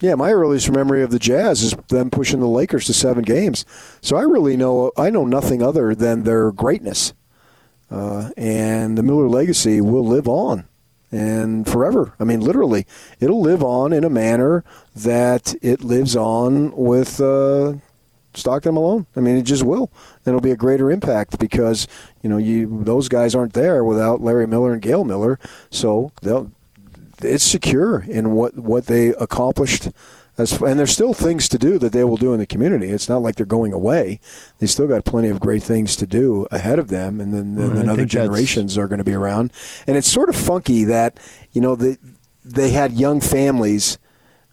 Yeah, 0.00 0.14
my 0.14 0.30
earliest 0.30 0.70
memory 0.70 1.02
of 1.02 1.10
the 1.10 1.18
Jazz 1.18 1.62
is 1.62 1.74
them 1.88 2.10
pushing 2.10 2.40
the 2.40 2.46
Lakers 2.46 2.84
to 2.86 2.92
seven 2.92 3.24
games. 3.24 3.64
So 4.02 4.16
I 4.16 4.22
really 4.22 4.56
know 4.56 4.92
I 4.98 5.08
know 5.08 5.24
nothing 5.24 5.62
other 5.62 5.94
than 5.94 6.24
their 6.24 6.52
greatness, 6.52 7.14
uh, 7.90 8.30
and 8.36 8.98
the 8.98 9.02
Miller 9.02 9.28
legacy 9.28 9.80
will 9.80 10.06
live 10.06 10.28
on 10.28 10.68
and 11.10 11.66
forever. 11.66 12.14
I 12.18 12.24
mean, 12.24 12.40
literally, 12.40 12.86
it'll 13.20 13.40
live 13.40 13.62
on 13.62 13.92
in 13.92 14.04
a 14.04 14.10
manner 14.10 14.64
that 14.94 15.54
it 15.62 15.82
lives 15.82 16.16
on 16.16 16.74
with 16.76 17.20
uh, 17.20 17.74
Stockton 18.34 18.74
Malone. 18.74 19.06
I 19.16 19.20
mean, 19.20 19.36
it 19.36 19.42
just 19.42 19.62
will. 19.62 19.90
And 20.24 20.28
it'll 20.28 20.40
be 20.40 20.50
a 20.50 20.56
greater 20.56 20.90
impact 20.90 21.38
because 21.38 21.86
you 22.22 22.30
know 22.30 22.36
you 22.36 22.82
those 22.84 23.08
guys 23.08 23.34
aren't 23.34 23.54
there 23.54 23.84
without 23.84 24.20
Larry 24.20 24.46
Miller 24.46 24.72
and 24.72 24.82
Gail 24.82 25.04
Miller, 25.04 25.38
so 25.70 26.12
they'll. 26.22 26.50
It's 27.22 27.44
secure 27.44 28.00
in 28.00 28.32
what 28.32 28.58
what 28.58 28.86
they 28.86 29.08
accomplished 29.08 29.88
as, 30.38 30.60
and 30.60 30.78
there's 30.78 30.92
still 30.92 31.14
things 31.14 31.48
to 31.48 31.58
do 31.58 31.78
that 31.78 31.92
they 31.92 32.04
will 32.04 32.16
do 32.16 32.32
in 32.32 32.38
the 32.38 32.46
community. 32.46 32.88
It's 32.88 33.08
not 33.08 33.22
like 33.22 33.36
they're 33.36 33.46
going 33.46 33.72
away. 33.72 34.20
They 34.58 34.66
still 34.66 34.86
got 34.86 35.04
plenty 35.04 35.28
of 35.28 35.40
great 35.40 35.62
things 35.62 35.96
to 35.96 36.06
do 36.06 36.46
ahead 36.50 36.78
of 36.78 36.88
them, 36.88 37.20
and 37.20 37.32
then, 37.32 37.54
then, 37.54 37.74
then 37.74 37.88
other 37.88 38.04
generations 38.04 38.76
are 38.76 38.88
going 38.88 38.98
to 38.98 39.04
be 39.04 39.14
around. 39.14 39.52
And 39.86 39.96
it's 39.96 40.10
sort 40.10 40.28
of 40.28 40.36
funky 40.36 40.84
that 40.84 41.18
you 41.52 41.60
know 41.60 41.74
they 41.76 41.96
they 42.44 42.70
had 42.70 42.92
young 42.92 43.20
families 43.20 43.98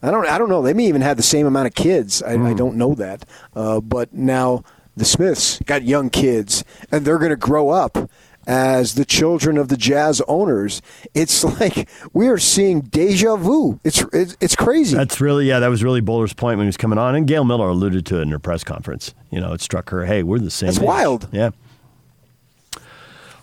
I 0.06 0.12
don't. 0.12 0.28
I 0.28 0.38
don't 0.38 0.50
know. 0.50 0.62
They 0.62 0.74
may 0.74 0.88
even 0.88 1.02
have 1.02 1.16
the 1.16 1.24
same 1.24 1.48
amount 1.48 1.68
of 1.68 1.76
kids. 1.76 2.22
I, 2.22 2.36
Hmm. 2.36 2.46
I 2.46 2.54
don't 2.54 2.76
know 2.76 2.94
that. 2.96 3.26
Uh, 3.56 3.80
but 3.80 4.14
now 4.14 4.64
the 4.98 5.06
Smiths 5.06 5.60
got 5.66 5.84
young 5.84 6.10
kids, 6.10 6.66
and 6.92 7.06
they're 7.06 7.18
going 7.18 7.30
to 7.30 7.38
grow 7.38 7.70
up 7.70 7.98
as 8.46 8.96
the 8.96 9.06
children 9.06 9.58
of 9.58 9.70
the 9.70 9.78
Jazz 9.78 10.22
owners. 10.28 10.82
It's 11.14 11.44
like 11.60 11.90
we 12.14 12.28
are 12.28 12.38
seeing 12.38 12.82
deja 12.82 13.36
vu. 13.36 13.80
It's 13.84 14.04
it's, 14.14 14.38
it's 14.40 14.56
crazy. 14.56 14.96
That's 14.96 15.22
really, 15.22 15.48
yeah, 15.48 15.60
that 15.60 15.68
was 15.68 15.84
really 15.84 16.02
Bowler's 16.02 16.34
point 16.34 16.58
when 16.58 16.66
he 16.66 16.70
was 16.70 16.78
coming 16.78 16.98
on. 16.98 17.16
And 17.16 17.28
Gail 17.28 17.44
Miller 17.44 17.70
alluded 17.70 18.06
to 18.08 18.20
it 18.20 18.24
in 18.24 18.30
her 18.30 18.40
press 18.40 18.64
conference. 18.64 19.14
You 19.32 19.40
know, 19.40 19.54
it 19.54 19.62
struck 19.62 19.90
her, 19.90 20.06
hey, 20.06 20.24
we're 20.24 20.40
the 20.40 20.52
same. 20.52 20.70
It's 20.70 20.80
wild. 20.80 21.28
Yeah. 21.32 21.52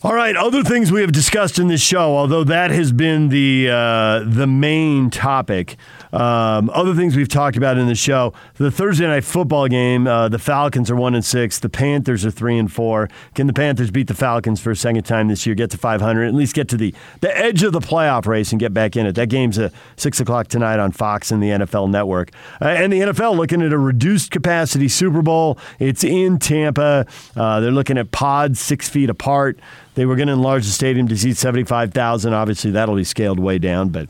All 0.02 0.14
right, 0.14 0.34
other 0.34 0.62
things 0.62 0.90
we 0.90 1.02
have 1.02 1.12
discussed 1.12 1.58
in 1.58 1.68
this 1.68 1.82
show, 1.82 2.16
although 2.16 2.42
that 2.44 2.70
has 2.70 2.90
been 2.90 3.28
the 3.28 3.68
uh, 3.70 4.20
the 4.24 4.46
main 4.46 5.10
topic. 5.10 5.76
Um, 6.12 6.70
other 6.70 6.94
things 6.94 7.16
we've 7.16 7.28
talked 7.28 7.56
about 7.56 7.78
in 7.78 7.86
the 7.86 7.94
show: 7.94 8.32
the 8.56 8.70
Thursday 8.70 9.06
night 9.06 9.24
football 9.24 9.68
game. 9.68 10.06
Uh, 10.06 10.28
the 10.28 10.38
Falcons 10.38 10.90
are 10.90 10.96
one 10.96 11.14
and 11.14 11.24
six. 11.24 11.58
The 11.58 11.68
Panthers 11.68 12.24
are 12.24 12.30
three 12.30 12.58
and 12.58 12.70
four. 12.70 13.08
Can 13.34 13.46
the 13.46 13.52
Panthers 13.52 13.90
beat 13.90 14.08
the 14.08 14.14
Falcons 14.14 14.60
for 14.60 14.70
a 14.70 14.76
second 14.76 15.04
time 15.04 15.28
this 15.28 15.46
year? 15.46 15.54
Get 15.54 15.70
to 15.70 15.78
five 15.78 16.00
hundred, 16.00 16.26
at 16.26 16.34
least 16.34 16.54
get 16.54 16.68
to 16.68 16.76
the 16.76 16.94
the 17.20 17.36
edge 17.36 17.62
of 17.62 17.72
the 17.72 17.80
playoff 17.80 18.26
race 18.26 18.52
and 18.52 18.60
get 18.60 18.74
back 18.74 18.96
in 18.96 19.06
it. 19.06 19.14
That 19.14 19.28
game's 19.28 19.58
at 19.58 19.72
six 19.96 20.20
o'clock 20.20 20.48
tonight 20.48 20.78
on 20.78 20.92
Fox 20.92 21.30
and 21.30 21.42
the 21.42 21.48
NFL 21.48 21.90
Network. 21.90 22.32
Uh, 22.60 22.66
and 22.66 22.92
the 22.92 23.00
NFL 23.00 23.36
looking 23.36 23.62
at 23.62 23.72
a 23.72 23.78
reduced 23.78 24.30
capacity 24.30 24.88
Super 24.88 25.22
Bowl. 25.22 25.58
It's 25.78 26.04
in 26.04 26.38
Tampa. 26.38 27.06
Uh, 27.36 27.60
they're 27.60 27.70
looking 27.70 27.98
at 27.98 28.10
pods 28.10 28.60
six 28.60 28.88
feet 28.88 29.10
apart. 29.10 29.58
They 29.94 30.06
were 30.06 30.16
going 30.16 30.28
to 30.28 30.34
enlarge 30.34 30.64
the 30.64 30.70
stadium 30.70 31.08
to 31.08 31.16
seat 31.16 31.36
75,000. 31.36 32.32
Obviously, 32.32 32.70
that'll 32.70 32.96
be 32.96 33.04
scaled 33.04 33.40
way 33.40 33.58
down, 33.58 33.88
but 33.88 34.08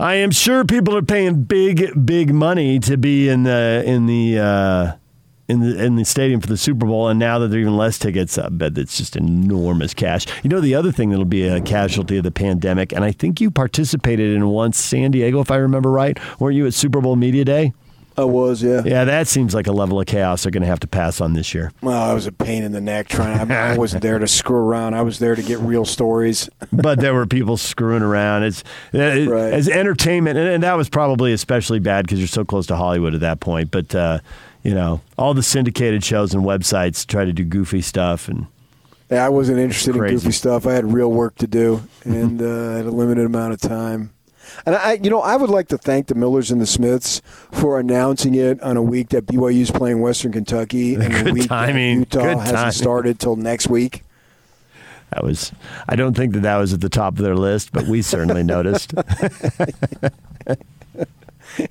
I 0.00 0.14
am 0.14 0.30
sure 0.30 0.64
people 0.64 0.96
are 0.96 1.02
paying 1.02 1.42
big, 1.42 2.06
big 2.06 2.32
money 2.32 2.78
to 2.80 2.96
be 2.96 3.28
in 3.28 3.42
the 3.42 3.82
in 3.84 4.06
the 4.06 4.38
uh, 4.38 4.92
in 5.48 5.58
the 5.58 5.84
in 5.84 5.96
the 5.96 6.04
stadium 6.04 6.40
for 6.40 6.46
the 6.46 6.56
Super 6.56 6.86
Bowl. 6.86 7.08
And 7.08 7.18
now 7.18 7.40
that 7.40 7.48
there 7.48 7.58
are 7.58 7.62
even 7.62 7.76
less 7.76 7.98
tickets, 7.98 8.38
I 8.38 8.48
bet 8.48 8.78
it's 8.78 8.96
just 8.96 9.16
enormous 9.16 9.94
cash. 9.94 10.26
You 10.44 10.50
know, 10.50 10.60
the 10.60 10.76
other 10.76 10.92
thing 10.92 11.10
that'll 11.10 11.24
be 11.24 11.48
a 11.48 11.60
casualty 11.60 12.16
of 12.16 12.22
the 12.22 12.30
pandemic, 12.30 12.92
and 12.92 13.02
I 13.02 13.10
think 13.10 13.40
you 13.40 13.50
participated 13.50 14.36
in 14.36 14.46
once, 14.46 14.78
San 14.78 15.10
Diego, 15.10 15.40
if 15.40 15.50
I 15.50 15.56
remember 15.56 15.90
right. 15.90 16.16
Weren't 16.38 16.54
you 16.54 16.66
at 16.66 16.74
Super 16.74 17.00
Bowl 17.00 17.16
Media 17.16 17.44
Day? 17.44 17.72
I 18.18 18.24
was, 18.24 18.62
yeah. 18.62 18.82
Yeah, 18.84 19.04
that 19.04 19.28
seems 19.28 19.54
like 19.54 19.68
a 19.68 19.72
level 19.72 20.00
of 20.00 20.06
chaos 20.06 20.42
they're 20.42 20.50
going 20.50 20.62
to 20.62 20.68
have 20.68 20.80
to 20.80 20.88
pass 20.88 21.20
on 21.20 21.34
this 21.34 21.54
year. 21.54 21.70
Well, 21.80 22.02
I 22.02 22.12
was 22.12 22.26
a 22.26 22.32
pain 22.32 22.64
in 22.64 22.72
the 22.72 22.80
neck 22.80 23.08
trying. 23.08 23.50
I, 23.50 23.74
I 23.74 23.78
wasn't 23.78 24.02
there 24.02 24.18
to 24.18 24.26
screw 24.26 24.56
around. 24.56 24.94
I 24.94 25.02
was 25.02 25.20
there 25.20 25.36
to 25.36 25.42
get 25.42 25.60
real 25.60 25.84
stories. 25.84 26.50
but 26.72 26.98
there 27.00 27.14
were 27.14 27.26
people 27.26 27.56
screwing 27.56 28.02
around. 28.02 28.42
It's 28.42 28.64
it, 28.92 29.28
Right. 29.28 29.52
as 29.52 29.68
entertainment, 29.68 30.36
and, 30.36 30.48
and 30.48 30.62
that 30.64 30.76
was 30.76 30.88
probably 30.88 31.32
especially 31.32 31.78
bad 31.78 32.06
because 32.06 32.18
you're 32.18 32.26
so 32.28 32.44
close 32.44 32.66
to 32.66 32.76
Hollywood 32.76 33.14
at 33.14 33.20
that 33.20 33.38
point. 33.40 33.70
But 33.70 33.94
uh, 33.94 34.18
you 34.64 34.74
know, 34.74 35.00
all 35.16 35.32
the 35.32 35.42
syndicated 35.42 36.02
shows 36.02 36.34
and 36.34 36.42
websites 36.42 37.06
try 37.06 37.24
to 37.24 37.32
do 37.32 37.44
goofy 37.44 37.80
stuff, 37.82 38.26
and 38.28 38.46
Yeah, 39.10 39.24
I 39.24 39.28
wasn't 39.28 39.60
interested 39.60 39.94
in 39.94 40.02
goofy 40.06 40.32
stuff. 40.32 40.66
I 40.66 40.72
had 40.72 40.92
real 40.92 41.12
work 41.12 41.36
to 41.36 41.46
do, 41.46 41.82
and 42.04 42.42
uh, 42.42 42.72
I 42.72 42.76
had 42.78 42.86
a 42.86 42.90
limited 42.90 43.24
amount 43.26 43.52
of 43.52 43.60
time. 43.60 44.10
And 44.66 44.74
I, 44.74 44.94
you 44.94 45.08
know, 45.10 45.20
I 45.20 45.36
would 45.36 45.50
like 45.50 45.68
to 45.68 45.78
thank 45.78 46.06
the 46.08 46.14
Millers 46.14 46.50
and 46.50 46.60
the 46.60 46.66
Smiths 46.66 47.20
for 47.52 47.78
announcing 47.78 48.34
it 48.34 48.60
on 48.62 48.76
a 48.76 48.82
week 48.82 49.10
that 49.10 49.26
BYU 49.26 49.60
is 49.60 49.70
playing 49.70 50.00
Western 50.00 50.32
Kentucky, 50.32 50.94
and 50.96 51.28
a 51.28 51.32
week 51.32 51.48
timing. 51.48 52.00
that 52.00 52.14
Utah 52.14 52.22
Good 52.22 52.38
hasn't 52.38 52.56
timing. 52.56 52.72
started 52.72 53.18
till 53.20 53.36
next 53.36 53.68
week. 53.68 54.02
that 55.10 55.22
was. 55.24 55.52
I 55.88 55.96
don't 55.96 56.14
think 56.16 56.32
that 56.34 56.40
that 56.42 56.56
was 56.56 56.72
at 56.72 56.80
the 56.80 56.88
top 56.88 57.14
of 57.18 57.24
their 57.24 57.36
list, 57.36 57.72
but 57.72 57.86
we 57.86 58.02
certainly 58.02 58.42
noticed. 58.42 58.92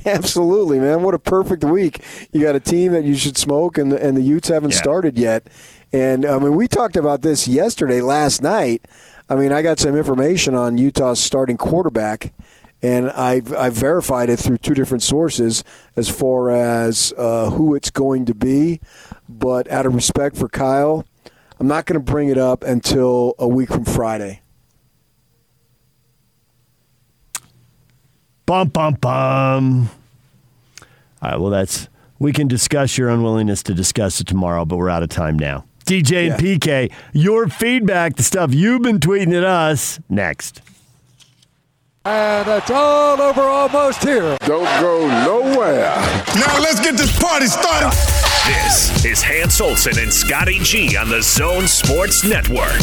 Absolutely, 0.06 0.80
man! 0.80 1.04
What 1.04 1.14
a 1.14 1.20
perfect 1.20 1.64
week. 1.64 2.04
You 2.34 2.42
got 2.42 2.56
a 2.56 2.60
team 2.60 2.92
that 2.94 3.04
you 3.06 3.16
should 3.16 3.38
smoke, 3.38 3.78
and 3.78 3.92
the, 3.92 4.04
and 4.04 4.18
the 4.18 4.22
Utes 4.22 4.50
haven't 4.50 4.72
Yeah. 4.72 4.78
started 4.80 5.18
yet. 5.18 5.48
And 5.94 6.26
I 6.26 6.40
mean, 6.40 6.56
we 6.56 6.68
talked 6.68 6.98
about 6.98 7.22
this 7.22 7.48
yesterday, 7.48 8.02
last 8.02 8.42
night. 8.42 8.82
I 9.30 9.36
mean, 9.36 9.52
I 9.54 9.62
got 9.62 9.80
some 9.80 9.96
information 9.96 10.56
on 10.56 10.78
Utah's 10.78 11.20
starting 11.20 11.58
quarterback, 11.58 12.34
and 12.82 13.10
I've, 13.12 13.54
I've 13.54 13.74
verified 13.74 14.30
it 14.30 14.38
through 14.38 14.60
two 14.60 14.74
different 14.74 15.04
sources 15.04 15.64
as 15.96 16.10
far 16.10 16.52
as 16.52 17.14
uh, 17.18 17.50
who 17.50 17.76
it's 17.76 17.90
going 17.90 18.26
to 18.26 18.36
be. 18.36 18.80
But 19.28 19.70
out 19.72 19.86
of 19.86 19.96
respect 19.96 20.38
for 20.38 20.48
Kyle, 20.48 21.06
I'm 21.60 21.68
not 21.68 21.86
going 21.86 22.00
to 22.00 22.12
bring 22.12 22.30
it 22.30 22.38
up 22.38 22.64
until 22.64 23.34
a 23.40 23.48
week 23.48 23.70
from 23.70 23.86
Friday. 23.86 24.42
bum 28.48 28.70
bum 28.70 28.96
bum. 28.96 29.90
All 31.22 31.30
right. 31.30 31.40
Well, 31.40 31.52
that's. 31.52 31.90
We 32.20 32.34
can 32.34 32.48
discuss 32.48 32.98
your 32.98 33.10
unwillingness 33.10 33.62
to 33.64 33.76
discuss 33.76 34.20
it 34.20 34.26
tomorrow, 34.26 34.66
but 34.66 34.78
we're 34.78 34.90
out 34.90 35.04
of 35.04 35.10
time 35.10 35.38
now. 35.38 35.66
DJ 35.86 36.32
and 36.32 36.42
PK, 36.42 36.92
your 37.14 37.48
feedback, 37.48 38.16
the 38.16 38.24
stuff 38.24 38.56
you've 38.56 38.82
been 38.82 39.00
tweeting 39.00 39.38
at 39.38 39.44
us. 39.44 40.00
Next. 40.10 40.62
And 42.08 42.48
it's 42.48 42.72
all 42.72 43.22
over 43.22 43.42
almost 43.42 44.02
here. 44.02 44.38
Don't 44.46 44.64
go 44.80 45.08
nowhere. 45.26 45.94
Now 46.36 46.58
let's 46.62 46.80
get 46.80 46.96
this 46.96 47.12
party 47.20 47.48
started. 47.48 48.17
This 48.48 49.04
is 49.04 49.22
Hans 49.22 49.60
Olsen 49.60 50.00
and 50.00 50.14
Scotty 50.14 50.60
G 50.60 50.96
on 50.96 51.10
the 51.10 51.22
Zone 51.22 51.68
Sports 51.68 52.24
Network. 52.24 52.78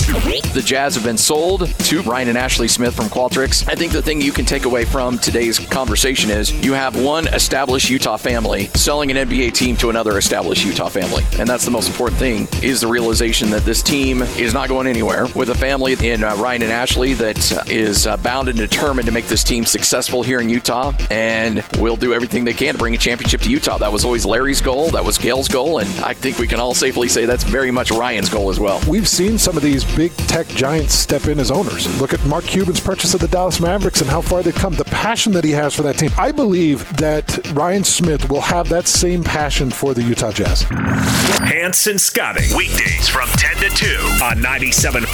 The 0.52 0.62
Jazz 0.62 0.94
have 0.94 1.04
been 1.04 1.16
sold 1.16 1.68
to 1.68 2.02
Ryan 2.02 2.28
and 2.28 2.36
Ashley 2.36 2.68
Smith 2.68 2.94
from 2.94 3.06
Qualtrics. 3.06 3.66
I 3.66 3.74
think 3.74 3.92
the 3.92 4.02
thing 4.02 4.20
you 4.20 4.30
can 4.30 4.44
take 4.44 4.66
away 4.66 4.84
from 4.84 5.18
today's 5.18 5.58
conversation 5.58 6.30
is 6.30 6.52
you 6.62 6.74
have 6.74 7.02
one 7.02 7.28
established 7.28 7.88
Utah 7.88 8.18
family 8.18 8.66
selling 8.74 9.10
an 9.10 9.26
NBA 9.26 9.54
team 9.54 9.74
to 9.78 9.88
another 9.88 10.18
established 10.18 10.66
Utah 10.66 10.90
family. 10.90 11.22
And 11.38 11.48
that's 11.48 11.64
the 11.64 11.70
most 11.70 11.88
important 11.88 12.18
thing 12.18 12.46
is 12.62 12.82
the 12.82 12.86
realization 12.86 13.48
that 13.50 13.62
this 13.62 13.82
team 13.82 14.20
is 14.20 14.52
not 14.52 14.68
going 14.68 14.86
anywhere 14.86 15.28
with 15.34 15.48
a 15.48 15.54
family 15.54 15.96
in 16.02 16.24
uh, 16.24 16.36
Ryan 16.36 16.64
and 16.64 16.72
Ashley 16.72 17.14
that 17.14 17.70
is 17.70 18.06
uh, 18.06 18.18
bound 18.18 18.50
and 18.50 18.58
determined 18.58 19.06
to 19.06 19.12
make 19.12 19.28
this 19.28 19.42
team 19.42 19.64
successful 19.64 20.22
here 20.22 20.42
in 20.42 20.50
Utah 20.50 20.92
and 21.10 21.64
will 21.78 21.96
do 21.96 22.12
everything 22.12 22.44
they 22.44 22.52
can 22.52 22.74
to 22.74 22.78
bring 22.78 22.94
a 22.94 22.98
championship 22.98 23.40
to 23.40 23.50
Utah. 23.50 23.78
That 23.78 23.92
was 23.92 24.04
always 24.04 24.26
Larry's 24.26 24.60
goal. 24.60 24.90
That 24.90 25.04
was 25.04 25.16
Gail's 25.16 25.48
goal. 25.54 25.78
And 25.78 25.88
I 26.00 26.14
think 26.14 26.38
we 26.38 26.48
can 26.48 26.58
all 26.58 26.74
safely 26.74 27.08
say 27.08 27.26
that's 27.26 27.44
very 27.44 27.70
much 27.70 27.92
Ryan's 27.92 28.28
goal 28.28 28.50
as 28.50 28.58
well. 28.58 28.80
We've 28.88 29.08
seen 29.08 29.38
some 29.38 29.56
of 29.56 29.62
these 29.62 29.84
big 29.96 30.12
tech 30.26 30.48
giants 30.48 30.94
step 30.94 31.26
in 31.28 31.38
as 31.38 31.52
owners. 31.52 31.86
Look 32.00 32.12
at 32.12 32.24
Mark 32.26 32.44
Cuban's 32.44 32.80
purchase 32.80 33.14
of 33.14 33.20
the 33.20 33.28
Dallas 33.28 33.60
Mavericks 33.60 34.00
and 34.00 34.10
how 34.10 34.20
far 34.20 34.42
they've 34.42 34.54
come. 34.54 34.74
The 34.74 34.84
passion 34.86 35.32
that 35.34 35.44
he 35.44 35.52
has 35.52 35.72
for 35.72 35.82
that 35.82 35.96
team. 35.96 36.10
I 36.18 36.32
believe 36.32 36.96
that 36.96 37.38
Ryan 37.52 37.84
Smith 37.84 38.28
will 38.28 38.40
have 38.40 38.68
that 38.70 38.88
same 38.88 39.22
passion 39.22 39.70
for 39.70 39.94
the 39.94 40.02
Utah 40.02 40.32
Jazz. 40.32 40.62
Hans 40.68 41.86
and 41.86 42.00
Scotty. 42.00 42.48
Weekdays 42.56 43.08
from 43.08 43.28
10 43.28 43.70
to 43.70 43.76
2 43.76 43.86
on 44.24 44.38
97.5, 44.38 45.06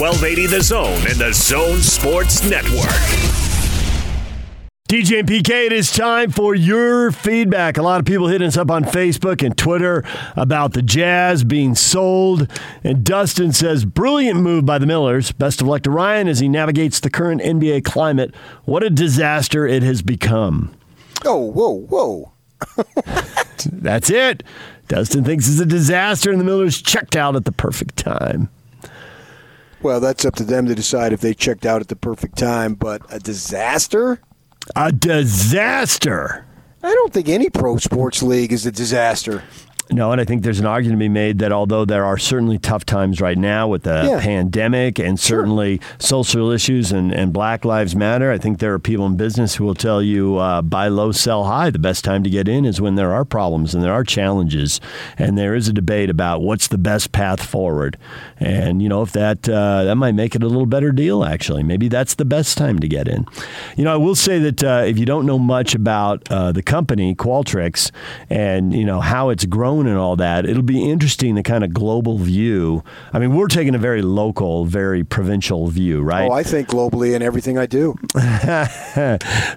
1280 0.00 0.46
The 0.46 0.62
Zone 0.62 1.06
and 1.06 1.18
the 1.18 1.32
Zone 1.34 1.80
Sports 1.80 2.48
Network. 2.48 3.51
DJ 4.92 5.20
and 5.20 5.26
PK, 5.26 5.64
it 5.64 5.72
is 5.72 5.90
time 5.90 6.30
for 6.30 6.54
your 6.54 7.10
feedback. 7.12 7.78
A 7.78 7.82
lot 7.82 7.98
of 7.98 8.04
people 8.04 8.28
hitting 8.28 8.46
us 8.46 8.58
up 8.58 8.70
on 8.70 8.84
Facebook 8.84 9.42
and 9.42 9.56
Twitter 9.56 10.04
about 10.36 10.74
the 10.74 10.82
Jazz 10.82 11.44
being 11.44 11.74
sold. 11.74 12.46
And 12.84 13.02
Dustin 13.02 13.52
says, 13.54 13.86
brilliant 13.86 14.40
move 14.40 14.66
by 14.66 14.76
the 14.76 14.84
Millers. 14.84 15.32
Best 15.32 15.62
of 15.62 15.66
luck 15.66 15.84
to 15.84 15.90
Ryan 15.90 16.28
as 16.28 16.40
he 16.40 16.48
navigates 16.50 17.00
the 17.00 17.08
current 17.08 17.40
NBA 17.40 17.86
climate. 17.86 18.34
What 18.66 18.82
a 18.82 18.90
disaster 18.90 19.66
it 19.66 19.82
has 19.82 20.02
become. 20.02 20.74
Oh, 21.24 21.38
whoa, 21.38 21.86
whoa. 21.86 22.32
That's 23.72 24.10
it. 24.10 24.42
Dustin 24.88 25.24
thinks 25.24 25.48
it's 25.48 25.58
a 25.58 25.64
disaster, 25.64 26.30
and 26.30 26.38
the 26.38 26.44
Millers 26.44 26.82
checked 26.82 27.16
out 27.16 27.34
at 27.34 27.46
the 27.46 27.52
perfect 27.52 27.96
time. 27.96 28.50
Well, 29.80 30.00
that's 30.00 30.26
up 30.26 30.34
to 30.36 30.44
them 30.44 30.66
to 30.66 30.74
decide 30.74 31.14
if 31.14 31.22
they 31.22 31.32
checked 31.32 31.64
out 31.64 31.80
at 31.80 31.88
the 31.88 31.96
perfect 31.96 32.36
time, 32.36 32.74
but 32.74 33.02
a 33.08 33.18
disaster? 33.18 34.20
A 34.76 34.92
disaster. 34.92 36.44
I 36.82 36.92
don't 36.92 37.12
think 37.12 37.28
any 37.28 37.50
pro 37.50 37.76
sports 37.76 38.22
league 38.22 38.52
is 38.52 38.66
a 38.66 38.72
disaster. 38.72 39.44
No, 39.90 40.10
and 40.12 40.20
I 40.20 40.24
think 40.24 40.42
there's 40.42 40.60
an 40.60 40.64
argument 40.66 40.98
to 41.00 41.04
be 41.04 41.08
made 41.08 41.40
that 41.40 41.52
although 41.52 41.84
there 41.84 42.04
are 42.04 42.16
certainly 42.16 42.56
tough 42.58 42.86
times 42.86 43.20
right 43.20 43.36
now 43.36 43.68
with 43.68 43.82
the 43.82 44.04
Yeah. 44.08 44.20
pandemic 44.20 44.98
and 44.98 45.20
certainly 45.20 45.80
social 45.98 46.50
issues 46.50 46.92
and, 46.92 47.12
and 47.12 47.32
Black 47.32 47.64
Lives 47.64 47.94
Matter, 47.94 48.30
I 48.30 48.38
think 48.38 48.58
there 48.58 48.72
are 48.72 48.78
people 48.78 49.04
in 49.06 49.16
business 49.16 49.56
who 49.56 49.64
will 49.64 49.74
tell 49.74 50.00
you 50.00 50.36
uh, 50.38 50.62
buy 50.62 50.88
low, 50.88 51.12
sell 51.12 51.44
high. 51.44 51.68
The 51.70 51.78
best 51.78 52.04
time 52.04 52.22
to 52.22 52.30
get 52.30 52.48
in 52.48 52.64
is 52.64 52.80
when 52.80 52.94
there 52.94 53.12
are 53.12 53.24
problems 53.24 53.74
and 53.74 53.82
there 53.84 53.92
are 53.92 54.04
challenges, 54.04 54.80
and 55.18 55.36
there 55.36 55.54
is 55.54 55.68
a 55.68 55.72
debate 55.72 56.08
about 56.08 56.40
what's 56.42 56.68
the 56.68 56.78
best 56.78 57.12
path 57.12 57.44
forward. 57.44 57.98
And 58.38 58.80
you 58.80 58.88
know, 58.88 59.02
if 59.02 59.12
that 59.12 59.46
uh, 59.48 59.84
that 59.84 59.96
might 59.96 60.14
make 60.14 60.34
it 60.34 60.42
a 60.42 60.48
little 60.48 60.64
better 60.66 60.92
deal, 60.92 61.22
actually, 61.24 61.62
maybe 61.64 61.88
that's 61.88 62.14
the 62.14 62.24
best 62.24 62.56
time 62.56 62.78
to 62.78 62.88
get 62.88 63.08
in. 63.08 63.26
You 63.76 63.84
know, 63.84 63.92
I 63.92 63.96
will 63.96 64.14
say 64.16 64.38
that 64.38 64.62
uh, 64.64 64.84
if 64.86 64.98
you 64.98 65.04
don't 65.06 65.26
know 65.26 65.38
much 65.38 65.74
about 65.74 66.22
uh, 66.30 66.52
the 66.52 66.62
company 66.62 67.14
Qualtrics 67.14 67.90
and 68.30 68.72
you 68.72 68.84
know 68.86 69.00
how 69.00 69.28
it's 69.28 69.44
grown 69.44 69.71
grown 69.72 69.86
and 69.86 69.98
all 69.98 70.16
that, 70.16 70.44
it'll 70.46 70.62
be 70.62 70.90
interesting 70.90 71.34
the 71.34 71.42
kind 71.42 71.64
of 71.64 71.72
global 71.72 72.18
view. 72.18 72.82
I 73.12 73.18
mean, 73.18 73.34
we're 73.34 73.48
taking 73.48 73.74
a 73.74 73.78
very 73.78 74.02
local, 74.02 74.64
very 74.66 75.04
provincial 75.04 75.68
view, 75.68 76.02
right? 76.02 76.28
Oh, 76.28 76.32
I 76.32 76.42
think 76.42 76.68
globally 76.68 77.14
in 77.14 77.22
everything 77.22 77.58
I 77.58 77.66
do. 77.66 77.96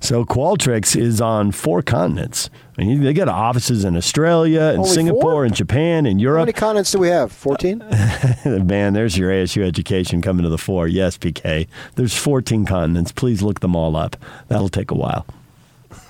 so 0.01 0.25
Qualtrics 0.25 0.99
is 0.99 1.21
on 1.21 1.51
four 1.51 1.81
continents. 1.81 2.49
I 2.77 2.83
mean, 2.83 3.03
they 3.03 3.13
got 3.13 3.29
offices 3.29 3.85
in 3.85 3.95
Australia, 3.95 4.61
and 4.61 4.79
Only 4.79 4.89
Singapore, 4.89 5.21
four? 5.21 5.45
and 5.45 5.55
Japan, 5.55 6.05
and 6.05 6.19
Europe. 6.19 6.39
How 6.39 6.45
many 6.45 6.53
continents 6.53 6.91
do 6.91 6.99
we 6.99 7.07
have? 7.07 7.31
14? 7.31 7.77
Man, 8.45 8.93
there's 8.93 9.17
your 9.17 9.31
ASU 9.31 9.63
education 9.65 10.21
coming 10.21 10.43
to 10.43 10.49
the 10.49 10.57
fore. 10.57 10.87
Yes, 10.87 11.17
PK. 11.17 11.67
There's 11.95 12.17
14 12.17 12.65
continents. 12.65 13.13
Please 13.13 13.41
look 13.41 13.61
them 13.61 13.75
all 13.77 13.95
up. 13.95 14.17
That'll 14.49 14.67
take 14.67 14.91
a 14.91 14.95
while. 14.95 15.25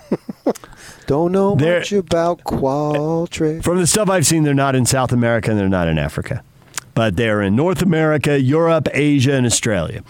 Don't 1.07 1.31
know 1.31 1.55
There- 1.55 1.79
much 1.79 1.91
about 1.91 2.43
Qualtrics. 2.43 3.63
From 3.63 3.77
the 3.77 3.87
stuff 3.87 4.09
I've 4.09 4.25
seen, 4.25 4.43
they're 4.43 4.53
not 4.53 4.75
in 4.75 4.85
South 4.85 5.11
America 5.11 5.51
and 5.51 5.59
they're 5.59 5.69
not 5.69 5.87
in 5.87 5.97
Africa. 5.97 6.41
But 6.95 7.17
they're 7.17 7.41
in 7.41 7.55
North 7.55 7.81
America, 7.81 8.41
Europe, 8.41 8.87
Asia, 8.93 9.33
and 9.33 9.45
Australia. 9.45 10.01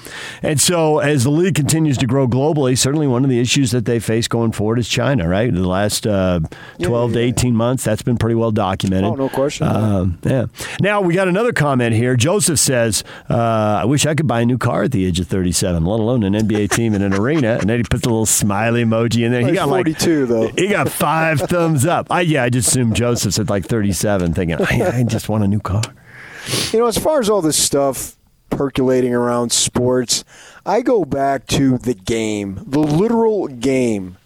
And 0.41 0.61
so, 0.61 0.99
as 0.99 1.23
the 1.23 1.31
league 1.31 1.55
continues 1.55 1.97
to 1.97 2.05
grow 2.07 2.27
globally, 2.27 2.77
certainly 2.77 3.07
one 3.07 3.23
of 3.23 3.29
the 3.29 3.39
issues 3.39 3.71
that 3.71 3.85
they 3.85 3.99
face 3.99 4.27
going 4.27 4.51
forward 4.53 4.79
is 4.79 4.87
China, 4.87 5.27
right? 5.27 5.49
In 5.49 5.55
The 5.55 5.67
last 5.67 6.05
uh, 6.07 6.41
12 6.81 7.13
to 7.13 7.19
18 7.19 7.55
months, 7.55 7.83
that's 7.83 8.03
been 8.03 8.17
pretty 8.17 8.35
well 8.35 8.51
documented. 8.51 9.11
Oh, 9.11 9.15
no 9.15 9.29
question. 9.29 9.67
Um, 9.67 10.19
yeah. 10.23 10.45
Now, 10.79 11.01
we 11.01 11.15
got 11.15 11.27
another 11.27 11.51
comment 11.51 11.95
here. 11.95 12.15
Joseph 12.15 12.59
says, 12.59 13.03
uh, 13.29 13.33
I 13.81 13.85
wish 13.85 14.05
I 14.05 14.13
could 14.13 14.27
buy 14.27 14.41
a 14.41 14.45
new 14.45 14.57
car 14.59 14.83
at 14.83 14.91
the 14.91 15.05
age 15.05 15.19
of 15.19 15.27
37, 15.27 15.83
let 15.83 15.99
alone 15.99 16.21
an 16.23 16.33
NBA 16.33 16.69
team 16.69 16.93
in 16.93 17.01
an 17.01 17.13
arena. 17.19 17.57
And 17.59 17.69
then 17.69 17.79
he 17.79 17.83
puts 17.83 18.05
a 18.05 18.09
little 18.09 18.27
smiley 18.27 18.83
emoji 18.83 19.25
in 19.25 19.31
there. 19.31 19.41
He 19.41 19.47
He's 19.47 19.55
got 19.55 19.69
like 19.69 19.85
42, 19.85 20.25
though. 20.27 20.47
he 20.49 20.67
got 20.67 20.89
five 20.89 21.39
thumbs 21.41 21.85
up. 21.85 22.07
I, 22.11 22.21
yeah, 22.21 22.43
I 22.43 22.49
just 22.49 22.67
assumed 22.67 22.95
Joseph's 22.95 23.39
at 23.39 23.49
like 23.49 23.65
37, 23.65 24.35
thinking, 24.35 24.57
I, 24.61 24.99
I 24.99 25.03
just 25.03 25.29
want 25.29 25.43
a 25.43 25.47
new 25.47 25.59
car. 25.59 25.81
You 26.71 26.79
know, 26.79 26.87
as 26.87 26.97
far 26.97 27.19
as 27.19 27.29
all 27.29 27.41
this 27.41 27.61
stuff 27.61 28.17
percolating 28.49 29.13
around 29.13 29.51
sports, 29.51 30.23
I 30.65 30.81
go 30.81 31.05
back 31.05 31.47
to 31.47 31.77
the 31.77 31.93
game, 31.93 32.61
the 32.65 32.79
literal 32.79 33.47
game. 33.47 34.17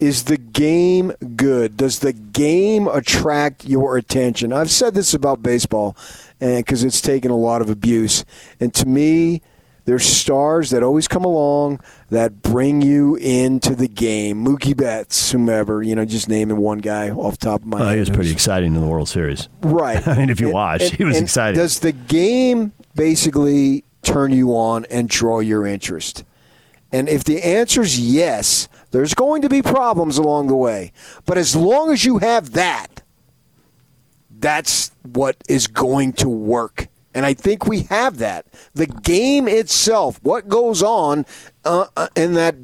Is 0.00 0.24
the 0.24 0.36
game 0.36 1.12
good? 1.36 1.76
Does 1.76 2.00
the 2.00 2.12
game 2.12 2.88
attract 2.88 3.64
your 3.64 3.96
attention? 3.96 4.52
I've 4.52 4.70
said 4.70 4.94
this 4.94 5.14
about 5.14 5.44
baseball 5.44 5.96
because 6.40 6.82
it's 6.82 7.00
taken 7.00 7.30
a 7.30 7.36
lot 7.36 7.62
of 7.62 7.70
abuse. 7.70 8.24
And 8.58 8.74
to 8.74 8.86
me, 8.86 9.42
there's 9.84 10.04
stars 10.04 10.70
that 10.70 10.82
always 10.82 11.08
come 11.08 11.24
along 11.24 11.80
that 12.10 12.40
bring 12.42 12.82
you 12.82 13.16
into 13.16 13.74
the 13.74 13.88
game. 13.88 14.44
Mookie 14.44 14.76
Betts, 14.76 15.32
whomever, 15.32 15.82
you 15.82 15.94
know, 15.96 16.04
just 16.04 16.28
naming 16.28 16.58
one 16.58 16.78
guy 16.78 17.10
off 17.10 17.38
the 17.38 17.46
top 17.46 17.62
of 17.62 17.66
my 17.66 17.78
head. 17.86 17.94
he 17.94 18.00
was 18.00 18.10
pretty 18.10 18.30
exciting 18.30 18.74
in 18.74 18.80
the 18.80 18.86
World 18.86 19.08
Series. 19.08 19.48
Right. 19.62 20.06
I 20.08 20.16
mean, 20.16 20.30
if 20.30 20.40
you 20.40 20.46
And- 20.48 20.54
watched, 20.54 20.82
and- 20.90 20.92
he 20.92 21.04
was 21.04 21.20
exciting. 21.20 21.58
Does 21.58 21.80
the 21.80 21.92
game 21.92 22.72
basically 22.94 23.84
turn 24.02 24.32
you 24.32 24.50
on 24.56 24.84
and 24.86 25.08
draw 25.08 25.40
your 25.40 25.66
interest? 25.66 26.24
And 26.92 27.08
if 27.08 27.24
the 27.24 27.42
answer 27.42 27.80
is 27.82 27.98
yes, 27.98 28.68
there's 28.90 29.14
going 29.14 29.42
to 29.42 29.48
be 29.48 29.62
problems 29.62 30.18
along 30.18 30.46
the 30.48 30.56
way. 30.56 30.92
But 31.24 31.38
as 31.38 31.56
long 31.56 31.90
as 31.90 32.04
you 32.04 32.18
have 32.18 32.52
that, 32.52 33.02
that's 34.38 34.90
what 35.02 35.36
is 35.48 35.66
going 35.66 36.12
to 36.14 36.28
work. 36.28 36.88
And 37.14 37.26
I 37.26 37.34
think 37.34 37.66
we 37.66 37.82
have 37.82 38.18
that. 38.18 38.46
The 38.74 38.86
game 38.86 39.48
itself, 39.48 40.18
what 40.22 40.48
goes 40.48 40.82
on 40.82 41.26
uh, 41.64 41.86
uh, 41.96 42.08
in 42.16 42.34
that 42.34 42.56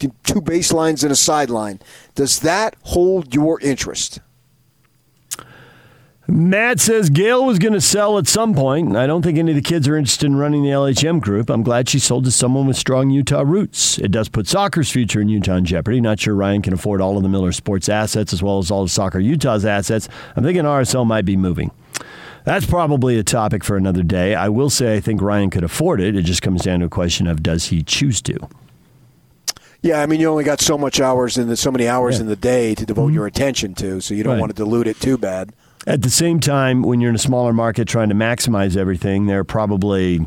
two 0.00 0.40
baselines 0.40 1.02
and 1.02 1.12
a 1.12 1.16
sideline, 1.16 1.80
does 2.14 2.40
that 2.40 2.74
hold 2.82 3.34
your 3.34 3.60
interest? 3.60 4.20
Matt 6.28 6.80
says 6.80 7.10
Gail 7.10 7.44
was 7.44 7.58
going 7.58 7.72
to 7.72 7.80
sell 7.80 8.16
at 8.16 8.28
some 8.28 8.54
point. 8.54 8.96
I 8.96 9.06
don't 9.06 9.22
think 9.22 9.38
any 9.38 9.50
of 9.50 9.56
the 9.56 9.60
kids 9.60 9.88
are 9.88 9.96
interested 9.96 10.26
in 10.26 10.36
running 10.36 10.62
the 10.62 10.70
LHM 10.70 11.20
group. 11.20 11.50
I'm 11.50 11.64
glad 11.64 11.88
she 11.88 11.98
sold 11.98 12.24
to 12.24 12.30
someone 12.30 12.66
with 12.66 12.76
strong 12.76 13.10
Utah 13.10 13.42
roots. 13.42 13.98
It 13.98 14.12
does 14.12 14.28
put 14.28 14.46
soccer's 14.46 14.90
future 14.90 15.20
in 15.20 15.28
Utah 15.28 15.56
in 15.56 15.64
jeopardy. 15.64 16.00
Not 16.00 16.20
sure 16.20 16.34
Ryan 16.34 16.62
can 16.62 16.72
afford 16.72 17.00
all 17.00 17.16
of 17.16 17.24
the 17.24 17.28
Miller 17.28 17.52
Sports 17.52 17.88
assets 17.88 18.32
as 18.32 18.42
well 18.42 18.58
as 18.58 18.70
all 18.70 18.82
of 18.82 18.90
Soccer 18.90 19.18
Utah's 19.18 19.66
assets. 19.66 20.08
I'm 20.36 20.44
thinking 20.44 20.62
RSL 20.62 21.06
might 21.06 21.24
be 21.24 21.36
moving. 21.36 21.72
That's 22.44 22.66
probably 22.66 23.18
a 23.18 23.22
topic 23.22 23.62
for 23.62 23.76
another 23.76 24.02
day. 24.02 24.34
I 24.34 24.48
will 24.48 24.70
say 24.70 24.96
I 24.96 25.00
think 25.00 25.22
Ryan 25.22 25.50
could 25.50 25.64
afford 25.64 26.00
it. 26.00 26.16
It 26.16 26.22
just 26.22 26.42
comes 26.42 26.62
down 26.62 26.80
to 26.80 26.86
a 26.86 26.88
question 26.90 27.26
of 27.26 27.42
does 27.42 27.66
he 27.66 27.82
choose 27.82 28.20
to. 28.22 28.36
Yeah, 29.82 30.00
I 30.00 30.06
mean, 30.06 30.20
you 30.20 30.28
only 30.28 30.44
got 30.44 30.60
so 30.60 30.78
much 30.78 31.00
hours 31.00 31.36
in 31.36 31.48
the 31.48 31.56
so 31.56 31.70
many 31.72 31.88
hours 31.88 32.16
Yeah. 32.16 32.22
in 32.22 32.26
the 32.28 32.36
day 32.36 32.74
to 32.76 32.86
devote 32.86 33.06
mm-hmm. 33.06 33.14
your 33.14 33.26
attention 33.26 33.74
to, 33.74 34.00
so 34.00 34.14
you 34.14 34.22
don't 34.22 34.34
Right. 34.34 34.40
want 34.40 34.50
to 34.50 34.56
dilute 34.56 34.86
it 34.86 35.00
too 35.00 35.18
bad. 35.18 35.52
At 35.86 36.02
the 36.02 36.10
same 36.10 36.38
time, 36.38 36.82
when 36.82 37.00
you're 37.00 37.10
in 37.10 37.16
a 37.16 37.18
smaller 37.18 37.52
market 37.52 37.88
trying 37.88 38.08
to 38.08 38.14
maximize 38.14 38.76
everything, 38.76 39.26
there 39.26 39.40
are 39.40 39.44
probably, 39.44 40.24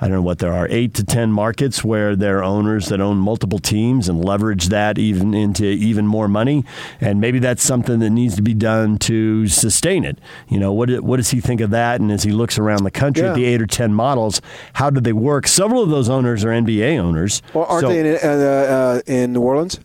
I 0.00 0.06
don't 0.06 0.16
know 0.16 0.22
what 0.22 0.38
there 0.38 0.52
are, 0.52 0.66
eight 0.70 0.94
to 0.94 1.04
10 1.04 1.30
markets 1.30 1.84
where 1.84 2.16
there 2.16 2.38
are 2.38 2.44
owners 2.44 2.88
that 2.88 3.00
own 3.00 3.18
multiple 3.18 3.58
teams 3.58 4.08
and 4.08 4.24
leverage 4.24 4.68
that 4.68 4.96
even 4.98 5.34
into 5.34 5.64
even 5.66 6.06
more 6.06 6.26
money. 6.26 6.64
And 7.00 7.20
maybe 7.20 7.38
that's 7.38 7.62
something 7.62 7.98
that 7.98 8.10
needs 8.10 8.34
to 8.36 8.42
be 8.42 8.54
done 8.54 8.96
to 9.00 9.46
sustain 9.48 10.04
it. 10.04 10.18
You 10.48 10.58
know, 10.58 10.72
what, 10.72 10.88
what 11.00 11.18
does 11.18 11.30
he 11.30 11.40
think 11.40 11.60
of 11.60 11.70
that? 11.70 12.00
And 12.00 12.10
as 12.10 12.22
he 12.22 12.30
looks 12.32 12.58
around 12.58 12.84
the 12.84 12.90
country 12.90 13.24
Yeah. 13.24 13.30
at 13.30 13.34
the 13.36 13.44
eight 13.44 13.60
or 13.60 13.66
10 13.66 13.92
models, 13.92 14.40
how 14.74 14.88
do 14.88 15.00
they 15.00 15.12
work? 15.12 15.46
Several 15.46 15.82
of 15.82 15.90
those 15.90 16.08
owners 16.08 16.44
are 16.44 16.48
NBA 16.50 16.98
owners. 16.98 17.42
Well, 17.52 17.66
aren't 17.68 17.82
So- 17.82 17.88
they 17.90 18.00
in, 18.00 18.16
uh, 18.16 18.28
uh, 18.28 19.00
in 19.06 19.32
New 19.34 19.40
Orleans? 19.42 19.80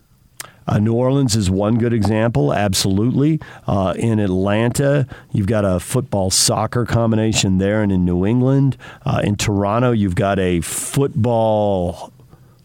Uh, 0.66 0.78
New 0.78 0.94
Orleans 0.94 1.36
is 1.36 1.48
one 1.50 1.78
good 1.78 1.92
example, 1.92 2.52
absolutely. 2.52 3.40
Uh, 3.66 3.94
in 3.96 4.18
Atlanta, 4.18 5.06
you've 5.32 5.46
got 5.46 5.64
a 5.64 5.78
football 5.78 6.30
soccer 6.30 6.84
combination 6.84 7.58
there, 7.58 7.82
and 7.82 7.92
in 7.92 8.04
New 8.04 8.26
England, 8.26 8.76
uh, 9.04 9.20
in 9.22 9.36
Toronto, 9.36 9.92
you've 9.92 10.16
got 10.16 10.38
a 10.38 10.60
football. 10.60 12.12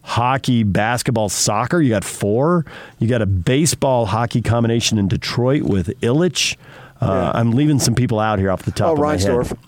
Hockey, 0.04 0.64
basketball, 0.64 1.28
soccer. 1.28 1.80
You 1.80 1.90
got 1.90 2.02
four. 2.02 2.66
You 2.98 3.06
got 3.06 3.22
a 3.22 3.26
baseball 3.26 4.06
hockey 4.06 4.42
combination 4.42 4.98
in 4.98 5.06
Detroit 5.06 5.62
with 5.62 5.88
Ilitch. 6.00 6.56
Uh, 7.00 7.30
I'm 7.34 7.52
leaving 7.52 7.78
some 7.78 7.94
people 7.94 8.18
out 8.18 8.40
here 8.40 8.50
off 8.50 8.62
the 8.64 8.72
top 8.72 8.88
Oh, 8.88 8.92
of 8.94 8.98
my 8.98 9.14
Reinsdorf. 9.16 9.48
head. 9.50 9.58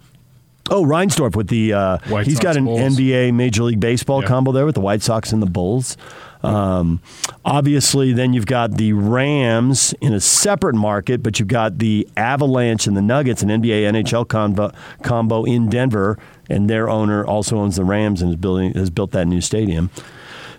Oh, 0.71 0.85
Reinsdorf 0.85 1.37
with 1.37 1.49
the 1.49 1.73
uh, 1.73 1.99
White 2.09 2.27
he's 2.27 2.41
got 2.41 2.57
an 2.57 2.65
Bulls. 2.65 2.81
NBA 2.81 3.33
Major 3.33 3.63
League 3.63 3.79
Baseball 3.81 4.23
Yeah. 4.23 4.29
combo 4.29 4.51
there 4.51 4.67
with 4.67 4.75
the 4.75 4.81
White 4.81 5.03
Sox 5.03 5.33
and 5.33 5.41
the 5.41 5.47
Bulls. 5.47 5.97
Um, 6.45 7.01
obviously, 7.45 8.13
then 8.13 8.35
you've 8.35 8.47
got 8.47 8.73
the 8.73 8.93
Rams 8.93 9.95
in 10.01 10.13
a 10.13 10.21
separate 10.21 10.75
market, 10.75 11.23
but 11.23 11.39
you've 11.39 11.49
got 11.49 11.79
the 11.79 12.07
Avalanche 12.17 12.87
and 12.87 12.97
the 12.97 13.03
Nuggets, 13.03 13.43
an 13.43 13.49
NBA 13.49 13.91
NHL 13.91 14.29
combo, 14.29 14.71
combo 15.03 15.45
in 15.45 15.71
Denver, 15.71 16.19
and 16.51 16.69
their 16.69 16.91
owner 16.91 17.25
also 17.25 17.57
owns 17.57 17.77
the 17.77 17.85
Rams 17.85 18.21
and 18.21 18.31
is 18.31 18.37
building 18.37 18.75
has 18.75 18.91
built 18.91 19.13
that 19.13 19.27
new 19.27 19.41
stadium. 19.41 19.91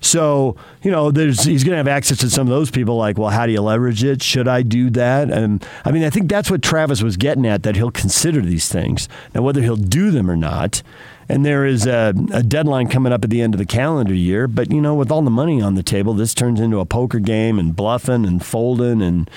So 0.01 0.55
you 0.81 0.91
know, 0.91 1.09
he's 1.09 1.63
going 1.63 1.71
to 1.71 1.77
have 1.77 1.88
access 1.88 2.19
to 2.19 2.29
some 2.29 2.47
of 2.47 2.51
those 2.51 2.69
people. 2.69 2.95
Like, 2.97 3.17
well, 3.17 3.29
how 3.29 3.45
do 3.45 3.51
you 3.51 3.61
leverage 3.61 4.03
it? 4.03 4.21
Should 4.21 4.47
I 4.47 4.61
do 4.61 4.89
that? 4.91 5.31
And 5.31 5.65
I 5.83 5.91
mean, 5.91 6.03
I 6.03 6.09
think 6.09 6.29
that's 6.29 6.51
what 6.51 6.61
Travis 6.61 7.01
was 7.01 7.17
getting 7.17 7.45
at. 7.45 7.63
That 7.63 7.75
he'll 7.75 7.91
consider 7.91 8.41
these 8.41 8.69
things 8.69 9.09
now, 9.33 9.41
whether 9.41 9.61
he'll 9.61 9.75
do 9.75 10.11
them 10.11 10.29
or 10.29 10.36
not. 10.36 10.83
And 11.28 11.45
there 11.45 11.65
is 11.65 11.88
a, 11.88 12.13
a 12.34 12.43
deadline 12.43 12.88
coming 12.88 13.11
up 13.11 13.23
at 13.23 13.30
the 13.30 13.41
end 13.41 13.53
of 13.53 13.57
the 13.57 13.65
calendar 13.65 14.13
year. 14.13 14.47
But 14.47 14.71
you 14.71 14.80
know, 14.80 14.93
with 14.93 15.11
all 15.11 15.21
the 15.21 15.32
money 15.32 15.61
on 15.61 15.76
the 15.76 15.84
table, 15.84 16.13
this 16.13 16.34
turns 16.34 16.59
into 16.59 16.80
a 16.80 16.86
poker 16.86 17.19
game 17.19 17.57
and 17.57 17.76
bluffing 17.76 18.26
and 18.26 18.45
folding, 18.45 19.01
and 19.01 19.30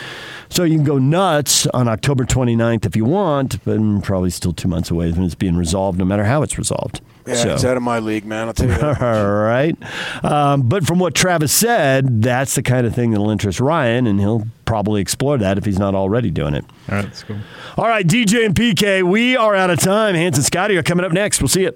so 0.51 0.65
you 0.65 0.77
can 0.77 0.85
go 0.85 0.99
nuts 0.99 1.67
on 1.69 1.89
October 1.89 2.25
29th 2.25 2.87
if 2.87 2.97
you 2.97 3.05
want, 3.05 3.63
but 3.65 3.79
probably 4.03 4.31
still 4.31 4.53
two 4.53 4.69
months 4.69 4.91
away 4.91 5.11
when 5.13 5.25
it's 5.25 5.35
being 5.35 5.57
resolved, 5.57 5.99
no 5.99 6.05
matter 6.05 6.25
how 6.25 6.43
it's 6.43 6.59
resolved. 6.59 7.01
Yeah, 7.29 7.35
So- 7.35 7.55
it's 7.55 7.65
out 7.65 7.77
of 7.77 7.83
my 7.83 7.99
league, 7.99 8.25
man. 8.25 8.49
I'll 8.49 8.55
tell 8.55 8.69
you 8.69 8.75
that. 8.79 9.03
all 9.03 9.33
right. 9.35 9.77
Um, 10.25 10.63
but 10.63 10.87
from 10.87 10.99
what 10.99 11.15
Travis 11.15 11.53
said, 11.53 12.23
that's 12.23 12.55
the 12.55 12.63
kind 12.63 12.87
of 12.87 12.95
thing 12.95 13.11
that'll 13.11 13.31
interest 13.31 13.61
Ryan, 13.61 14.07
and 14.07 14.19
he'll 14.21 14.47
probably 14.65 15.01
explore 15.01 15.39
that 15.39 15.59
if 15.59 15.65
he's 15.65 15.79
not 15.79 15.95
already 15.95 16.31
doing 16.31 16.55
it. 16.55 16.65
All 16.89 16.97
right, 16.97 17.05
let's 17.05 17.23
go. 17.23 17.37
All 17.77 17.87
right, 17.89 18.07
DJ 18.07 18.45
and 18.47 18.55
PK, 18.55 19.03
we 19.03 19.37
are 19.37 19.55
out 19.55 19.71
of 19.71 19.79
time. 19.79 20.15
Hans 20.15 20.37
and 20.37 20.45
Scotty 20.45 20.77
are 20.77 20.83
coming 20.83 21.05
up 21.07 21.13
next. 21.13 21.41
We'll 21.41 21.49
see 21.49 21.63
you. 21.63 21.73